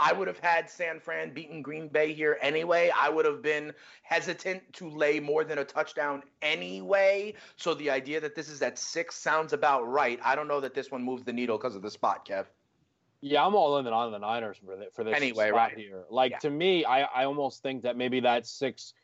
I 0.00 0.12
would 0.12 0.28
have 0.28 0.38
had 0.38 0.70
San 0.70 1.00
Fran 1.00 1.34
beaten 1.34 1.60
Green 1.60 1.88
Bay 1.88 2.12
here 2.12 2.38
anyway. 2.40 2.92
I 2.96 3.08
would 3.08 3.24
have 3.24 3.42
been 3.42 3.72
hesitant 4.02 4.72
to 4.74 4.88
lay 4.88 5.18
more 5.18 5.42
than 5.42 5.58
a 5.58 5.64
touchdown 5.64 6.22
anyway. 6.40 7.34
So 7.56 7.74
the 7.74 7.90
idea 7.90 8.20
that 8.20 8.36
this 8.36 8.48
is 8.48 8.62
at 8.62 8.78
six 8.78 9.16
sounds 9.16 9.52
about 9.52 9.82
right. 9.88 10.20
I 10.24 10.36
don't 10.36 10.46
know 10.46 10.60
that 10.60 10.74
this 10.74 10.90
one 10.92 11.02
moves 11.02 11.24
the 11.24 11.32
needle 11.32 11.58
because 11.58 11.74
of 11.74 11.82
the 11.82 11.90
spot, 11.90 12.24
Kev. 12.24 12.46
Yeah, 13.20 13.44
I'm 13.44 13.56
all 13.56 13.78
in 13.78 13.86
and 13.86 13.94
on 13.94 14.12
the 14.12 14.18
Niners 14.18 14.58
for, 14.94 15.02
this 15.02 15.16
Anyway, 15.16 15.48
spot 15.48 15.70
right. 15.70 15.76
here. 15.76 16.04
Like 16.08 16.30
Yeah. 16.30 16.38
to 16.38 16.50
me, 16.50 16.84
I, 16.84 17.02
I 17.02 17.24
almost 17.24 17.62
think 17.62 17.82
that 17.82 17.96
maybe 17.96 18.20
that 18.20 18.46
six, 18.46 18.94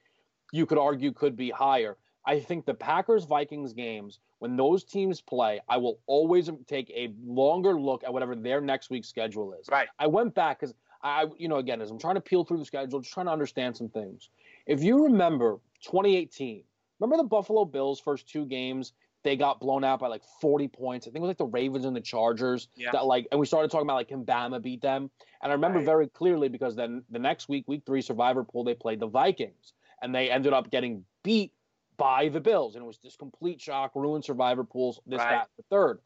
you 0.55 0.67
could 0.67 0.79
argue, 0.79 1.11
could 1.13 1.35
be 1.37 1.51
higher. 1.51 1.97
I 2.25 2.39
think 2.39 2.65
the 2.65 2.75
Packers 2.75 3.25
Vikings 3.25 3.73
games, 3.73 4.21
when 4.39 4.57
those 4.57 4.85
teams 4.85 5.21
play, 5.21 5.61
I 5.69 5.77
will 5.79 5.99
always 6.07 6.49
take 6.69 6.89
a 6.91 7.13
longer 7.27 7.79
look 7.79 8.05
at 8.05 8.13
whatever 8.13 8.37
their 8.37 8.61
next 8.61 8.89
week's 8.89 9.09
schedule 9.09 9.53
is. 9.55 9.69
Right. 9.69 9.89
I 9.99 10.07
went 10.07 10.33
back 10.33 10.61
because 10.61 10.73
I, 11.03 11.27
you 11.37 11.49
know, 11.49 11.57
again, 11.57 11.83
as 11.83 11.91
I'm 11.91 11.99
trying 11.99 12.15
to 12.15 12.21
peel 12.21 12.45
through 12.45 12.59
the 12.59 12.65
schedule, 12.65 13.01
just 13.01 13.13
trying 13.13 13.27
to 13.27 13.33
understand 13.33 13.77
some 13.77 13.89
things. 13.89 14.31
If 14.67 14.81
you 14.81 15.03
remember 15.05 15.59
2018, 15.83 16.63
remember 17.01 17.21
the 17.21 17.29
Buffalo 17.29 17.65
Bills' 17.65 17.99
first 17.99 18.29
two 18.29 18.47
games? 18.47 18.93
They 19.25 19.37
got 19.37 19.59
blown 19.59 19.83
out 19.85 19.99
by 20.01 20.07
like 20.07 20.23
40 20.41 20.69
points. 20.69 21.07
I 21.07 21.11
think 21.11 21.17
it 21.17 21.23
was 21.23 21.29
like 21.29 21.39
the 21.39 21.47
Ravens 21.47 21.85
and 21.85 21.97
the 21.97 22.01
Chargers. 22.01 22.69
Yeah. 22.77 22.91
That 22.93 23.07
like, 23.07 23.27
and 23.33 23.41
we 23.41 23.47
started 23.47 23.71
talking 23.73 23.87
about 23.87 23.97
like 23.97 24.09
can 24.09 24.25
Bama 24.25 24.63
beat 24.63 24.83
them? 24.83 25.11
And 25.43 25.51
I 25.51 25.55
remember 25.55 25.79
Right. 25.79 25.87
very 25.87 26.09
clearly 26.09 26.49
because 26.49 26.77
then 26.77 27.03
the 27.11 27.19
next 27.19 27.49
week, 27.49 27.65
week 27.67 27.83
three, 27.85 28.03
Survivor 28.03 28.45
Pool, 28.45 28.65
they 28.65 28.75
played 28.75 29.01
the 29.01 29.07
Vikings, 29.09 29.73
and 30.05 30.15
they 30.15 30.31
ended 30.31 30.53
up 30.53 30.71
getting 30.71 31.05
beat 31.23 31.53
by 31.97 32.29
the 32.29 32.41
Bills, 32.41 32.75
and 32.75 32.85
it 32.85 32.87
was 32.87 32.99
this 32.99 33.17
complete 33.17 33.61
shock, 33.61 33.93
ruined 33.95 34.25
Survivor 34.25 34.65
Pools, 34.65 35.01
this, 35.07 35.19
Right. 35.19 35.31
that, 35.31 35.49
the 35.57 35.65
third. 35.71 36.01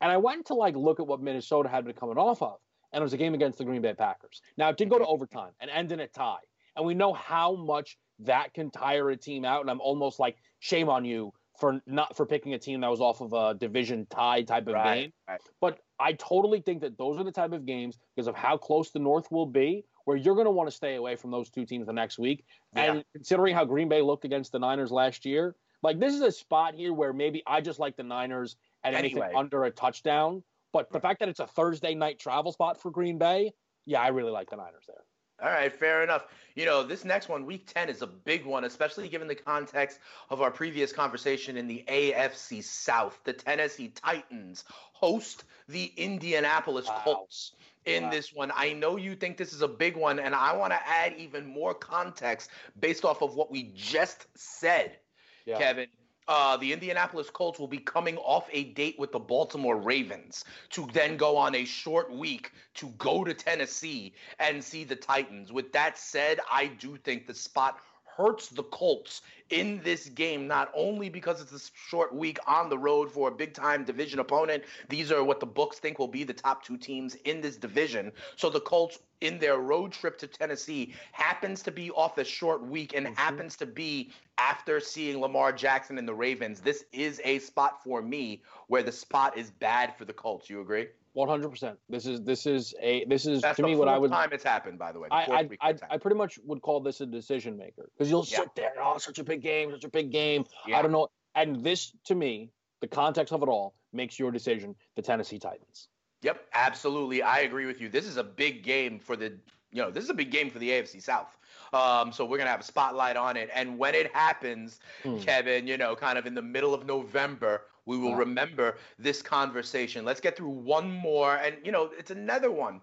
And 0.00 0.10
I 0.10 0.16
went 0.16 0.46
to 0.46 0.54
like 0.54 0.76
look 0.76 1.00
at 1.00 1.06
what 1.06 1.20
Minnesota 1.20 1.68
had 1.68 1.84
been 1.84 1.94
coming 1.94 2.16
off 2.16 2.40
of, 2.42 2.58
and 2.92 3.02
it 3.02 3.04
was 3.04 3.12
a 3.12 3.18
game 3.18 3.34
against 3.34 3.58
the 3.58 3.64
Green 3.64 3.82
Bay 3.82 3.94
Packers. 3.94 4.40
Now 4.56 4.68
it 4.68 4.76
did 4.76 4.88
go 4.88 4.98
to 4.98 5.04
mm-hmm. 5.04 5.12
overtime 5.12 5.50
and 5.60 5.70
end 5.70 5.90
in 5.92 6.00
a 6.00 6.06
tie, 6.06 6.38
and 6.76 6.86
we 6.86 6.94
know 6.94 7.12
how 7.12 7.56
much 7.56 7.98
that 8.20 8.54
can 8.54 8.70
tire 8.70 9.10
a 9.10 9.16
team 9.16 9.44
out. 9.44 9.62
And 9.62 9.70
I'm 9.70 9.80
almost 9.80 10.20
like 10.20 10.36
shame 10.60 10.88
on 10.88 11.04
you 11.04 11.32
for 11.58 11.82
not 11.86 12.16
for 12.16 12.24
picking 12.24 12.54
a 12.54 12.58
team 12.58 12.80
that 12.80 12.88
was 12.88 13.00
off 13.00 13.20
of 13.20 13.32
a 13.32 13.58
division 13.58 14.06
tie 14.10 14.42
type 14.42 14.66
of 14.68 14.74
Right, 14.74 14.94
game. 15.02 15.12
right. 15.28 15.40
But 15.60 15.80
I 15.98 16.12
totally 16.14 16.60
think 16.60 16.80
that 16.82 16.96
those 16.96 17.18
are 17.18 17.24
the 17.24 17.32
type 17.32 17.52
of 17.52 17.66
games 17.66 17.98
because 18.14 18.28
of 18.28 18.34
how 18.34 18.56
close 18.56 18.90
the 18.90 18.98
North 18.98 19.30
will 19.30 19.46
be, 19.46 19.84
where 20.04 20.16
you're 20.16 20.34
going 20.34 20.46
to 20.46 20.50
want 20.50 20.68
to 20.68 20.74
stay 20.74 20.96
away 20.96 21.16
from 21.16 21.30
those 21.30 21.50
two 21.50 21.64
teams 21.64 21.86
the 21.86 21.92
next 21.92 22.18
week. 22.18 22.44
Yeah. 22.74 22.92
And 22.92 23.04
considering 23.14 23.54
how 23.54 23.64
Green 23.64 23.88
Bay 23.88 24.02
looked 24.02 24.24
against 24.24 24.52
the 24.52 24.58
Niners 24.58 24.90
last 24.90 25.24
year, 25.24 25.54
like 25.82 25.98
this 25.98 26.14
is 26.14 26.20
a 26.20 26.32
spot 26.32 26.74
here 26.74 26.92
where 26.92 27.12
maybe 27.12 27.42
I 27.46 27.60
just 27.60 27.78
like 27.78 27.96
the 27.96 28.02
Niners 28.02 28.56
at 28.84 28.94
anything 28.94 29.22
under 29.36 29.64
a 29.64 29.70
touchdown. 29.70 30.42
But 30.72 30.92
the 30.92 31.00
fact 31.00 31.20
that 31.20 31.28
it's 31.28 31.40
a 31.40 31.46
Thursday 31.46 31.94
night 31.94 32.18
travel 32.18 32.52
spot 32.52 32.80
for 32.80 32.90
Green 32.90 33.18
Bay, 33.18 33.52
yeah, 33.86 34.00
I 34.00 34.08
really 34.08 34.30
like 34.30 34.50
the 34.50 34.56
Niners 34.56 34.84
there. 34.86 35.02
All 35.42 35.48
right, 35.48 35.74
fair 35.74 36.02
enough. 36.02 36.26
You 36.54 36.66
know, 36.66 36.82
this 36.82 37.04
next 37.04 37.30
one, 37.30 37.46
week 37.46 37.72
10, 37.72 37.88
is 37.88 38.02
a 38.02 38.06
big 38.06 38.44
one, 38.44 38.64
especially 38.64 39.08
given 39.08 39.26
the 39.26 39.34
context 39.34 39.98
of 40.28 40.42
our 40.42 40.50
previous 40.50 40.92
conversation 40.92 41.56
in 41.56 41.66
the 41.66 41.82
AFC 41.88 42.62
South. 42.62 43.18
The 43.24 43.32
Tennessee 43.32 43.88
Titans 43.88 44.64
host 44.92 45.44
the 45.66 45.86
Indianapolis 45.96 46.86
Wow. 46.86 47.00
Colts 47.04 47.52
in 47.86 48.04
Wow. 48.04 48.10
this 48.10 48.32
one. 48.32 48.52
I 48.54 48.72
know 48.72 48.96
you 48.96 49.14
think 49.14 49.36
this 49.36 49.52
is 49.52 49.62
a 49.62 49.68
big 49.68 49.96
one, 49.96 50.18
and 50.18 50.34
I 50.34 50.54
want 50.56 50.72
to 50.72 50.88
add 50.88 51.14
even 51.16 51.46
more 51.46 51.74
context 51.74 52.50
based 52.78 53.04
off 53.04 53.22
of 53.22 53.34
what 53.34 53.50
we 53.50 53.72
just 53.74 54.26
said. 54.34 54.98
Yeah. 55.46 55.58
Kevin. 55.58 55.88
Uh, 56.28 56.56
the 56.58 56.72
Indianapolis 56.72 57.28
Colts 57.28 57.58
will 57.58 57.66
be 57.66 57.78
coming 57.78 58.16
off 58.18 58.48
a 58.52 58.64
date 58.74 58.96
with 59.00 59.10
the 59.10 59.18
Baltimore 59.18 59.76
Ravens 59.76 60.44
to 60.68 60.86
then 60.92 61.16
go 61.16 61.36
on 61.36 61.56
a 61.56 61.64
short 61.64 62.12
week 62.12 62.52
to 62.74 62.90
go 62.98 63.24
to 63.24 63.34
Tennessee 63.34 64.14
and 64.38 64.62
see 64.62 64.84
the 64.84 64.94
Titans. 64.94 65.52
With 65.52 65.72
that 65.72 65.98
said, 65.98 66.38
I 66.48 66.68
do 66.68 66.96
think 66.98 67.26
the 67.26 67.34
spot 67.34 67.80
hurts 68.20 68.48
the 68.48 68.64
Colts 68.64 69.22
in 69.48 69.80
this 69.82 70.08
game, 70.10 70.46
not 70.46 70.70
only 70.74 71.08
because 71.08 71.40
it's 71.40 71.52
a 71.52 71.70
short 71.88 72.14
week 72.14 72.38
on 72.46 72.68
the 72.68 72.78
road 72.78 73.10
for 73.10 73.28
a 73.28 73.30
big 73.30 73.54
time 73.54 73.84
division 73.84 74.18
opponent. 74.20 74.62
These 74.88 75.10
are 75.10 75.24
what 75.24 75.40
the 75.40 75.46
books 75.46 75.78
think 75.78 75.98
will 75.98 76.08
be 76.08 76.24
the 76.24 76.34
top 76.34 76.62
two 76.62 76.76
teams 76.76 77.14
in 77.24 77.40
this 77.40 77.56
division. 77.56 78.12
So 78.36 78.50
the 78.50 78.60
Colts 78.60 78.98
in 79.20 79.38
their 79.38 79.58
road 79.58 79.92
trip 79.92 80.18
to 80.18 80.26
Tennessee 80.26 80.94
happens 81.12 81.62
to 81.62 81.70
be 81.70 81.90
off 81.90 82.18
a 82.18 82.24
short 82.24 82.64
week 82.66 82.94
and 82.94 83.06
mm-hmm. 83.06 83.14
happens 83.14 83.56
to 83.56 83.66
be 83.66 84.12
after 84.38 84.80
seeing 84.80 85.20
Lamar 85.20 85.52
Jackson 85.52 85.98
and 85.98 86.06
the 86.06 86.14
Ravens. 86.14 86.60
This 86.60 86.84
is 86.92 87.20
a 87.24 87.38
spot 87.38 87.82
for 87.82 88.02
me 88.02 88.42
where 88.68 88.82
the 88.82 88.92
spot 88.92 89.36
is 89.36 89.50
bad 89.50 89.96
for 89.96 90.04
the 90.04 90.12
Colts. 90.12 90.48
You 90.48 90.60
agree? 90.60 90.88
One 91.12 91.28
hundred 91.28 91.48
percent. 91.48 91.78
This 91.88 92.06
is 92.06 92.20
this 92.22 92.46
is 92.46 92.72
a 92.80 93.04
this 93.06 93.26
is 93.26 93.42
That's 93.42 93.56
to 93.56 93.62
me 93.64 93.74
what 93.74 93.88
I 93.88 93.98
would 93.98 94.10
time 94.12 94.30
it's 94.32 94.44
happened, 94.44 94.78
by 94.78 94.92
the 94.92 95.00
way. 95.00 95.08
The 95.08 95.14
I, 95.14 95.24
I, 95.24 95.48
I, 95.60 95.74
I 95.90 95.98
pretty 95.98 96.16
much 96.16 96.38
would 96.44 96.62
call 96.62 96.80
this 96.80 97.00
a 97.00 97.06
decision 97.06 97.56
maker 97.56 97.88
because 97.96 98.08
you'll 98.08 98.26
Yeah. 98.28 98.38
sit 98.38 98.54
there, 98.54 98.72
oh, 98.80 98.98
such 98.98 99.18
a 99.18 99.24
big 99.24 99.42
game, 99.42 99.72
such 99.72 99.84
a 99.84 99.88
big 99.88 100.12
game. 100.12 100.44
Yeah. 100.68 100.78
I 100.78 100.82
don't 100.82 100.92
know. 100.92 101.08
And 101.34 101.64
this, 101.64 101.92
to 102.06 102.14
me, 102.14 102.50
the 102.80 102.86
context 102.88 103.32
of 103.32 103.42
it 103.42 103.48
all 103.48 103.74
makes 103.92 104.18
your 104.18 104.30
decision 104.30 104.76
the 104.94 105.02
Tennessee 105.02 105.38
Titans. 105.38 105.88
Yep, 106.22 106.44
absolutely. 106.54 107.22
I 107.22 107.40
agree 107.40 107.66
with 107.66 107.80
you. 107.80 107.88
This 107.88 108.06
is 108.06 108.16
a 108.16 108.24
big 108.24 108.62
game 108.62 108.98
for 108.98 109.16
the, 109.16 109.32
you 109.72 109.82
know, 109.82 109.90
this 109.90 110.04
is 110.04 110.10
a 110.10 110.14
big 110.14 110.30
game 110.30 110.50
for 110.50 110.58
the 110.58 110.70
AFC 110.70 111.02
South. 111.02 111.36
Um, 111.72 112.12
so 112.12 112.24
we're 112.24 112.38
gonna 112.38 112.50
have 112.50 112.60
a 112.60 112.64
spotlight 112.64 113.16
on 113.16 113.36
it. 113.36 113.50
And 113.54 113.78
when 113.78 113.94
it 113.94 114.14
happens, 114.14 114.80
Hmm. 115.02 115.18
Kevin, 115.18 115.66
you 115.66 115.76
know, 115.76 115.94
kind 115.96 116.18
of 116.18 116.26
in 116.26 116.34
the 116.34 116.42
middle 116.42 116.74
of 116.74 116.86
November, 116.86 117.62
we 117.86 117.96
will 117.98 118.14
remember 118.14 118.76
this 118.98 119.22
conversation. 119.22 120.04
Let's 120.04 120.20
get 120.20 120.36
through 120.36 120.50
one 120.50 120.90
more, 120.90 121.36
and 121.36 121.56
you 121.64 121.72
know, 121.72 121.90
it's 121.98 122.10
another 122.10 122.50
one. 122.50 122.80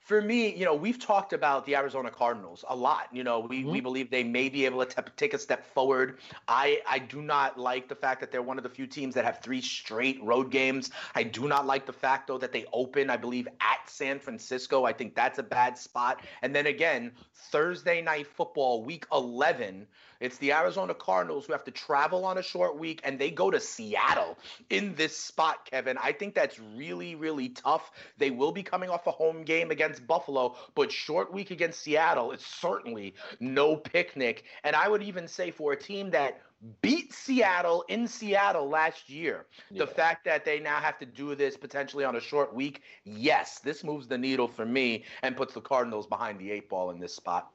For 0.00 0.20
me, 0.22 0.52
you 0.56 0.64
know, 0.64 0.74
we've 0.74 0.98
talked 0.98 1.32
about 1.32 1.64
the 1.66 1.76
Arizona 1.76 2.10
Cardinals 2.10 2.64
a 2.68 2.74
lot. 2.74 3.08
You 3.12 3.22
know, 3.22 3.40
we, 3.40 3.64
we 3.64 3.78
Mhm. 3.78 3.82
believe 3.82 4.10
they 4.10 4.24
may 4.24 4.48
be 4.48 4.64
able 4.64 4.84
to 4.84 5.02
te- 5.02 5.10
take 5.16 5.34
a 5.34 5.38
step 5.38 5.64
forward. 5.64 6.18
I, 6.48 6.80
I 6.88 6.98
do 6.98 7.22
not 7.22 7.58
like 7.58 7.86
the 7.86 7.94
fact 7.94 8.18
that 8.20 8.32
they're 8.32 8.42
one 8.42 8.56
of 8.56 8.64
the 8.64 8.70
few 8.70 8.86
teams 8.86 9.14
that 9.14 9.24
have 9.24 9.40
three 9.40 9.60
straight 9.60 10.20
road 10.22 10.50
games. 10.50 10.90
I 11.14 11.22
do 11.22 11.46
not 11.46 11.66
like 11.66 11.86
the 11.86 11.92
fact, 11.92 12.26
though, 12.26 12.38
that 12.38 12.50
they 12.50 12.64
open, 12.72 13.08
I 13.10 13.16
believe, 13.18 13.46
at 13.60 13.88
San 13.88 14.18
Francisco. 14.18 14.84
I 14.84 14.92
think 14.92 15.14
that's 15.14 15.38
a 15.38 15.44
bad 15.44 15.76
spot. 15.78 16.24
And 16.42 16.54
then 16.56 16.66
again, 16.66 17.12
Thursday 17.34 18.00
night 18.00 18.26
football, 18.26 18.82
week 18.82 19.06
11, 19.12 19.86
it's 20.20 20.38
the 20.38 20.52
Arizona 20.52 20.94
Cardinals 20.94 21.46
who 21.46 21.52
have 21.52 21.64
to 21.64 21.70
travel 21.70 22.24
on 22.24 22.38
a 22.38 22.42
short 22.42 22.78
week 22.78 23.00
and 23.04 23.18
they 23.18 23.30
go 23.30 23.50
to 23.50 23.58
Seattle 23.58 24.38
in 24.68 24.94
this 24.94 25.16
spot, 25.16 25.68
Kevin. 25.70 25.96
I 25.98 26.12
think 26.12 26.34
that's 26.34 26.58
really, 26.58 27.14
really 27.14 27.48
tough. 27.48 27.90
They 28.18 28.30
will 28.30 28.52
be 28.52 28.62
coming 28.62 28.90
off 28.90 29.06
a 29.06 29.10
home 29.10 29.42
game 29.42 29.70
against 29.70 30.06
Buffalo, 30.06 30.56
but 30.74 30.92
short 30.92 31.32
week 31.32 31.50
against 31.50 31.80
Seattle 31.80 32.32
is 32.32 32.42
certainly 32.42 33.14
no 33.40 33.76
picnic. 33.76 34.44
And 34.62 34.76
I 34.76 34.88
would 34.88 35.02
even 35.02 35.26
say 35.26 35.50
for 35.50 35.72
a 35.72 35.76
team 35.76 36.10
that 36.10 36.40
beat 36.82 37.12
Seattle 37.14 37.84
in 37.88 38.06
Seattle 38.06 38.68
last 38.68 39.08
year, 39.08 39.46
the 39.70 39.86
fact 39.86 40.26
that 40.26 40.44
they 40.44 40.60
now 40.60 40.78
have 40.78 40.98
to 40.98 41.06
do 41.06 41.34
this 41.34 41.56
potentially 41.56 42.04
on 42.04 42.16
a 42.16 42.20
short 42.20 42.54
week, 42.54 42.82
yes, 43.04 43.60
this 43.60 43.82
moves 43.82 44.06
the 44.06 44.18
needle 44.18 44.48
for 44.48 44.66
me 44.66 45.04
and 45.22 45.36
puts 45.36 45.54
the 45.54 45.60
Cardinals 45.60 46.06
behind 46.06 46.38
the 46.38 46.50
eight 46.50 46.68
ball 46.68 46.90
in 46.90 47.00
this 47.00 47.14
spot. 47.14 47.50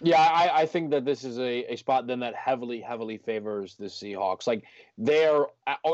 Yeah, 0.00 0.20
I, 0.20 0.62
I 0.62 0.66
think 0.66 0.90
that 0.90 1.04
this 1.04 1.24
is 1.24 1.38
a, 1.38 1.72
a 1.72 1.76
spot 1.76 2.06
then 2.06 2.20
that 2.20 2.34
heavily, 2.34 2.80
heavily 2.80 3.18
favors 3.18 3.74
the 3.74 3.86
Seahawks. 3.86 4.46
Like 4.46 4.64
they're 4.96 5.46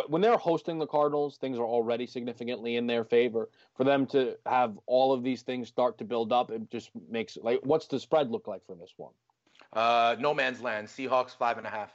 when 0.08 0.20
they're 0.20 0.36
hosting 0.36 0.78
the 0.78 0.86
Cardinals, 0.86 1.38
things 1.38 1.58
are 1.58 1.64
already 1.64 2.06
significantly 2.06 2.76
in 2.76 2.86
their 2.86 3.04
favor. 3.04 3.48
For 3.76 3.84
them 3.84 4.06
to 4.08 4.36
have 4.46 4.78
all 4.86 5.12
of 5.12 5.22
these 5.22 5.42
things 5.42 5.68
start 5.68 5.96
to 5.98 6.04
build 6.04 6.32
up, 6.32 6.50
it 6.50 6.70
just 6.70 6.90
makes 7.10 7.38
like 7.40 7.60
what's 7.64 7.86
the 7.86 7.98
spread 7.98 8.30
look 8.30 8.46
like 8.46 8.64
for 8.66 8.74
this 8.74 8.92
one? 8.96 9.12
Uh, 9.72 10.16
no 10.18 10.34
man's 10.34 10.60
land. 10.60 10.86
Seahawks 10.86 11.36
five 11.36 11.56
and 11.56 11.66
a 11.66 11.70
half. 11.70 11.90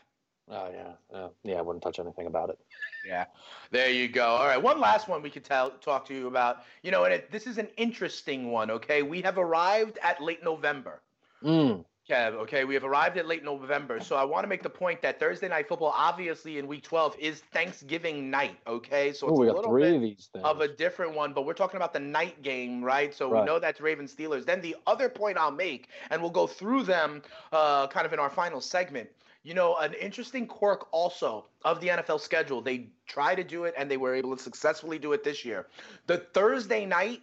Oh 0.51 0.69
yeah, 0.73 1.17
uh, 1.17 1.29
yeah, 1.43 1.57
I 1.57 1.61
wouldn't 1.61 1.83
touch 1.83 1.99
anything 1.99 2.25
about 2.25 2.49
it. 2.49 2.57
Yeah, 3.05 3.25
there 3.69 3.91
you 3.91 4.07
go. 4.07 4.25
All 4.25 4.47
right, 4.47 4.61
one 4.61 4.79
last 4.79 5.07
one 5.07 5.21
we 5.21 5.29
could 5.29 5.45
tell 5.45 5.69
talk 5.69 6.05
to 6.07 6.13
you 6.15 6.27
about. 6.27 6.63
You 6.81 6.89
know, 6.89 7.03
and 7.03 7.13
it, 7.13 7.31
this 7.31 7.45
is 7.45 7.59
an 7.59 7.67
interesting 7.77 8.51
one. 8.51 8.71
Okay, 8.71 9.03
we 9.03 9.21
have 9.21 9.37
arrived 9.37 9.99
at 10.01 10.21
late 10.21 10.43
November. 10.43 11.01
Mm, 11.43 11.85
Kev. 12.09 12.33
Okay, 12.33 12.65
we 12.65 12.73
have 12.73 12.83
arrived 12.83 13.17
at 13.17 13.27
late 13.27 13.43
November, 13.43 13.99
so 13.99 14.15
I 14.15 14.23
want 14.23 14.43
to 14.43 14.47
make 14.47 14.63
the 14.63 14.69
point 14.69 15.01
that 15.03 15.19
Thursday 15.19 15.47
night 15.47 15.67
football, 15.67 15.93
obviously 15.95 16.57
in 16.57 16.65
Week 16.67 16.81
12, 16.83 17.15
is 17.19 17.41
Thanksgiving 17.53 18.31
night. 18.31 18.57
Okay, 18.65 19.13
so 19.13 19.27
Ooh, 19.27 19.29
it's 19.29 19.39
we 19.39 19.45
a 19.47 19.49
got 19.49 19.55
little 19.57 19.71
three 19.71 19.83
bit 19.83 19.95
of 19.95 20.01
these 20.01 20.29
things. 20.33 20.43
of 20.43 20.61
a 20.61 20.67
different 20.67 21.13
one, 21.13 21.33
but 21.33 21.45
we're 21.45 21.53
talking 21.53 21.77
about 21.77 21.93
the 21.93 21.99
night 21.99 22.41
game, 22.41 22.83
right? 22.83 23.13
So 23.13 23.29
we 23.29 23.45
know 23.45 23.59
that's 23.59 23.79
Ravens 23.79 24.15
Steelers. 24.15 24.45
Then 24.45 24.59
the 24.61 24.75
other 24.87 25.07
point 25.07 25.37
I'll 25.37 25.51
make, 25.51 25.89
and 26.09 26.21
we'll 26.21 26.31
go 26.31 26.47
through 26.47 26.83
them 26.83 27.21
uh, 27.51 27.85
kind 27.87 28.05
of 28.07 28.13
in 28.13 28.19
our 28.19 28.29
final 28.29 28.59
segment. 28.59 29.07
You 29.43 29.53
know, 29.53 29.77
an 29.77 29.93
interesting 29.93 30.47
quirk 30.47 30.87
also 30.91 31.45
of 31.63 31.79
the 31.79 31.87
NFL 31.87 32.19
schedule. 32.19 32.61
They 32.61 32.87
try 33.07 33.35
to 33.35 33.43
do 33.43 33.63
it, 33.65 33.73
and 33.77 33.89
they 33.89 33.97
were 33.97 34.13
able 34.13 34.35
to 34.35 34.41
successfully 34.41 34.99
do 34.99 35.13
it 35.13 35.23
this 35.23 35.45
year. 35.45 35.67
The 36.07 36.17
Thursday 36.17 36.85
night 36.85 37.21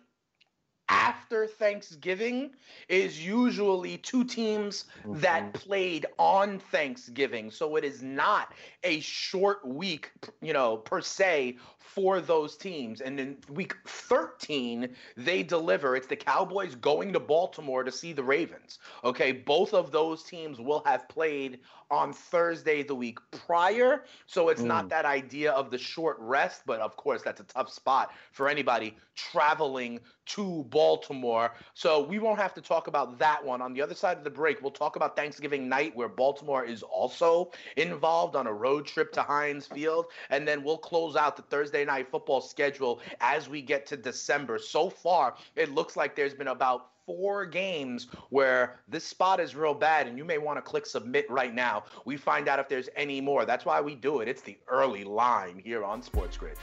after 0.89 1.47
Thanksgiving 1.47 2.51
is 2.89 3.25
usually 3.25 3.99
two 3.99 4.25
teams 4.25 4.85
that 5.15 5.53
Mhm. 5.53 5.55
played 5.55 6.07
on 6.19 6.59
Thanksgiving. 6.59 7.51
So 7.51 7.77
it 7.77 7.85
is 7.85 8.03
not 8.03 8.55
a 8.85 9.01
short 9.01 9.67
week, 9.67 10.13
you 10.41 10.53
know, 10.53 10.77
per 10.77 11.01
se 11.01 11.59
for 11.79 12.21
those 12.21 12.57
teams. 12.57 13.01
And 13.01 13.19
in 13.19 13.39
week 13.49 13.75
13, 13.87 14.95
they 15.17 15.43
deliver. 15.43 15.97
It's 15.97 16.07
the 16.07 16.17
Cowboys 16.17 16.75
going 16.75 17.13
to 17.13 17.21
Baltimore 17.21 17.83
to 17.83 17.91
see 17.91 18.13
the 18.13 18.23
Ravens. 18.23 18.79
Okay, 19.03 19.33
both 19.33 19.75
of 19.75 19.91
those 19.91 20.23
teams 20.23 20.61
will 20.61 20.83
have 20.85 21.09
played 21.09 21.61
on 21.91 22.13
Thursday 22.13 22.83
the 22.83 22.95
week 22.95 23.19
prior. 23.31 24.05
So 24.27 24.49
it's 24.49 24.63
not 24.63 24.87
Mm. 24.87 24.89
that 24.91 25.05
idea 25.05 25.53
of 25.53 25.71
the 25.71 25.79
short 25.79 26.17
rest, 26.19 26.63
but 26.67 26.81
of 26.81 26.97
course, 26.97 27.23
that's 27.23 27.41
a 27.41 27.45
tough 27.45 27.71
spot 27.71 28.13
for 28.33 28.49
anybody 28.49 28.97
traveling 29.15 30.01
to 30.27 30.65
Baltimore. 30.65 31.55
So 31.75 32.03
we 32.03 32.19
won't 32.19 32.41
have 32.41 32.53
to 32.55 32.61
talk 32.61 32.89
about 32.89 33.19
that 33.19 33.45
one. 33.45 33.63
On 33.63 33.73
the 33.73 33.81
other 33.83 33.95
side 33.95 34.19
of 34.19 34.25
the 34.25 34.31
break, 34.31 34.61
we'll 34.61 34.73
talk 34.73 34.97
about 34.97 35.15
Thanksgiving 35.17 35.69
night, 35.69 35.95
where 35.95 36.09
Baltimore 36.09 36.65
is 36.65 36.83
also 36.83 37.53
involved 37.77 38.35
on 38.35 38.47
a 38.47 38.53
road 38.53 38.87
trip 38.87 39.13
to 39.13 39.23
Heinz 39.23 39.67
Field. 39.67 40.07
And 40.31 40.47
then 40.47 40.65
we'll 40.65 40.79
close 40.79 41.15
out 41.17 41.37
the 41.37 41.43
Thursday 41.43 41.85
night 41.85 42.11
football 42.11 42.41
schedule 42.41 43.01
as 43.21 43.49
we 43.49 43.63
get 43.63 43.87
to 43.87 43.97
December. 43.97 44.59
So 44.59 44.91
far, 44.91 45.37
it 45.55 45.71
looks 45.73 45.97
like 45.97 46.17
there's 46.17 46.35
been 46.35 46.49
about 46.49 46.91
four 47.07 47.47
games 47.47 48.09
where 48.31 48.81
this 48.89 49.05
spot 49.05 49.41
is 49.41 49.55
real 49.55 49.75
bad 49.75 50.09
and 50.09 50.19
you 50.19 50.25
may 50.25 50.39
want 50.39 50.59
to 50.59 50.63
click 50.63 50.85
submit 50.85 51.31
right 51.31 51.55
now. 51.55 51.85
We 52.05 52.17
find 52.17 52.49
out 52.49 52.59
if 52.59 52.69
there's 52.69 52.89
any 52.97 53.21
more. 53.21 53.45
That's 53.45 53.65
why 53.65 53.81
we 53.81 53.95
do 53.95 54.21
it. 54.21 54.29
It's 54.29 54.43
the 54.43 54.59
early 54.69 55.05
line 55.05 55.61
here 55.65 55.85
on 55.85 56.03
SportsGrid. 56.03 56.57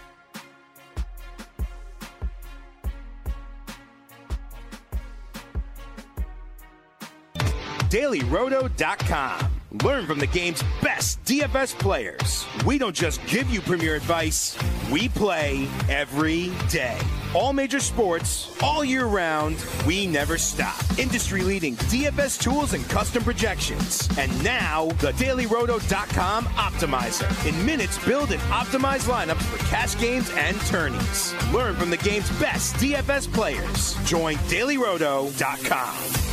DailyRoto.com. 7.90 9.52
Learn 9.84 10.08
from 10.08 10.20
the 10.20 10.28
game's 10.28 10.64
best 10.82 11.24
DFS 11.26 11.78
players. 11.78 12.46
We 12.66 12.78
don't 12.80 12.96
just 12.96 13.24
give 13.28 13.50
you 13.52 13.62
premier 13.62 13.96
advice, 13.96 14.58
we 14.92 15.10
play 15.10 15.68
every 15.90 16.52
day. 16.70 17.00
All 17.36 17.52
major 17.52 17.80
sports, 17.80 18.56
all 18.62 18.86
year 18.86 19.06
round, 19.06 19.58
we 19.88 20.06
never 20.06 20.38
stop. 20.38 20.80
Industry 21.00 21.42
leading 21.42 21.76
DFS 21.76 22.40
tools 22.40 22.74
and 22.74 22.88
custom 22.90 23.24
projections. 23.24 24.08
And 24.20 24.44
now, 24.44 24.86
the 25.00 25.14
DailyRoto.com 25.14 26.46
Optimizer. 26.46 27.50
In 27.50 27.66
minutes, 27.66 27.98
build 28.06 28.32
and 28.32 28.42
optimize 28.44 29.10
lineups 29.12 29.42
for 29.42 29.58
cash 29.66 30.00
games 30.00 30.30
and 30.36 30.56
tourneys. 30.62 31.34
Learn 31.52 31.76
from 31.76 31.90
the 31.90 31.98
game's 31.98 32.30
best 32.40 32.76
DFS 32.76 33.34
players. 33.34 33.96
Join 34.08 34.36
DailyRoto.com. 34.36 36.30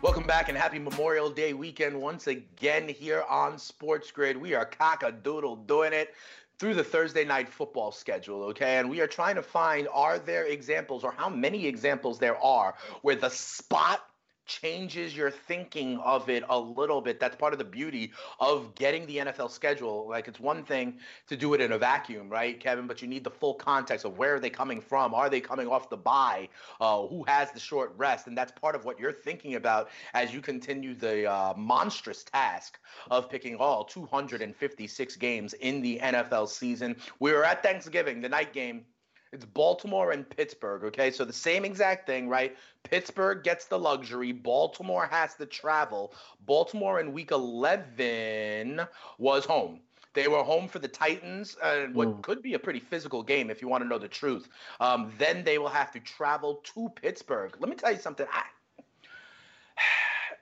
Welcome 0.00 0.24
back 0.24 0.48
and 0.48 0.56
happy 0.56 0.78
Memorial 0.78 1.28
Day 1.28 1.52
weekend 1.52 2.00
once 2.00 2.26
again 2.26 2.88
here 2.88 3.24
on 3.28 3.54
SportsGrid. 3.54 4.36
We 4.36 4.54
are 4.54 4.64
cock-a-doodle 4.64 5.56
doing 5.66 5.92
it 5.92 6.14
through 6.58 6.74
the 6.74 6.84
Thursday 6.84 7.24
night 7.24 7.48
football 7.48 7.92
schedule, 7.92 8.44
okay? 8.44 8.78
And 8.78 8.88
we 8.88 9.00
are 9.00 9.06
trying 9.06 9.34
to 9.34 9.42
find 9.42 9.88
are 9.92 10.18
there 10.18 10.46
examples 10.46 11.04
or 11.04 11.12
how 11.12 11.28
many 11.28 11.66
examples 11.66 12.18
there 12.18 12.42
are 12.42 12.74
where 13.02 13.16
the 13.16 13.30
spot 13.30 14.00
changes 14.46 15.16
your 15.16 15.30
thinking 15.30 15.98
of 15.98 16.28
it 16.28 16.44
a 16.48 16.58
little 16.58 17.00
bit. 17.00 17.20
That's 17.20 17.36
part 17.36 17.52
of 17.52 17.58
the 17.58 17.64
beauty 17.64 18.12
of 18.40 18.74
getting 18.74 19.06
the 19.06 19.18
NFL 19.18 19.50
schedule. 19.50 20.08
Like 20.08 20.28
it's 20.28 20.40
one 20.40 20.64
thing 20.64 20.98
to 21.28 21.36
do 21.36 21.54
it 21.54 21.60
in 21.60 21.72
a 21.72 21.78
vacuum, 21.78 22.28
right, 22.28 22.58
Kevin? 22.58 22.86
But 22.86 23.02
you 23.02 23.08
need 23.08 23.24
the 23.24 23.30
full 23.30 23.54
context 23.54 24.04
of 24.04 24.18
where 24.18 24.34
are 24.34 24.40
they 24.40 24.50
coming 24.50 24.80
from? 24.80 25.14
Are 25.14 25.28
they 25.28 25.40
coming 25.40 25.68
off 25.68 25.90
the 25.90 25.96
bye? 25.96 26.48
Uh, 26.80 27.06
who 27.06 27.24
has 27.24 27.50
the 27.52 27.60
short 27.60 27.92
rest? 27.96 28.26
And 28.26 28.36
that's 28.36 28.52
part 28.52 28.74
of 28.74 28.84
what 28.84 28.98
you're 28.98 29.12
thinking 29.12 29.54
about 29.54 29.90
as 30.14 30.32
you 30.32 30.40
continue 30.40 30.94
the 30.94 31.30
uh, 31.30 31.54
monstrous 31.56 32.24
task 32.24 32.78
of 33.10 33.28
picking 33.28 33.56
all 33.56 33.84
256 33.84 35.16
games 35.16 35.54
in 35.54 35.82
the 35.82 35.98
NFL 36.02 36.48
season. 36.48 36.96
We 37.18 37.32
were 37.32 37.44
at 37.44 37.62
Thanksgiving, 37.62 38.20
the 38.20 38.28
night 38.28 38.52
game. 38.52 38.84
It's 39.32 39.44
Baltimore 39.44 40.12
and 40.12 40.28
Pittsburgh, 40.28 40.84
okay? 40.84 41.10
So 41.10 41.24
the 41.24 41.32
same 41.32 41.64
exact 41.64 42.06
thing, 42.06 42.28
right? 42.28 42.56
Pittsburgh 42.84 43.42
gets 43.42 43.66
the 43.66 43.78
luxury. 43.78 44.32
Baltimore 44.32 45.06
has 45.06 45.34
to 45.36 45.46
travel. 45.46 46.14
Baltimore 46.46 47.00
in 47.00 47.12
week 47.12 47.32
11 47.32 48.80
was 49.18 49.44
home. 49.44 49.80
They 50.14 50.28
were 50.28 50.42
home 50.42 50.68
for 50.68 50.78
the 50.78 50.88
Titans, 50.88 51.58
uh, 51.60 51.88
what 51.92 52.08
Mm. 52.08 52.22
could 52.22 52.40
be 52.42 52.54
a 52.54 52.58
pretty 52.58 52.80
physical 52.80 53.22
game 53.22 53.50
if 53.50 53.60
you 53.60 53.68
want 53.68 53.82
to 53.82 53.88
know 53.88 53.98
the 53.98 54.08
truth. 54.08 54.48
Um, 54.80 55.12
then 55.18 55.44
they 55.44 55.58
will 55.58 55.68
have 55.68 55.90
to 55.92 56.00
travel 56.00 56.56
to 56.74 56.88
Pittsburgh. 56.90 57.54
Let 57.60 57.68
me 57.68 57.76
tell 57.76 57.92
you 57.92 57.98
something. 57.98 58.26
I, 58.32 58.44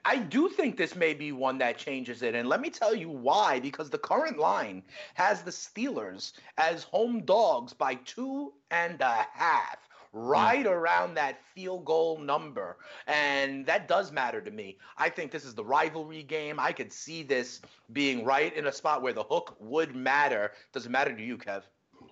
I 0.04 0.18
do 0.18 0.48
think 0.48 0.76
this 0.76 0.94
may 0.94 1.14
be 1.14 1.32
one 1.32 1.58
that 1.58 1.78
changes 1.78 2.22
it. 2.22 2.34
And 2.34 2.48
let 2.48 2.60
me 2.60 2.70
tell 2.70 2.94
you 2.94 3.08
why. 3.08 3.58
Because 3.60 3.88
the 3.88 3.98
current 3.98 4.38
line 4.38 4.82
has 5.14 5.42
the 5.42 5.50
Steelers 5.50 6.32
as 6.58 6.82
home 6.84 7.22
dogs 7.22 7.72
by 7.72 7.94
two 7.94 8.52
and 8.70 9.00
a 9.00 9.26
half, 9.32 9.78
right 10.12 10.66
hmm. 10.66 10.72
around 10.72 11.14
that 11.14 11.40
field 11.54 11.84
goal 11.84 12.18
number. 12.18 12.76
And 13.06 13.64
that 13.66 13.88
does 13.88 14.12
matter 14.12 14.40
to 14.42 14.50
me. 14.50 14.78
I 14.98 15.08
think 15.08 15.30
this 15.30 15.44
is 15.44 15.54
the 15.54 15.64
rivalry 15.64 16.22
game. 16.22 16.60
I 16.60 16.72
could 16.72 16.92
see 16.92 17.22
this 17.22 17.62
being 17.92 18.24
right 18.24 18.54
in 18.54 18.66
a 18.66 18.72
spot 18.72 19.02
where 19.02 19.14
the 19.14 19.24
hook 19.24 19.56
would 19.58 19.94
matter. 19.94 20.52
Does 20.72 20.84
it 20.86 20.90
matter 20.90 21.16
to 21.16 21.22
you, 21.22 21.38
Kev? 21.38 21.62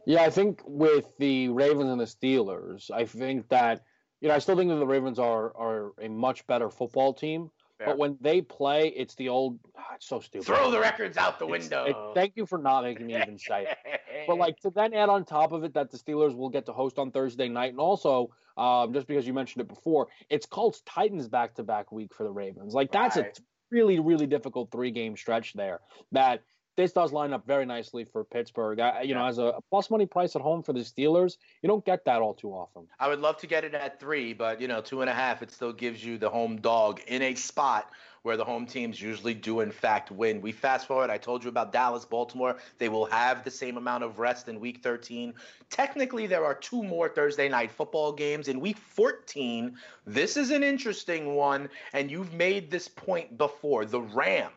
Yeah, 0.07 0.22
I 0.22 0.30
think 0.30 0.62
with 0.64 1.16
the 1.18 1.49
Ravens 1.49 1.90
and 1.90 2.01
the 2.01 2.05
Steelers, 2.05 2.90
I 2.90 3.05
think 3.05 3.49
that 3.51 3.84
you 4.20 4.28
know 4.28 4.34
I 4.34 4.38
still 4.38 4.57
think 4.57 4.70
that 4.70 4.76
the 4.76 4.86
Ravens 4.86 5.18
are 5.18 5.55
are 5.57 5.93
a 6.01 6.09
much 6.09 6.47
better 6.47 6.70
football 6.70 7.12
team. 7.12 7.51
Fair. 7.85 7.87
But 7.95 7.99
when 7.99 8.16
they 8.20 8.41
play, 8.41 8.89
it's 8.89 9.14
the 9.16 9.28
old. 9.28 9.59
ah, 9.76 9.83
it's 9.97 10.07
so 10.07 10.20
stupid. 10.20 10.47
Throw 10.47 10.70
the 10.70 10.78
records 10.80 11.16
out 11.16 11.39
the 11.39 11.47
It's- 11.47 11.62
window. 11.70 11.85
it- 11.85 12.14
thank 12.14 12.37
you 12.37 12.47
for 12.47 12.59
not 12.59 12.85
making 12.85 13.07
me 13.07 13.16
even 13.20 13.39
say 13.39 13.66
it. 13.66 14.26
But 14.26 14.37
like 14.39 14.59
to 14.61 14.70
then 14.70 14.95
add 14.95 15.09
on 15.09 15.24
top 15.24 15.53
of 15.53 15.64
it 15.64 15.74
that 15.74 15.91
the 15.91 15.99
Steelers 15.99 16.37
will 16.37 16.49
get 16.51 16.66
to 16.66 16.72
host 16.72 16.99
on 16.99 17.11
Thursday 17.11 17.49
night, 17.49 17.70
and 17.72 17.80
also 17.80 18.30
um, 18.57 18.93
just 18.93 19.07
because 19.07 19.26
you 19.26 19.33
mentioned 19.33 19.62
it 19.62 19.68
before, 19.68 20.09
it's 20.28 20.45
Colts 20.47 20.83
Titans 20.85 21.26
back 21.28 21.55
to 21.55 21.62
back 21.62 21.91
week 21.91 22.12
for 22.14 22.24
the 22.24 22.30
Ravens. 22.30 22.74
Like 22.74 22.93
that's 22.93 23.16
Right. 23.16 23.37
a 23.39 23.43
really 23.70 23.99
really 23.99 24.26
difficult 24.26 24.70
three 24.70 24.91
game 24.91 25.16
stretch 25.16 25.55
there. 25.55 25.80
That 26.12 26.43
this 26.77 26.93
does 26.93 27.12
line 27.12 27.33
up 27.33 27.47
very 27.47 27.66
nicely 27.66 28.05
for 28.05 28.25
Pittsburgh. 28.25 28.81
I, 28.81 29.03
you 29.03 29.14
know, 29.14 29.27
as 29.27 29.39
a 29.39 29.55
plus 29.70 29.91
money 29.91 30.07
price 30.07 30.35
at 30.37 30.43
home 30.43 30.62
for 30.62 30.73
the 30.73 30.81
Steelers, 30.81 31.37
you 31.61 31.68
don't 31.68 31.85
get 31.85 32.05
that 32.07 32.23
all 32.23 32.35
too 32.35 32.51
often. 32.51 32.87
I 32.99 33.09
would 33.09 33.20
love 33.20 33.37
to 33.39 33.47
get 33.47 33.64
it 33.64 33.75
at 33.75 34.01
three, 34.01 34.33
but 34.33 34.61
you 34.61 34.68
know, 34.68 34.81
two 34.81 35.01
and 35.01 35.11
a 35.11 35.14
half, 35.14 35.43
it 35.43 35.51
still 35.51 35.73
gives 35.73 36.05
you 36.05 36.18
the 36.18 36.31
home 36.31 36.57
dog 36.57 37.01
in 37.07 37.23
a 37.23 37.35
spot 37.35 37.91
where 38.23 38.37
the 38.37 38.45
home 38.45 38.66
teams 38.66 39.03
usually 39.03 39.35
do 39.35 39.61
in 39.61 39.70
fact 39.70 40.11
win. 40.11 40.41
We 40.41 40.53
fast 40.53 40.87
forward. 40.87 41.11
I 41.11 41.18
told 41.18 41.43
you 41.43 41.49
about 41.49 41.73
Dallas, 41.73 42.05
Baltimore. 42.05 42.57
They 42.79 42.89
will 42.89 43.07
have 43.07 43.43
the 43.43 43.51
same 43.51 43.77
amount 43.77 44.05
of 44.05 44.18
rest 44.18 44.49
in 44.49 44.61
week 44.61 44.81
13. 44.83 45.35
Technically, 45.70 46.27
there 46.27 46.45
are 46.45 46.55
two 46.55 46.83
more 46.85 47.09
Thursday 47.09 47.49
night 47.49 47.73
football 47.73 48.12
games 48.12 48.49
in 48.49 48.61
week 48.61 48.79
14. 48.79 49.77
This 50.07 50.37
is 50.37 50.51
an 50.51 50.62
interesting 50.62 51.35
one, 51.35 51.68
and 51.93 52.11
you've 52.11 52.33
made 52.33 52.70
this 52.70 52.87
point 52.87 53.37
before. 53.37 53.85
The 53.85 54.01
Rams 54.01 54.53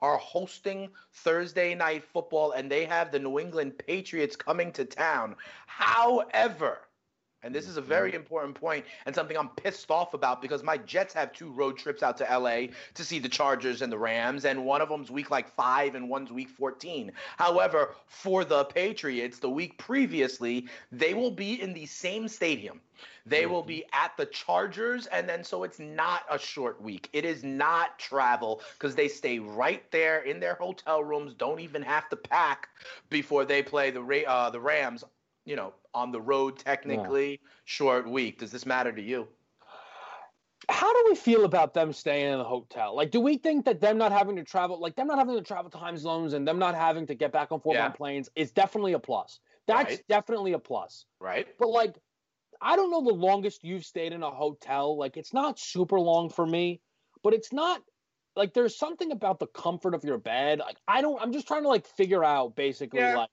are 0.00 0.18
hosting 0.18 0.90
Thursday 1.12 1.74
night 1.74 2.04
football, 2.04 2.52
and 2.52 2.70
they 2.70 2.84
have 2.84 3.10
the 3.10 3.18
New 3.18 3.38
England 3.38 3.78
Patriots 3.78 4.36
coming 4.36 4.72
to 4.72 4.84
town. 4.84 5.36
However, 5.66 6.80
and 7.42 7.54
this 7.54 7.68
is 7.68 7.76
a 7.76 7.80
very 7.80 8.14
important 8.14 8.54
point 8.54 8.84
and 9.06 9.14
something 9.14 9.36
I'm 9.36 9.48
pissed 9.50 9.90
off 9.90 10.14
about 10.14 10.40
because 10.40 10.62
my 10.62 10.76
Jets 10.76 11.14
have 11.14 11.32
two 11.32 11.50
road 11.50 11.76
trips 11.76 12.02
out 12.02 12.16
to 12.18 12.24
LA 12.24 12.72
to 12.94 13.04
see 13.04 13.18
the 13.18 13.28
Chargers 13.28 13.82
and 13.82 13.92
the 13.92 13.98
Rams, 13.98 14.44
and 14.44 14.64
one 14.64 14.80
of 14.80 14.88
them's 14.88 15.10
week 15.10 15.30
like 15.30 15.48
five 15.48 15.94
and 15.94 16.08
one's 16.08 16.32
week 16.32 16.48
14. 16.48 17.12
However, 17.36 17.94
for 18.06 18.44
the 18.44 18.64
Patriots, 18.64 19.38
the 19.38 19.50
week 19.50 19.78
previously, 19.78 20.68
they 20.90 21.14
will 21.14 21.30
be 21.30 21.60
in 21.60 21.72
the 21.72 21.86
same 21.86 22.28
stadium. 22.28 22.80
They 23.26 23.46
will 23.46 23.62
be 23.62 23.84
at 23.92 24.16
the 24.16 24.26
Chargers, 24.26 25.06
and 25.06 25.28
then 25.28 25.44
so 25.44 25.64
it's 25.64 25.78
not 25.78 26.22
a 26.30 26.38
short 26.38 26.80
week. 26.80 27.08
It 27.12 27.24
is 27.24 27.44
not 27.44 27.98
travel 27.98 28.60
because 28.74 28.94
they 28.94 29.08
stay 29.08 29.38
right 29.38 29.88
there 29.90 30.20
in 30.22 30.40
their 30.40 30.54
hotel 30.54 31.02
rooms, 31.02 31.34
don't 31.34 31.60
even 31.60 31.82
have 31.82 32.08
to 32.10 32.16
pack 32.16 32.68
before 33.10 33.44
they 33.44 33.62
play 33.62 33.90
the 33.90 34.24
uh, 34.26 34.50
the 34.50 34.60
Rams. 34.60 35.04
You 35.44 35.56
know, 35.56 35.72
on 35.94 36.12
the 36.12 36.20
road, 36.20 36.58
technically 36.58 37.40
short 37.64 38.08
week. 38.08 38.38
Does 38.38 38.50
this 38.50 38.66
matter 38.66 38.92
to 38.92 39.02
you? 39.02 39.28
how 40.68 40.92
do 40.92 41.10
we 41.10 41.16
feel 41.16 41.44
about 41.44 41.74
them 41.74 41.92
staying 41.92 42.32
in 42.32 42.38
the 42.38 42.44
hotel? 42.44 42.94
Like, 42.94 43.10
do 43.10 43.20
we 43.20 43.36
think 43.36 43.64
that 43.64 43.80
them 43.80 43.98
not 43.98 44.12
having 44.12 44.36
to 44.36 44.44
travel, 44.44 44.78
like 44.80 44.94
them 44.94 45.08
not 45.08 45.18
having 45.18 45.34
to 45.36 45.42
travel 45.42 45.70
time 45.70 45.96
zones 45.96 46.34
and 46.34 46.46
them 46.46 46.58
not 46.58 46.74
having 46.74 47.06
to 47.06 47.14
get 47.14 47.32
back 47.32 47.50
and 47.50 47.62
forth 47.62 47.76
Yeah. 47.76 47.86
on 47.86 47.92
planes 47.92 48.28
is 48.36 48.52
definitely 48.52 48.92
a 48.92 48.98
plus. 48.98 49.40
That's 49.66 49.90
Right. 49.96 50.08
definitely 50.08 50.52
a 50.52 50.58
plus. 50.58 51.06
Right? 51.20 51.48
But 51.58 51.68
like, 51.70 51.98
I 52.60 52.76
don't 52.76 52.90
know 52.90 53.02
the 53.02 53.14
longest 53.14 53.64
you've 53.64 53.84
stayed 53.84 54.12
in 54.12 54.22
a 54.22 54.30
hotel. 54.30 54.96
Like, 54.96 55.16
it's 55.16 55.32
not 55.32 55.58
super 55.58 55.98
long 55.98 56.30
for 56.30 56.46
me, 56.46 56.80
but 57.22 57.34
it's 57.34 57.52
not 57.52 57.82
like 58.36 58.54
there's 58.54 58.78
something 58.78 59.10
about 59.10 59.40
the 59.40 59.48
comfort 59.48 59.94
of 59.94 60.04
your 60.04 60.18
bed. 60.18 60.60
Like, 60.60 60.78
I 60.86 61.00
don't. 61.02 61.20
I'm 61.20 61.32
just 61.32 61.48
trying 61.48 61.62
to 61.62 61.68
like 61.68 61.86
figure 61.86 62.22
out 62.24 62.54
basically 62.54 63.00
Yeah. 63.00 63.16
like 63.16 63.30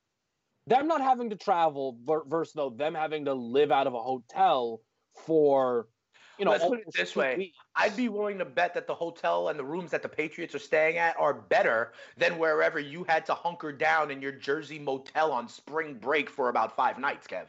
them 0.70 0.88
not 0.88 1.02
having 1.02 1.30
to 1.32 1.36
travel 1.36 1.98
ver- 2.06 2.24
versus 2.26 2.54
though 2.54 2.70
them 2.70 2.94
having 2.94 3.26
to 3.26 3.34
live 3.34 3.72
out 3.72 3.88
of 3.88 3.94
a 3.94 4.02
hotel 4.02 4.82
for 5.26 5.88
you 6.38 6.46
know 6.46 6.52
Let's 6.52 6.66
put 6.66 6.80
it 6.80 6.86
this 6.96 7.16
way. 7.16 7.36
weeks. 7.38 7.58
I'd 7.76 7.98
be 7.98 8.08
willing 8.08 8.38
to 8.38 8.46
bet 8.46 8.74
that 8.76 8.88
the 8.88 8.96
hotel 8.96 9.50
and 9.50 9.60
the 9.60 9.66
rooms 9.66 9.92
that 9.92 10.02
the 10.02 10.10
Patriots 10.10 10.56
are 10.56 10.60
staying 10.60 10.98
at 10.98 11.18
are 11.20 11.34
better 11.34 11.92
than 12.18 12.38
wherever 12.38 12.80
you 12.80 13.04
had 13.04 13.26
to 13.26 13.34
hunker 13.34 13.72
down 13.74 14.10
in 14.10 14.22
your 14.22 14.32
Jersey 14.32 14.80
motel 14.80 15.32
on 15.34 15.50
spring 15.50 15.96
break 15.96 16.30
for 16.30 16.50
about 16.50 16.76
five 16.76 16.98
nights, 16.98 17.28
Kev. 17.28 17.48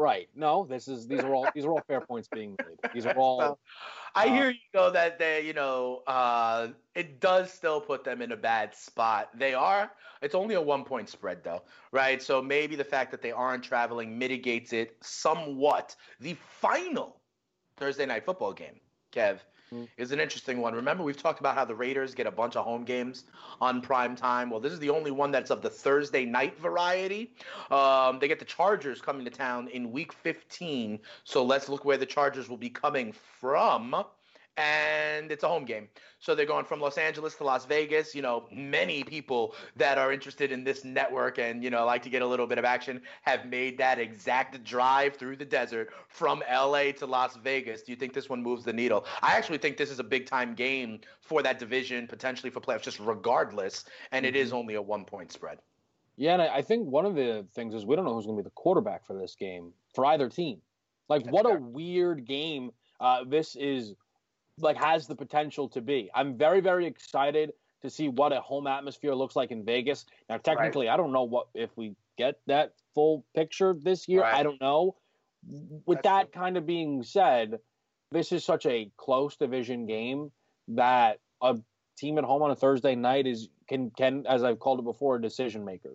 Right. 0.00 0.30
No, 0.34 0.64
this 0.64 0.88
is 0.88 1.06
these 1.06 1.20
are 1.20 1.34
all 1.34 1.46
these 1.54 1.66
are 1.66 1.72
all 1.72 1.82
fair 1.86 2.00
points 2.00 2.26
being 2.32 2.56
made. 2.66 2.78
These 2.94 3.04
are 3.04 3.12
all 3.18 3.60
I 4.14 4.28
Uh, 4.28 4.32
hear 4.32 4.50
you 4.50 4.58
though 4.72 4.90
that 4.90 5.18
they, 5.18 5.42
you 5.42 5.52
know, 5.52 6.02
uh, 6.06 6.68
it 6.94 7.20
does 7.20 7.52
still 7.52 7.82
put 7.82 8.02
them 8.02 8.22
in 8.22 8.32
a 8.32 8.36
bad 8.36 8.74
spot. 8.74 9.28
They 9.34 9.52
are. 9.52 9.92
It's 10.22 10.34
only 10.34 10.54
a 10.54 10.60
one 10.60 10.84
point 10.84 11.10
spread 11.10 11.44
though, 11.44 11.64
right? 11.92 12.22
So 12.22 12.40
maybe 12.40 12.76
the 12.76 12.84
fact 12.84 13.10
that 13.10 13.20
they 13.20 13.30
aren't 13.30 13.62
traveling 13.62 14.18
mitigates 14.18 14.72
it 14.72 14.96
somewhat. 15.02 15.94
The 16.18 16.32
final 16.32 17.20
Thursday 17.76 18.06
night 18.06 18.24
football 18.24 18.54
game, 18.54 18.80
Kev, 19.12 19.40
Hmm. 19.70 19.84
is 19.96 20.10
an 20.10 20.18
interesting 20.18 20.60
one. 20.60 20.74
Remember, 20.74 21.04
we've 21.04 21.16
talked 21.16 21.38
about 21.38 21.54
how 21.54 21.64
the 21.64 21.74
Raiders 21.74 22.12
get 22.14 22.26
a 22.26 22.30
bunch 22.30 22.56
of 22.56 22.64
home 22.64 22.84
games 22.84 23.24
on 23.60 23.80
prime 23.80 24.16
time. 24.16 24.50
Well, 24.50 24.58
this 24.58 24.72
is 24.72 24.80
the 24.80 24.90
only 24.90 25.12
one 25.12 25.30
that's 25.30 25.50
of 25.50 25.62
the 25.62 25.70
Thursday 25.70 26.24
night 26.24 26.58
variety. 26.58 27.32
Um, 27.70 28.18
they 28.18 28.26
get 28.26 28.40
the 28.40 28.44
Chargers 28.44 29.00
coming 29.00 29.24
to 29.24 29.30
town 29.30 29.68
in 29.68 29.92
Week 29.92 30.12
15. 30.12 30.98
So 31.22 31.44
let's 31.44 31.68
look 31.68 31.84
where 31.84 31.96
the 31.96 32.06
Chargers 32.06 32.48
will 32.48 32.56
be 32.56 32.70
coming 32.70 33.12
from. 33.12 34.04
And 34.56 35.30
it's 35.32 35.44
a 35.44 35.48
home 35.48 35.64
game. 35.64 35.88
So 36.18 36.34
they're 36.34 36.44
going 36.44 36.66
from 36.66 36.80
Los 36.80 36.98
Angeles 36.98 37.34
to 37.36 37.44
Las 37.44 37.64
Vegas. 37.64 38.14
You 38.14 38.22
know, 38.22 38.46
many 38.52 39.04
people 39.04 39.54
that 39.76 39.96
are 39.96 40.12
interested 40.12 40.52
in 40.52 40.64
this 40.64 40.84
network 40.84 41.38
and, 41.38 41.64
you 41.64 41.70
know, 41.70 41.86
like 41.86 42.02
to 42.02 42.10
get 42.10 42.20
a 42.20 42.26
little 42.26 42.46
bit 42.46 42.58
of 42.58 42.64
action 42.64 43.00
have 43.22 43.46
made 43.46 43.78
that 43.78 43.98
exact 43.98 44.62
drive 44.62 45.16
through 45.16 45.36
the 45.36 45.44
desert 45.44 45.90
from 46.08 46.42
LA 46.50 46.92
to 46.92 47.06
Las 47.06 47.36
Vegas. 47.36 47.82
Do 47.82 47.92
you 47.92 47.96
think 47.96 48.12
this 48.12 48.28
one 48.28 48.42
moves 48.42 48.64
the 48.64 48.72
needle? 48.72 49.06
I 49.22 49.36
actually 49.36 49.58
think 49.58 49.76
this 49.76 49.90
is 49.90 49.98
a 49.98 50.04
big 50.04 50.26
time 50.26 50.54
game 50.54 51.00
for 51.20 51.42
that 51.42 51.58
division, 51.58 52.06
potentially 52.06 52.50
for 52.50 52.60
playoffs, 52.60 52.82
just 52.82 53.00
regardless. 53.00 53.84
And 54.12 54.26
it 54.26 54.36
is 54.36 54.52
only 54.52 54.74
a 54.74 54.82
one 54.82 55.04
point 55.04 55.32
spread. 55.32 55.58
Yeah, 56.20 56.34
and 56.34 56.42
I, 56.42 56.60
think 56.60 56.86
one 56.86 57.06
of 57.06 57.14
the 57.14 57.46
things 57.54 57.72
is 57.74 57.86
we 57.86 57.96
don't 57.96 58.04
know 58.04 58.12
who's 58.12 58.26
going 58.26 58.36
to 58.36 58.42
be 58.42 58.46
the 58.46 58.52
quarterback 58.54 59.06
for 59.06 59.18
this 59.18 59.34
game 59.34 59.72
for 59.94 60.04
either 60.04 60.28
team. 60.28 60.60
Like, 61.08 61.24
That's 61.24 61.32
what 61.32 61.46
a 61.46 61.58
weird 61.58 62.26
game 62.26 62.72
uh, 63.00 63.24
this 63.26 63.56
is. 63.56 63.94
Like, 64.62 64.76
has 64.76 65.06
the 65.06 65.16
potential 65.16 65.68
to 65.70 65.80
be. 65.80 66.10
I'm 66.14 66.36
very, 66.36 66.60
very 66.60 66.86
excited 66.86 67.52
to 67.82 67.90
see 67.90 68.08
what 68.08 68.32
a 68.32 68.40
home 68.40 68.66
atmosphere 68.66 69.14
looks 69.14 69.36
like 69.36 69.50
in 69.50 69.64
Vegas. 69.64 70.06
Now, 70.28 70.36
technically, 70.38 70.88
I 70.88 70.96
don't 70.96 71.12
know 71.12 71.22
what 71.24 71.48
if 71.54 71.70
we 71.76 71.94
get 72.18 72.38
that 72.46 72.74
full 72.94 73.24
picture 73.34 73.74
this 73.80 74.08
year. 74.08 74.22
I 74.22 74.42
don't 74.42 74.60
know. 74.60 74.96
With 75.86 76.02
That's 76.02 76.26
that 76.26 76.32
kind 76.32 76.56
of 76.56 76.66
being 76.66 77.02
said, 77.02 77.58
this 78.12 78.32
is 78.32 78.44
such 78.44 78.66
a 78.66 78.90
close 78.98 79.36
division 79.36 79.86
game 79.86 80.30
that 80.68 81.20
a 81.40 81.56
team 81.96 82.18
at 82.18 82.24
home 82.24 82.42
on 82.42 82.50
a 82.50 82.56
Thursday 82.56 82.94
night 82.94 83.26
is 83.26 83.48
can 83.68 83.90
can 83.96 84.26
as 84.26 84.42
I've 84.42 84.58
called 84.58 84.80
it 84.80 84.84
before 84.84 85.16
a 85.16 85.22
decision 85.22 85.64
maker. 85.64 85.94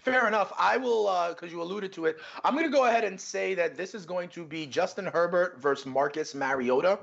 Fair 0.00 0.28
enough. 0.28 0.52
I 0.58 0.76
will, 0.76 1.28
because 1.30 1.50
you 1.50 1.62
alluded 1.62 1.92
to 1.94 2.06
it. 2.06 2.18
I'm 2.44 2.54
going 2.54 2.66
to 2.66 2.70
go 2.70 2.84
ahead 2.84 3.04
and 3.04 3.18
say 3.18 3.54
that 3.54 3.76
this 3.76 3.94
is 3.94 4.04
going 4.04 4.28
to 4.30 4.44
be 4.44 4.66
Justin 4.66 5.06
Herbert 5.06 5.58
versus 5.60 5.86
Marcus 5.86 6.34
Mariota. 6.34 6.98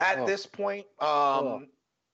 At 0.00 0.20
Oh. 0.20 0.26
this 0.26 0.46
point, 0.46 0.86
um, 1.00 1.08
Oh. 1.08 1.62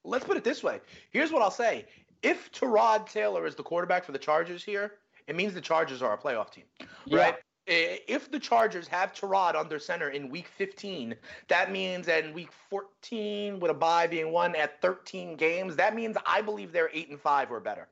let's 0.04 0.24
put 0.24 0.36
it 0.38 0.44
this 0.44 0.62
way. 0.62 0.80
Here's 1.10 1.30
what 1.30 1.42
I'll 1.42 1.50
say: 1.50 1.86
If 2.22 2.50
Tyrod 2.52 3.08
Taylor 3.10 3.46
is 3.46 3.54
the 3.54 3.62
quarterback 3.62 4.04
for 4.04 4.12
the 4.12 4.18
Chargers 4.18 4.64
here, 4.64 4.98
it 5.26 5.36
means 5.36 5.52
the 5.52 5.60
Chargers 5.60 6.00
are 6.02 6.14
a 6.14 6.18
playoff 6.18 6.50
team, 6.50 6.64
right? 7.10 7.36
If 7.66 8.30
the 8.30 8.40
Chargers 8.40 8.88
have 8.88 9.12
Tyrod 9.12 9.54
under 9.54 9.78
center 9.78 10.08
in 10.08 10.28
Week 10.28 10.48
15, 10.48 11.14
that 11.48 11.70
means 11.70 12.08
in 12.08 12.32
Week 12.32 12.50
14, 12.68 13.60
with 13.60 13.70
a 13.70 13.74
bye 13.74 14.06
being 14.08 14.32
won 14.32 14.56
at 14.56 14.80
13 14.80 15.36
games, 15.36 15.76
that 15.76 15.94
means 15.94 16.16
I 16.26 16.40
believe 16.40 16.72
they're 16.72 16.90
eight 16.92 17.10
and 17.10 17.20
five 17.20 17.50
or 17.52 17.60
better 17.60 17.86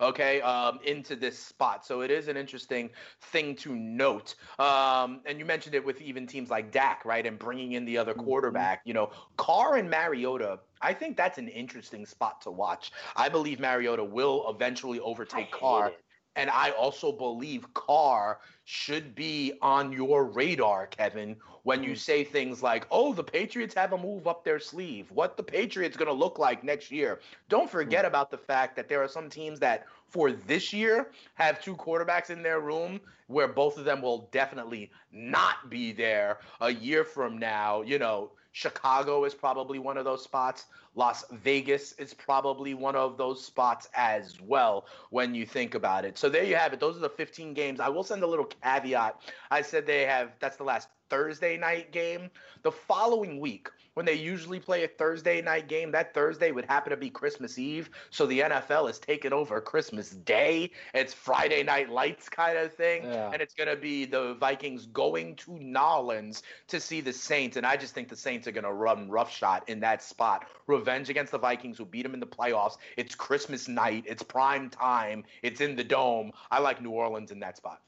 okay, 0.00 0.40
um, 0.42 0.78
into 0.84 1.16
this 1.16 1.38
spot. 1.38 1.84
So 1.84 2.00
it 2.00 2.10
is 2.10 2.28
an 2.28 2.36
interesting 2.36 2.90
thing 3.20 3.56
to 3.56 3.74
note. 3.74 4.34
Um, 4.58 5.20
and 5.26 5.38
you 5.38 5.44
mentioned 5.44 5.74
it 5.74 5.84
with 5.84 6.00
even 6.00 6.26
teams 6.26 6.50
like 6.50 6.70
Dak, 6.70 7.04
right? 7.04 7.24
And 7.26 7.38
bringing 7.38 7.72
in 7.72 7.84
the 7.84 7.98
other 7.98 8.14
Mhm. 8.14 8.24
quarterback. 8.24 8.82
You 8.84 8.94
know, 8.94 9.10
Carr 9.36 9.76
and 9.76 9.90
Mariota, 9.90 10.60
I 10.80 10.92
think 10.92 11.16
that's 11.16 11.38
an 11.38 11.48
interesting 11.48 12.06
spot 12.06 12.40
to 12.42 12.50
watch. 12.50 12.92
I 13.16 13.28
believe 13.28 13.60
Mariota 13.60 14.04
will 14.04 14.48
eventually 14.50 15.00
overtake 15.00 15.50
Carr. 15.50 15.92
And 16.36 16.50
I 16.50 16.70
also 16.70 17.12
believe 17.12 17.72
Carr 17.74 18.40
should 18.64 19.14
be 19.14 19.52
on 19.62 19.92
your 19.92 20.24
radar, 20.24 20.86
Kevin, 20.86 21.36
when 21.62 21.82
you 21.82 21.92
Mm. 21.92 21.98
say 21.98 22.24
things 22.24 22.62
like, 22.62 22.86
oh, 22.90 23.12
the 23.12 23.22
Patriots 23.24 23.74
have 23.74 23.92
a 23.92 23.98
move 23.98 24.26
up 24.26 24.44
their 24.44 24.58
sleeve. 24.58 25.10
What 25.10 25.36
the 25.36 25.42
Patriots 25.42 25.96
going 25.96 26.08
to 26.08 26.12
look 26.14 26.38
like 26.38 26.62
next 26.64 26.90
year. 26.90 27.20
Don't 27.48 27.70
forget 27.70 28.04
about 28.04 28.30
the 28.30 28.38
fact 28.38 28.76
that 28.76 28.88
there 28.88 29.02
are 29.02 29.08
some 29.08 29.28
teams 29.28 29.60
that, 29.60 29.86
for 30.06 30.32
this 30.32 30.72
year, 30.72 31.10
have 31.34 31.60
two 31.62 31.76
quarterbacks 31.76 32.30
in 32.30 32.42
their 32.42 32.60
room 32.60 33.00
where 33.26 33.48
both 33.48 33.78
of 33.78 33.84
them 33.84 34.00
will 34.02 34.28
definitely 34.32 34.90
not 35.12 35.70
be 35.70 35.92
there 35.92 36.38
a 36.60 36.70
year 36.70 37.04
from 37.04 37.38
now. 37.38 37.82
You 37.82 37.98
know, 37.98 38.32
Chicago 38.54 39.24
is 39.24 39.34
probably 39.34 39.80
one 39.80 39.96
of 39.96 40.04
those 40.04 40.22
spots. 40.22 40.66
Las 40.94 41.24
Vegas 41.32 41.90
is 41.94 42.14
probably 42.14 42.72
one 42.72 42.94
of 42.94 43.18
those 43.18 43.44
spots 43.44 43.88
as 43.94 44.40
well 44.40 44.86
when 45.10 45.34
you 45.34 45.44
think 45.44 45.74
about 45.74 46.04
it. 46.04 46.16
So 46.16 46.28
there 46.28 46.44
you 46.44 46.54
have 46.54 46.72
it. 46.72 46.78
Those 46.78 46.96
are 46.96 47.00
the 47.00 47.08
15 47.08 47.52
games. 47.52 47.80
I 47.80 47.88
will 47.88 48.04
send 48.04 48.22
a 48.22 48.26
little 48.28 48.44
caveat. 48.44 49.20
I 49.50 49.60
said 49.60 49.86
they 49.86 50.02
have 50.02 50.30
that's 50.38 50.56
the 50.56 50.62
last 50.62 50.86
Thursday 51.10 51.56
night 51.56 51.92
game. 51.92 52.30
The 52.62 52.72
following 52.72 53.40
week, 53.40 53.68
when 53.94 54.04
they 54.04 54.14
usually 54.14 54.58
play 54.58 54.84
a 54.84 54.88
Thursday 54.88 55.40
night 55.40 55.68
game, 55.68 55.92
that 55.92 56.14
Thursday 56.14 56.50
would 56.50 56.64
happen 56.64 56.90
to 56.90 56.96
be 56.96 57.10
Christmas 57.10 57.58
Eve. 57.58 57.90
So 58.10 58.26
the 58.26 58.40
NFL 58.40 58.90
is 58.90 58.98
taking 58.98 59.32
over 59.32 59.60
Christmas 59.60 60.10
Day. 60.10 60.70
It's 60.92 61.14
Friday 61.14 61.62
night 61.62 61.90
lights 61.90 62.28
kind 62.28 62.58
of 62.58 62.72
thing. 62.72 63.04
Yeah. 63.04 63.30
And 63.32 63.40
it's 63.40 63.54
going 63.54 63.68
to 63.68 63.76
be 63.76 64.04
the 64.04 64.34
Vikings 64.34 64.86
going 64.86 65.36
to 65.36 65.58
Nolans 65.58 66.42
to 66.68 66.80
see 66.80 67.00
the 67.00 67.12
Saints. 67.12 67.56
And 67.56 67.66
I 67.66 67.76
just 67.76 67.94
think 67.94 68.08
the 68.08 68.16
Saints 68.16 68.48
are 68.48 68.52
going 68.52 68.64
to 68.64 68.72
run 68.72 69.08
roughshod 69.08 69.62
in 69.68 69.80
that 69.80 70.02
spot. 70.02 70.46
Revenge 70.66 71.08
against 71.08 71.32
the 71.32 71.38
Vikings 71.38 71.78
who 71.78 71.84
beat 71.84 72.02
them 72.02 72.14
in 72.14 72.20
the 72.20 72.26
playoffs. 72.26 72.76
It's 72.96 73.14
Christmas 73.14 73.68
night. 73.68 74.04
It's 74.06 74.22
prime 74.22 74.70
time. 74.70 75.24
It's 75.42 75.60
in 75.60 75.76
the 75.76 75.84
dome. 75.84 76.32
I 76.50 76.60
like 76.60 76.82
New 76.82 76.90
Orleans 76.90 77.30
in 77.30 77.40
that 77.40 77.56
spot. 77.56 77.80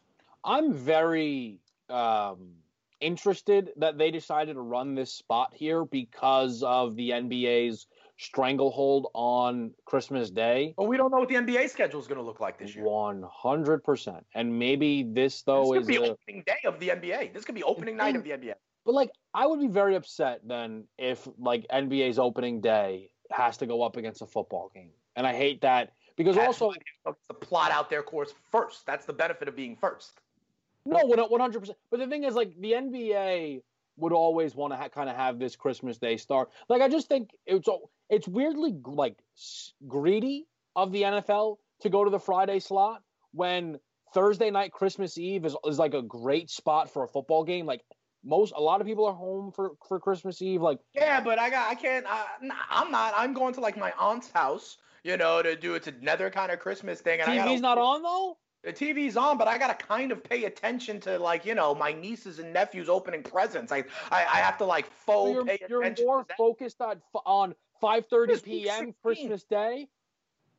I'm 0.44 0.72
very 0.72 1.58
um, 1.88 2.52
interested 3.01 3.70
that 3.76 3.99
they 3.99 4.11
decided 4.11 4.55
to 4.55 4.61
run 4.61 4.94
this 4.94 5.12
spot 5.12 5.53
here 5.55 5.84
because 5.84 6.62
of 6.62 6.97
the 6.97 7.11
NBA's 7.11 7.86
stranglehold 8.18 9.09
on 9.14 9.72
Christmas 9.84 10.30
Day. 10.30 10.74
But 10.76 10.88
we 10.88 10.97
don't 10.97 11.11
know 11.11 11.18
what 11.18 11.28
the 11.28 11.34
NBA 11.34 11.68
schedule 11.70 12.01
is 12.01 12.07
going 12.07 12.18
to 12.18 12.24
look 12.24 12.40
like 12.40 12.59
this 12.59 12.74
year. 12.74 12.84
One 12.84 13.24
hundred 13.30 13.84
percent, 13.84 14.24
and 14.34 14.59
maybe 14.59 15.03
this 15.03 15.34
This 15.34 15.42
though 15.42 15.72
could 15.72 15.82
is. 15.82 15.86
be 15.86 15.97
a- 15.97 16.03
opening 16.12 16.42
day 16.47 16.59
of 16.64 16.80
the 16.80 16.88
NBA. 16.88 17.32
This 17.32 17.44
could 17.44 17.55
be 17.55 17.62
opening 17.62 17.97
night 17.97 18.16
of 18.16 18.24
the 18.24 18.30
NBA. 18.30 18.55
but 18.84 18.94
like, 18.94 19.11
I 19.34 19.47
would 19.47 19.61
be 19.61 19.68
very 19.68 19.97
upset 19.97 20.40
then 20.47 20.84
if 20.99 21.28
like 21.38 21.66
NBA's 21.72 22.18
opening 22.18 22.61
day 22.61 23.11
has 23.30 23.57
to 23.59 23.66
go 23.66 23.82
up 23.82 23.97
against 23.97 24.22
a 24.22 24.26
football 24.26 24.70
game, 24.74 24.90
and 25.16 25.26
I 25.26 25.34
hate 25.34 25.61
that 25.62 25.90
because 26.16 26.38
also 26.38 26.68
why 26.68 26.74
they 26.74 26.80
have 27.11 27.16
to 27.28 27.34
plot 27.34 27.70
out 27.70 27.90
their 27.90 28.03
course 28.03 28.32
first. 28.51 28.86
That's 28.86 29.05
the 29.05 29.12
benefit 29.12 29.49
of 29.49 29.57
being 29.57 29.76
first. 29.76 30.12
No, 30.87 31.05
one 31.05 31.41
hundred 31.41 31.61
percent. 31.61 31.78
But 31.91 32.01
the 32.01 32.07
thing 32.07 32.24
is, 32.24 32.34
like 32.34 32.53
the 32.59 32.72
NBA 32.72 33.62
would 33.99 34.12
always 34.12 34.55
want 34.55 34.72
to 34.72 34.76
ha- 34.76 34.89
kind 34.89 35.09
of 35.09 35.16
have 35.16 35.39
this 35.39 35.57
Christmas 35.57 35.99
Day 35.99 36.16
start. 36.16 36.51
Like 36.68 36.82
I 36.82 36.89
just 36.89 37.09
think 37.09 37.30
it's 37.47 37.68
it's 38.11 38.28
weirdly 38.28 38.74
like 38.84 39.16
greedy 39.87 40.47
of 40.74 40.93
the 40.93 41.03
NFL 41.03 41.57
to 41.80 41.89
go 41.89 42.05
to 42.05 42.11
the 42.11 42.18
Friday 42.18 42.61
slot 42.61 43.03
when 43.32 43.78
Thursday 44.14 44.51
night 44.51 44.72
Christmas 44.72 45.18
Eve 45.18 45.45
is 45.45 45.57
is 45.64 45.78
like 45.78 45.95
a 45.95 46.03
great 46.03 46.51
spot 46.51 46.91
for 46.91 47.05
a 47.05 47.09
football 47.09 47.45
game. 47.45 47.66
Like 47.66 47.82
most, 48.24 48.53
a 48.57 48.61
lot 48.61 48.80
of 48.80 48.87
people 48.87 49.07
are 49.07 49.14
home 49.14 49.53
for 49.53 49.72
for 49.89 49.99
Christmas 50.01 50.41
Eve. 50.43 50.62
Like 50.62 50.78
Yeah, 50.95 51.20
but 51.20 51.39
I 51.39 51.51
got 51.51 51.70
I 51.70 51.74
can't. 51.74 52.07
I, 52.09 52.26
I'm 52.70 52.91
not. 52.91 53.14
I'm 53.16 53.32
going 53.32 53.55
to 53.55 53.61
like 53.61 53.76
my 53.76 53.93
aunt's 53.99 54.30
house. 54.30 54.76
You 55.05 55.16
know, 55.16 55.41
to 55.41 55.55
do 55.55 55.74
it's 55.74 55.87
another 55.87 56.30
kind 56.30 56.51
of 56.51 56.59
Christmas 56.59 57.01
thing. 57.01 57.20
And 57.20 57.30
I 57.30 57.37
gotta- 57.37 57.61
not 57.61 57.78
on 57.78 58.03
though. 58.03 58.39
The 58.66 58.72
TV's 58.72 59.16
on, 59.16 59.38
but 59.38 59.46
I 59.46 59.58
gotta 59.58 59.74
kind 59.74 60.10
of 60.10 60.24
pay 60.24 60.44
attention 60.46 60.98
to 61.02 61.20
like 61.20 61.46
you 61.46 61.54
know 61.54 61.72
my 61.72 61.92
nieces 61.92 62.40
and 62.40 62.52
nephews 62.52 62.88
opening 62.88 63.22
presents. 63.22 63.70
I 63.70 63.84
I, 64.10 64.22
I 64.24 64.38
have 64.38 64.58
to 64.58 64.64
like 64.64 64.90
faux 64.90 65.28
So 65.28 65.32
you're, 65.34 65.44
pay 65.44 65.58
you're 65.68 65.82
attention. 65.82 66.04
more 66.04 66.26
focused 66.36 66.80
on 66.80 67.00
on 67.24 67.54
5:30 67.80 68.42
p.m. 68.42 68.92
Christmas 69.04 69.44
Day 69.44 69.86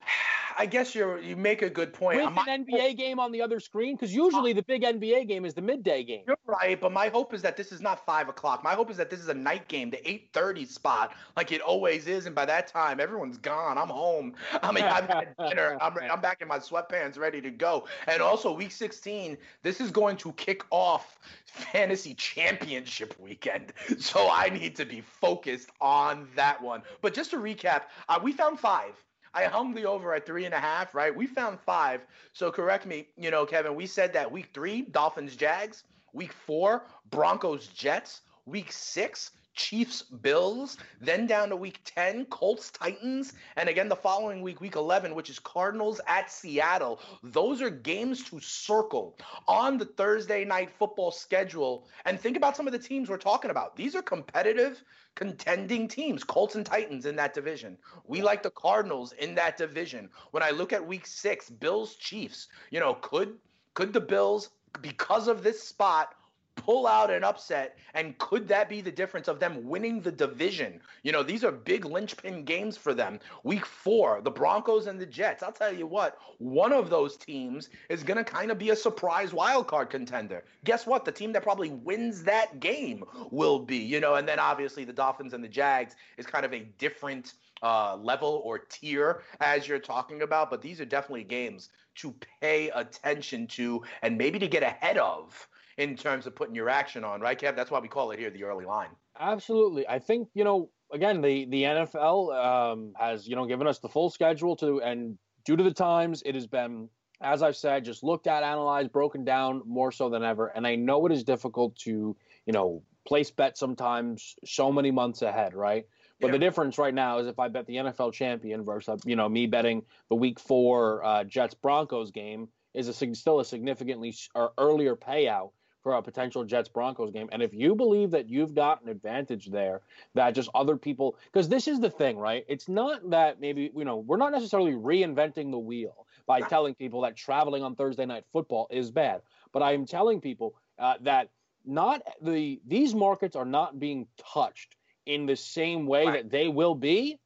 I 0.60 0.66
guess 0.66 0.96
you're 0.96 1.20
you 1.20 1.36
make 1.36 1.62
a 1.62 1.70
good 1.70 1.94
point. 1.94 2.24
with 2.24 2.34
My- 2.34 2.46
an 2.48 2.66
NBA 2.66 2.98
game 2.98 3.20
on 3.20 3.32
the 3.32 3.42
other 3.42 3.60
screen 3.60 3.96
because 3.96 4.14
usually 4.14 4.54
the 4.54 4.64
big 4.64 4.84
NBA 4.84 5.28
game 5.28 5.46
is 5.46 5.54
the 5.54 5.62
midday 5.62 6.04
game. 6.04 6.24
You're 6.28 6.38
right, 6.46 6.80
but 6.80 6.92
my 6.92 7.10
hope 7.10 7.34
is 7.34 7.42
that 7.44 7.56
this 7.56 7.72
is 7.72 7.80
not 7.80 8.06
five 8.06 8.28
o'clock. 8.28 8.64
My 8.64 8.74
hope 8.74 8.90
is 8.90 8.98
that 8.98 9.10
this 9.10 9.20
is 9.20 9.28
a 9.28 9.34
night 9.34 9.68
game, 9.68 9.90
the 9.90 10.10
eight 10.10 10.30
thirty 10.34 10.66
spot, 10.66 11.14
like 11.36 11.52
it 11.52 11.62
always 11.62 12.08
is. 12.08 12.26
And 12.26 12.34
by 12.34 12.46
that 12.46 12.68
time, 12.68 13.00
everyone's 13.00 13.38
gone. 13.38 13.78
I'm 13.78 13.90
home. 13.90 14.34
I 14.64 14.72
mean, 14.72 14.84
I've 14.84 15.08
had 15.08 15.36
dinner. 15.38 15.78
I'm, 15.80 15.94
I'm 16.12 16.22
back 16.22 16.42
in 16.42 16.48
my 16.48 16.60
sweatpants, 16.60 17.20
ready 17.20 17.40
to 17.42 17.52
go. 17.52 17.88
And 18.08 18.22
also, 18.22 18.52
week 18.52 18.72
16, 18.72 19.38
this 19.62 19.80
is 19.80 19.92
going 19.92 20.18
to 20.18 20.32
kick 20.34 20.64
off 20.72 21.20
fantasy 21.46 22.14
championship 22.16 23.16
weekend. 23.20 23.74
So 24.00 24.30
I 24.32 24.50
need 24.50 24.76
to 24.78 24.86
be 24.86 25.02
focused 25.02 25.70
on 25.82 26.28
that 26.36 26.62
one. 26.62 26.82
But 27.02 27.14
just 27.14 27.32
to 27.32 27.38
recap, 27.38 27.84
uh, 28.08 28.20
we 28.22 28.32
found 28.32 28.60
five. 28.60 28.94
I 29.38 29.44
hung 29.44 29.76
the 29.76 29.86
over 29.86 30.16
at 30.16 30.26
three 30.26 30.46
and 30.46 30.54
a 30.54 30.60
half, 30.60 30.96
right? 30.96 31.16
We 31.16 31.28
found 31.28 31.60
five. 31.60 32.08
So 32.34 32.50
correct 32.52 32.88
me, 32.88 33.08
you 33.18 33.30
know, 33.30 33.46
Kevin, 33.46 33.76
we 33.76 33.86
said 33.86 34.12
that 34.14 34.32
week 34.32 34.50
three, 34.52 34.82
Dolphins, 34.82 35.36
Jags. 35.36 35.84
Week 36.12 36.34
four, 36.34 36.88
Broncos, 37.12 37.68
Jets. 37.68 38.22
Week 38.48 38.72
six, 38.72 39.32
Chiefs, 39.58 40.04
Bills. 40.04 40.78
Then 41.02 41.28
down 41.28 41.50
to 41.50 41.56
week 41.56 41.82
10, 41.84 42.26
Colts, 42.26 42.72
Titans. 42.72 43.34
And 43.58 43.68
again, 43.68 43.90
the 43.90 43.96
following 43.96 44.42
week, 44.42 44.62
week 44.62 44.76
11, 44.76 45.14
which 45.14 45.30
is 45.30 45.40
Cardinals 45.40 46.00
at 46.08 46.32
Seattle. 46.32 47.02
Those 47.24 47.62
are 47.62 47.70
games 47.70 48.24
to 48.26 48.40
circle 48.40 49.18
on 49.48 49.78
the 49.78 49.86
Thursday 49.86 50.46
night 50.46 50.70
football 50.70 51.12
schedule. 51.12 51.88
And 52.06 52.20
think 52.20 52.38
about 52.38 52.56
some 52.56 52.68
of 52.68 52.74
the 52.74 52.80
teams 52.80 53.10
we're 53.10 53.18
talking 53.18 53.52
about. 53.52 53.76
These 53.76 53.96
are 53.96 54.02
competitive, 54.02 54.82
contending 55.16 55.88
teams, 55.88 56.24
Colts 56.24 56.56
and 56.56 56.66
Titans 56.66 57.06
in 57.06 57.16
that 57.18 57.34
division. 57.34 57.78
We 58.06 58.22
like 58.22 58.44
the 58.44 58.52
Cardinals 58.52 59.14
in 59.14 59.36
that 59.36 59.58
division. 59.58 60.10
When 60.32 60.44
I 60.44 60.52
look 60.52 60.72
at 60.72 60.86
week 60.86 61.08
six, 61.08 61.50
Bills, 61.50 61.96
Chiefs, 61.96 62.48
you 62.72 62.80
know, 62.80 62.94
could 62.94 63.38
could 63.74 63.94
the 63.94 64.02
Bills, 64.02 64.50
because 64.82 65.28
of 65.28 65.44
this 65.44 65.62
spot, 65.62 66.16
pull 66.58 66.86
out 66.86 67.10
an 67.10 67.24
upset 67.24 67.78
and 67.94 68.18
could 68.18 68.48
that 68.48 68.70
be 68.70 68.82
the 68.82 68.92
difference 68.92 69.28
of 69.28 69.40
them 69.40 69.68
winning 69.68 70.02
the 70.02 70.12
division? 70.12 70.80
You 71.04 71.12
know 71.12 71.24
these 71.24 71.44
are 71.44 71.52
big 71.52 71.86
linchpin 71.86 72.44
games 72.44 72.76
for 72.76 72.94
them. 72.94 73.20
Week 73.44 73.66
four 73.66 74.22
the 74.22 74.32
broncos 74.32 74.88
and 74.88 75.00
the 75.00 75.06
jets. 75.06 75.44
I'll 75.44 75.52
tell 75.52 75.74
you 75.74 75.88
what 75.88 76.18
one 76.40 76.74
of 76.74 76.90
those 76.90 77.18
teams 77.18 77.70
is 77.90 78.04
going 78.04 78.18
to 78.18 78.24
kind 78.24 78.52
of 78.52 78.58
be 78.58 78.72
a 78.72 78.76
surprise 78.76 79.34
wild 79.34 79.68
card 79.68 79.90
contender. 79.90 80.44
Guess 80.66 80.86
what? 80.86 81.06
The 81.06 81.12
team 81.12 81.32
that 81.34 81.44
probably 81.44 81.70
wins 81.70 82.24
that 82.24 82.60
game 82.60 83.04
will 83.32 83.60
be 83.60 83.78
you 83.78 84.00
know 84.00 84.16
and 84.16 84.28
then 84.28 84.40
obviously 84.40 84.84
the 84.84 84.94
dolphins 84.94 85.34
and 85.34 85.44
the 85.44 85.48
jags 85.48 85.96
is 86.18 86.26
kind 86.26 86.46
of 86.46 86.54
a 86.54 86.60
different 86.78 87.34
uh, 87.64 87.96
level 87.96 88.42
or 88.44 88.60
tier 88.60 89.24
as 89.40 89.68
you're 89.68 89.80
talking 89.80 90.22
about 90.22 90.50
but 90.50 90.62
these 90.62 90.80
are 90.80 90.86
definitely 90.86 91.24
games 91.24 91.70
to 91.96 92.14
pay 92.42 92.70
attention 92.70 93.48
to 93.48 93.82
and 94.02 94.18
maybe 94.18 94.38
to 94.38 94.48
get 94.48 94.64
ahead 94.64 94.98
of 94.98 95.48
in 95.78 95.96
terms 95.96 96.26
of 96.28 96.36
putting 96.36 96.56
your 96.56 96.70
action 96.70 97.04
on, 97.04 97.22
right, 97.22 97.40
Kev? 97.40 97.56
That's 97.56 97.72
why 97.72 97.80
we 97.80 97.88
call 97.88 98.12
it 98.12 98.20
here 98.20 98.30
the 98.30 98.44
early 98.44 98.66
line. 98.66 98.90
Absolutely. 99.20 99.88
I 99.88 100.00
think, 100.00 100.30
you 100.34 100.44
know, 100.44 100.70
again, 100.92 101.22
the 101.22 101.46
the 101.46 101.64
NFL 101.64 102.72
um, 102.74 102.94
has, 102.98 103.28
you 103.28 103.36
know, 103.36 103.46
given 103.46 103.68
us 103.68 103.80
the 103.80 103.90
full 103.90 104.10
schedule 104.10 104.56
to 104.58 104.82
and 104.82 105.18
due 105.46 105.56
to 105.56 105.64
the 105.64 105.74
times, 105.74 106.24
it 106.26 106.36
has 106.36 106.48
been 106.48 106.90
as 107.22 107.42
I've 107.42 107.56
said, 107.56 107.84
just 107.84 108.04
looked 108.04 108.28
at, 108.28 108.44
analyzed, 108.44 108.92
broken 108.92 109.24
down 109.24 109.64
more 109.66 109.92
so 109.92 110.10
than 110.10 110.24
ever. 110.24 110.48
And 110.48 110.68
I 110.68 110.76
know 110.76 111.06
it 111.06 111.12
is 111.12 111.24
difficult 111.24 111.76
to, 111.78 112.16
you 112.46 112.54
know, 112.54 112.84
place 113.08 113.32
bets 113.32 113.60
sometimes 113.60 114.36
so 114.46 114.72
many 114.72 114.92
months 114.92 115.22
ahead, 115.22 115.56
right? 115.56 115.88
But 116.20 116.28
Yeah. 116.28 116.34
the 116.34 116.40
difference 116.40 116.78
right 116.78 116.94
now 116.94 117.20
is 117.20 117.28
if 117.28 117.40
I 117.40 117.48
bet 117.48 117.66
the 117.66 117.78
NFL 117.78 118.12
champion 118.12 118.64
versus, 118.64 119.02
you 119.06 119.16
know, 119.16 119.30
me 119.30 119.48
betting 119.48 119.84
the 120.10 120.16
Week 120.16 120.40
Four 120.40 121.04
uh, 121.04 121.24
Jets 121.24 121.54
Broncos 121.56 122.12
game 122.12 122.50
is 122.74 122.88
a 122.88 122.94
still 122.94 123.40
a 123.40 123.46
significantly 123.46 124.14
earlier 124.58 124.96
payout 124.96 125.52
for 125.84 125.94
a 125.94 126.02
potential 126.02 126.44
Jets 126.44 126.70
Broncos 126.70 127.12
game. 127.12 127.30
And 127.32 127.42
if 127.42 127.54
you 127.54 127.76
believe 127.76 128.12
that 128.12 128.30
you've 128.30 128.54
got 128.54 128.82
an 128.82 128.90
advantage 128.90 129.48
there, 129.48 129.82
that 130.16 130.32
just 130.32 130.50
other 130.54 130.78
people, 130.78 131.18
because 131.32 131.48
this 131.48 131.68
is 131.68 131.80
the 131.80 131.90
thing, 131.90 132.18
right? 132.18 132.46
It's 132.48 132.68
not 132.68 133.10
that 133.10 133.40
maybe 133.40 133.72
you 133.76 133.86
know 133.86 133.98
we're 133.98 134.18
not 134.18 134.32
necessarily 134.32 134.74
reinventing 134.74 135.52
the 135.52 135.60
wheel 135.60 136.06
by 136.26 136.42
telling 136.42 136.76
people 136.76 137.02
that 137.02 137.16
traveling 137.16 137.64
on 137.64 137.76
Thursday 137.76 138.06
night 138.06 138.26
football 138.34 138.68
is 138.70 138.92
bad, 138.92 139.22
but 139.54 139.62
I 139.64 139.74
am 139.74 139.86
telling 139.86 140.20
people 140.20 140.56
uh, 140.78 140.96
that 141.02 141.30
not 141.66 142.02
the 142.22 142.60
these 142.68 142.94
markets 142.96 143.36
are 143.36 143.46
not 143.46 143.80
being 143.80 144.08
touched 144.18 144.76
in 145.06 145.26
the 145.26 145.36
same 145.36 145.86
way 145.86 146.06
Right. 146.06 146.24
that 146.24 146.32
they 146.32 146.48
will 146.50 146.76
be 146.76 147.20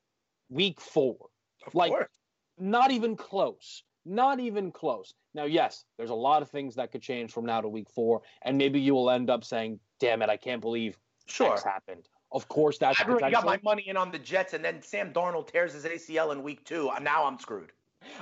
week 0.50 0.80
four. 0.80 1.18
Of 1.66 1.74
Like, 1.76 1.92
course. 1.92 2.08
Not 2.60 2.92
even 2.92 3.16
close. 3.16 3.84
Not 4.06 4.40
even 4.40 4.72
close. 4.72 5.14
Now, 5.34 5.46
yes, 5.46 5.86
there's 5.98 6.10
a 6.10 6.16
lot 6.16 6.42
of 6.42 6.50
things 6.50 6.76
that 6.76 6.92
could 6.92 7.02
change 7.02 7.32
from 7.32 7.46
now 7.46 7.62
to 7.62 7.70
week 7.70 7.90
four, 7.90 8.22
and 8.42 8.58
maybe 8.58 8.80
you 8.80 8.94
will 8.94 9.10
end 9.10 9.30
up 9.30 9.44
saying, 9.44 9.80
"Damn 10.00 10.22
it, 10.22 10.30
I 10.30 10.38
can't 10.38 10.62
believe 10.62 10.98
Sure. 11.28 11.54
X 11.54 11.64
happened." 11.64 12.08
Of 12.32 12.48
course, 12.48 12.78
that's 12.78 13.00
I've 13.00 13.10
already 13.10 13.32
got 13.32 13.46
my 13.46 13.60
money 13.62 13.88
in 13.88 13.98
on 13.98 14.12
the 14.12 14.20
Jets, 14.20 14.54
and 14.54 14.64
then 14.64 14.82
Sam 14.82 15.12
Darnold 15.14 15.48
tears 15.52 15.74
his 15.74 15.86
ACL 15.86 16.32
in 16.32 16.44
week 16.44 16.64
two. 16.66 16.90
and 16.90 17.04
Now 17.04 17.26
I'm 17.26 17.38
screwed. 17.40 17.72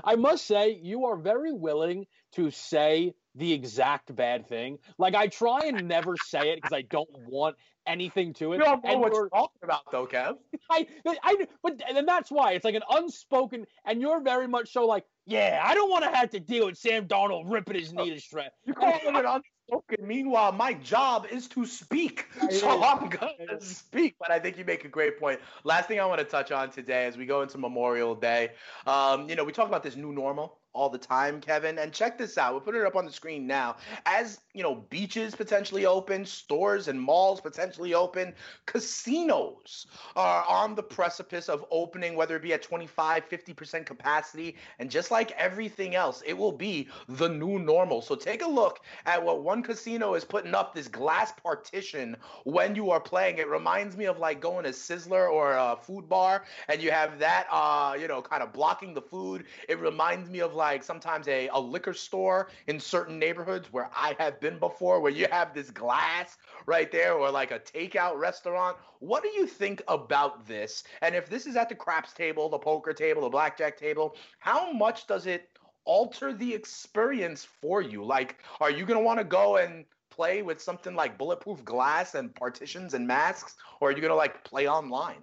I 0.04 0.16
must 0.16 0.46
say, 0.46 0.72
you 0.72 1.06
are 1.06 1.16
very 1.16 1.54
willing 1.54 2.06
to 2.34 2.52
say 2.52 3.14
the 3.36 3.54
exact 3.54 4.14
bad 4.14 4.46
thing. 4.48 4.80
Like 4.98 5.16
I 5.16 5.28
try 5.28 5.62
and 5.66 5.88
never 5.88 6.18
say 6.18 6.50
it 6.52 6.56
because 6.58 6.74
I 6.74 6.82
don't 6.82 7.10
want 7.30 7.56
anything 7.88 8.34
to 8.34 8.54
it. 8.54 8.58
You 8.58 8.64
don't 8.66 8.84
know 8.84 8.92
and 8.92 9.00
what 9.00 9.14
you're- 9.14 9.22
you're 9.22 9.30
talking 9.30 9.62
about, 9.64 9.90
though, 9.92 10.06
Kev. 10.06 10.38
I, 10.70 10.86
I, 11.24 11.48
but 11.64 11.82
and 11.88 12.08
that's 12.08 12.30
why 12.30 12.52
it's 12.54 12.66
like 12.66 12.76
an 12.76 12.84
unspoken, 12.90 13.66
and 13.86 14.02
you're 14.02 14.22
very 14.22 14.48
much 14.48 14.74
so 14.74 14.86
like, 14.86 15.06
yeah, 15.30 15.62
I 15.64 15.76
don't 15.76 15.90
want 15.90 16.04
to 16.04 16.10
have 16.10 16.32
to 16.32 16.40
deal 16.40 16.66
with 16.66 16.78
Sam 16.78 17.08
Darnold 17.08 17.44
ripping 17.46 17.76
his 17.80 17.94
knee 17.94 18.10
to 18.10 18.20
shreds. 18.20 18.50
You 18.66 18.74
call 18.74 18.94
it 18.94 19.04
unspoken. 19.06 20.08
Meanwhile, 20.08 20.54
my 20.54 20.74
job 20.74 21.28
is 21.32 21.48
to 21.50 21.66
speak. 21.66 22.26
It 22.42 22.54
So 22.54 22.78
is. 22.78 22.84
I'm 22.84 23.10
going 23.10 23.48
to 23.48 23.64
speak. 23.64 24.16
But 24.20 24.32
I 24.32 24.40
think 24.40 24.58
you 24.58 24.66
make 24.66 24.86
a 24.86 24.88
great 24.88 25.20
point. 25.20 25.40
Last 25.64 25.88
thing 25.88 26.00
I 26.00 26.06
want 26.06 26.20
to 26.20 26.26
touch 26.26 26.52
on 26.52 26.72
today 26.72 27.06
as 27.06 27.16
we 27.16 27.28
go 27.28 27.44
into 27.44 27.60
Memorial 27.60 28.16
Day. 28.16 28.50
Um, 28.88 29.30
you 29.30 29.36
know, 29.36 29.44
we 29.44 29.52
talk 29.52 29.68
about 29.68 29.84
this 29.84 29.96
new 29.96 30.12
normal 30.12 30.58
all 30.74 30.90
the 30.90 30.98
time, 30.98 31.42
Kevin. 31.42 31.78
And 31.80 31.92
check 31.92 32.18
this 32.18 32.38
out. 32.38 32.54
We'll 32.54 32.62
put 32.62 32.76
it 32.76 32.86
up 32.86 32.96
on 32.96 33.06
the 33.06 33.12
screen 33.12 33.48
now. 33.48 33.78
As, 34.06 34.40
you 34.54 34.64
know, 34.64 34.76
beaches 34.76 35.36
potentially 35.36 35.86
open, 35.86 36.26
stores 36.26 36.88
and 36.88 37.00
malls 37.00 37.42
potentially 37.42 37.94
open, 37.94 38.34
casinos 38.66 39.88
are 40.16 40.46
on 40.48 40.76
the 40.76 40.84
precipice 40.84 41.50
of 41.50 41.66
opening, 41.72 42.16
whether 42.16 42.36
it 42.36 42.44
be 42.44 42.54
at 42.54 42.62
25, 42.62 43.28
50% 43.30 43.86
capacity. 43.86 44.56
And 44.80 44.90
just 44.92 45.12
like 45.12 45.32
everything 45.32 45.96
else, 45.96 46.22
it 46.26 46.38
will 46.38 46.52
be 46.52 46.88
the 47.08 47.28
new 47.28 47.60
normal. 47.60 48.02
So 48.02 48.16
take 48.16 48.44
a 48.44 48.48
look 48.48 48.82
at 49.06 49.24
what 49.24 49.44
one 49.44 49.64
casino 49.64 50.14
is 50.14 50.24
putting 50.24 50.54
up 50.54 50.74
this 50.74 50.88
glass 50.88 51.34
partition 51.44 52.16
when 52.44 52.76
you 52.76 52.92
are 52.92 53.00
playing. 53.02 53.38
It 53.38 53.48
reminds 53.48 53.98
me 53.98 54.06
of 54.06 54.20
like 54.20 54.40
going 54.40 54.66
to 54.66 54.72
Sizzler 54.72 55.32
or 55.32 55.54
a 55.54 55.76
food 55.82 56.08
bar 56.08 56.44
and 56.68 56.82
you 56.82 56.92
have 56.92 57.20
that, 57.20 57.48
uh, 57.52 57.96
you 58.00 58.08
know, 58.08 58.22
kind 58.22 58.44
of 58.44 58.54
blocking 58.54 58.94
the 58.94 59.02
food. 59.02 59.46
It 59.68 59.80
reminds 59.80 60.30
me 60.30 60.40
of 60.40 60.54
like 60.54 60.69
sometimes 60.78 61.28
a, 61.28 61.48
a 61.50 61.60
liquor 61.60 61.94
store 61.94 62.50
in 62.68 62.80
certain 62.80 63.18
neighborhoods 63.18 63.72
where 63.74 63.90
I 63.96 64.16
have 64.20 64.40
been 64.40 64.60
before, 64.60 65.00
where 65.00 65.12
you 65.12 65.28
have 65.32 65.54
this 65.54 65.72
glass 65.72 66.38
right 66.66 66.92
there, 66.92 67.14
or 67.14 67.32
like 67.32 67.52
a 67.52 67.60
takeout 67.60 68.18
restaurant. 68.18 68.78
What 69.00 69.24
do 69.24 69.30
you 69.30 69.48
think 69.48 69.82
about 69.88 70.48
this? 70.48 70.84
And 71.02 71.16
if 71.16 71.30
this 71.30 71.46
is 71.46 71.56
at 71.56 71.70
the 71.70 71.76
craps 71.76 72.14
table, 72.14 72.50
the 72.50 72.60
poker 72.60 72.94
table, 72.94 73.24
the 73.24 73.30
blackjack 73.30 73.78
table, 73.78 74.16
how 74.40 74.72
much 74.72 75.08
does 75.08 75.26
it 75.26 75.50
alter 75.86 76.34
the 76.34 76.54
experience 76.54 77.44
for 77.44 77.82
you? 77.82 78.04
Like, 78.04 78.38
are 78.60 78.70
you 78.70 78.86
going 78.86 79.00
to 79.00 79.04
want 79.04 79.20
to 79.20 79.24
go 79.24 79.58
and 79.58 79.86
play 80.10 80.42
with 80.42 80.62
something 80.62 80.96
like 80.96 81.18
bulletproof 81.18 81.64
glass 81.64 82.14
and 82.14 82.36
partitions 82.36 82.94
and 82.94 83.08
masks, 83.08 83.56
or 83.80 83.90
are 83.90 83.92
you 83.92 84.02
going 84.02 84.10
to 84.10 84.16
like 84.16 84.44
play 84.44 84.68
online? 84.68 85.22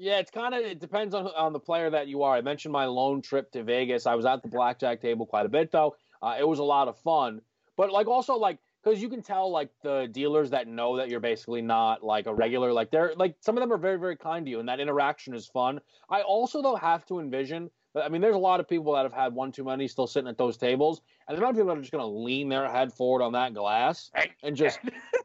Yeah, 0.00 0.20
it's 0.20 0.30
kind 0.30 0.54
of 0.54 0.60
it 0.60 0.78
depends 0.78 1.12
on 1.12 1.26
on 1.26 1.52
the 1.52 1.58
player 1.58 1.90
that 1.90 2.06
you 2.06 2.22
are. 2.22 2.36
I 2.36 2.40
mentioned 2.40 2.72
my 2.72 2.86
lone 2.86 3.20
trip 3.20 3.50
to 3.52 3.64
Vegas. 3.64 4.06
I 4.06 4.14
was 4.14 4.24
at 4.24 4.42
the 4.42 4.48
blackjack 4.48 5.00
table 5.00 5.26
quite 5.26 5.44
a 5.44 5.48
bit 5.48 5.72
though. 5.72 5.96
Uh, 6.22 6.36
it 6.38 6.46
was 6.46 6.60
a 6.60 6.64
lot 6.64 6.86
of 6.86 6.96
fun, 6.98 7.42
but 7.76 7.90
like 7.90 8.06
also 8.06 8.36
like 8.36 8.60
because 8.82 9.02
you 9.02 9.08
can 9.08 9.22
tell 9.22 9.50
like 9.50 9.70
the 9.82 10.08
dealers 10.12 10.50
that 10.50 10.68
know 10.68 10.96
that 10.96 11.08
you're 11.08 11.18
basically 11.18 11.62
not 11.62 12.04
like 12.04 12.26
a 12.26 12.34
regular. 12.34 12.72
Like 12.72 12.92
they're 12.92 13.12
like 13.16 13.36
some 13.40 13.56
of 13.56 13.60
them 13.60 13.72
are 13.72 13.76
very 13.76 13.98
very 13.98 14.16
kind 14.16 14.46
to 14.46 14.50
you, 14.50 14.60
and 14.60 14.68
that 14.68 14.78
interaction 14.78 15.34
is 15.34 15.48
fun. 15.48 15.80
I 16.08 16.22
also 16.22 16.62
though 16.62 16.76
have 16.76 17.04
to 17.06 17.18
envision. 17.18 17.68
I 17.96 18.08
mean, 18.08 18.20
there's 18.20 18.36
a 18.36 18.38
lot 18.38 18.60
of 18.60 18.68
people 18.68 18.92
that 18.92 19.02
have 19.02 19.12
had 19.12 19.34
one 19.34 19.50
too 19.50 19.64
many 19.64 19.88
still 19.88 20.06
sitting 20.06 20.28
at 20.28 20.38
those 20.38 20.56
tables, 20.56 21.00
and 21.26 21.36
the 21.36 21.40
amount 21.40 21.56
of 21.56 21.56
people 21.56 21.74
that 21.74 21.78
are 21.78 21.82
just 21.82 21.90
going 21.90 22.02
to 22.02 22.06
lean 22.06 22.48
their 22.48 22.70
head 22.70 22.92
forward 22.92 23.24
on 23.24 23.32
that 23.32 23.52
glass 23.54 24.12
and 24.44 24.54
just 24.54 24.78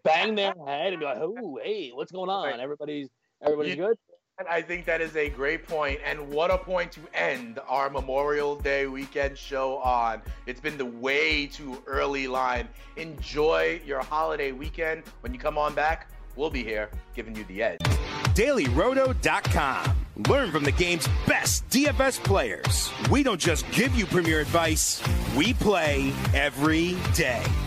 bang 0.03 0.33
their 0.33 0.55
head 0.65 0.93
and 0.93 0.99
be 0.99 1.05
like, 1.05 1.19
"Oh, 1.19 1.59
hey, 1.63 1.91
what's 1.91 2.11
going 2.11 2.31
on? 2.31 2.59
Everybody's 2.59 3.09
everybody's 3.39 3.75
good." 3.75 3.97
I 4.49 4.63
think 4.63 4.85
that 4.85 4.99
is 4.99 5.15
a 5.15 5.29
great 5.29 5.67
point, 5.67 5.99
and 6.03 6.29
what 6.29 6.49
a 6.49 6.57
point 6.57 6.91
to 6.93 7.01
end 7.13 7.59
our 7.67 7.87
Memorial 7.87 8.55
Day 8.55 8.87
weekend 8.87 9.37
show 9.37 9.77
on. 9.77 10.23
It's 10.47 10.59
been 10.59 10.75
the 10.75 10.85
way 10.85 11.45
too 11.45 11.83
early 11.85 12.27
line. 12.27 12.67
Enjoy 12.95 13.79
your 13.85 14.01
holiday 14.01 14.51
weekend. 14.51 15.03
When 15.19 15.35
you 15.35 15.39
come 15.39 15.59
on 15.59 15.75
back, 15.75 16.09
we'll 16.35 16.49
be 16.49 16.63
here 16.63 16.89
giving 17.13 17.35
you 17.35 17.43
the 17.43 17.61
edge. 17.61 17.79
DailyRoto.com. 18.33 19.97
Learn 20.27 20.51
from 20.51 20.63
the 20.63 20.71
game's 20.71 21.07
best 21.27 21.69
DFS 21.69 22.23
players. 22.23 22.89
We 23.11 23.21
don't 23.21 23.39
just 23.39 23.69
give 23.71 23.93
you 23.93 24.07
premier 24.07 24.39
advice, 24.39 25.03
we 25.35 25.53
play 25.53 26.11
every 26.33 26.97
day. 27.13 27.43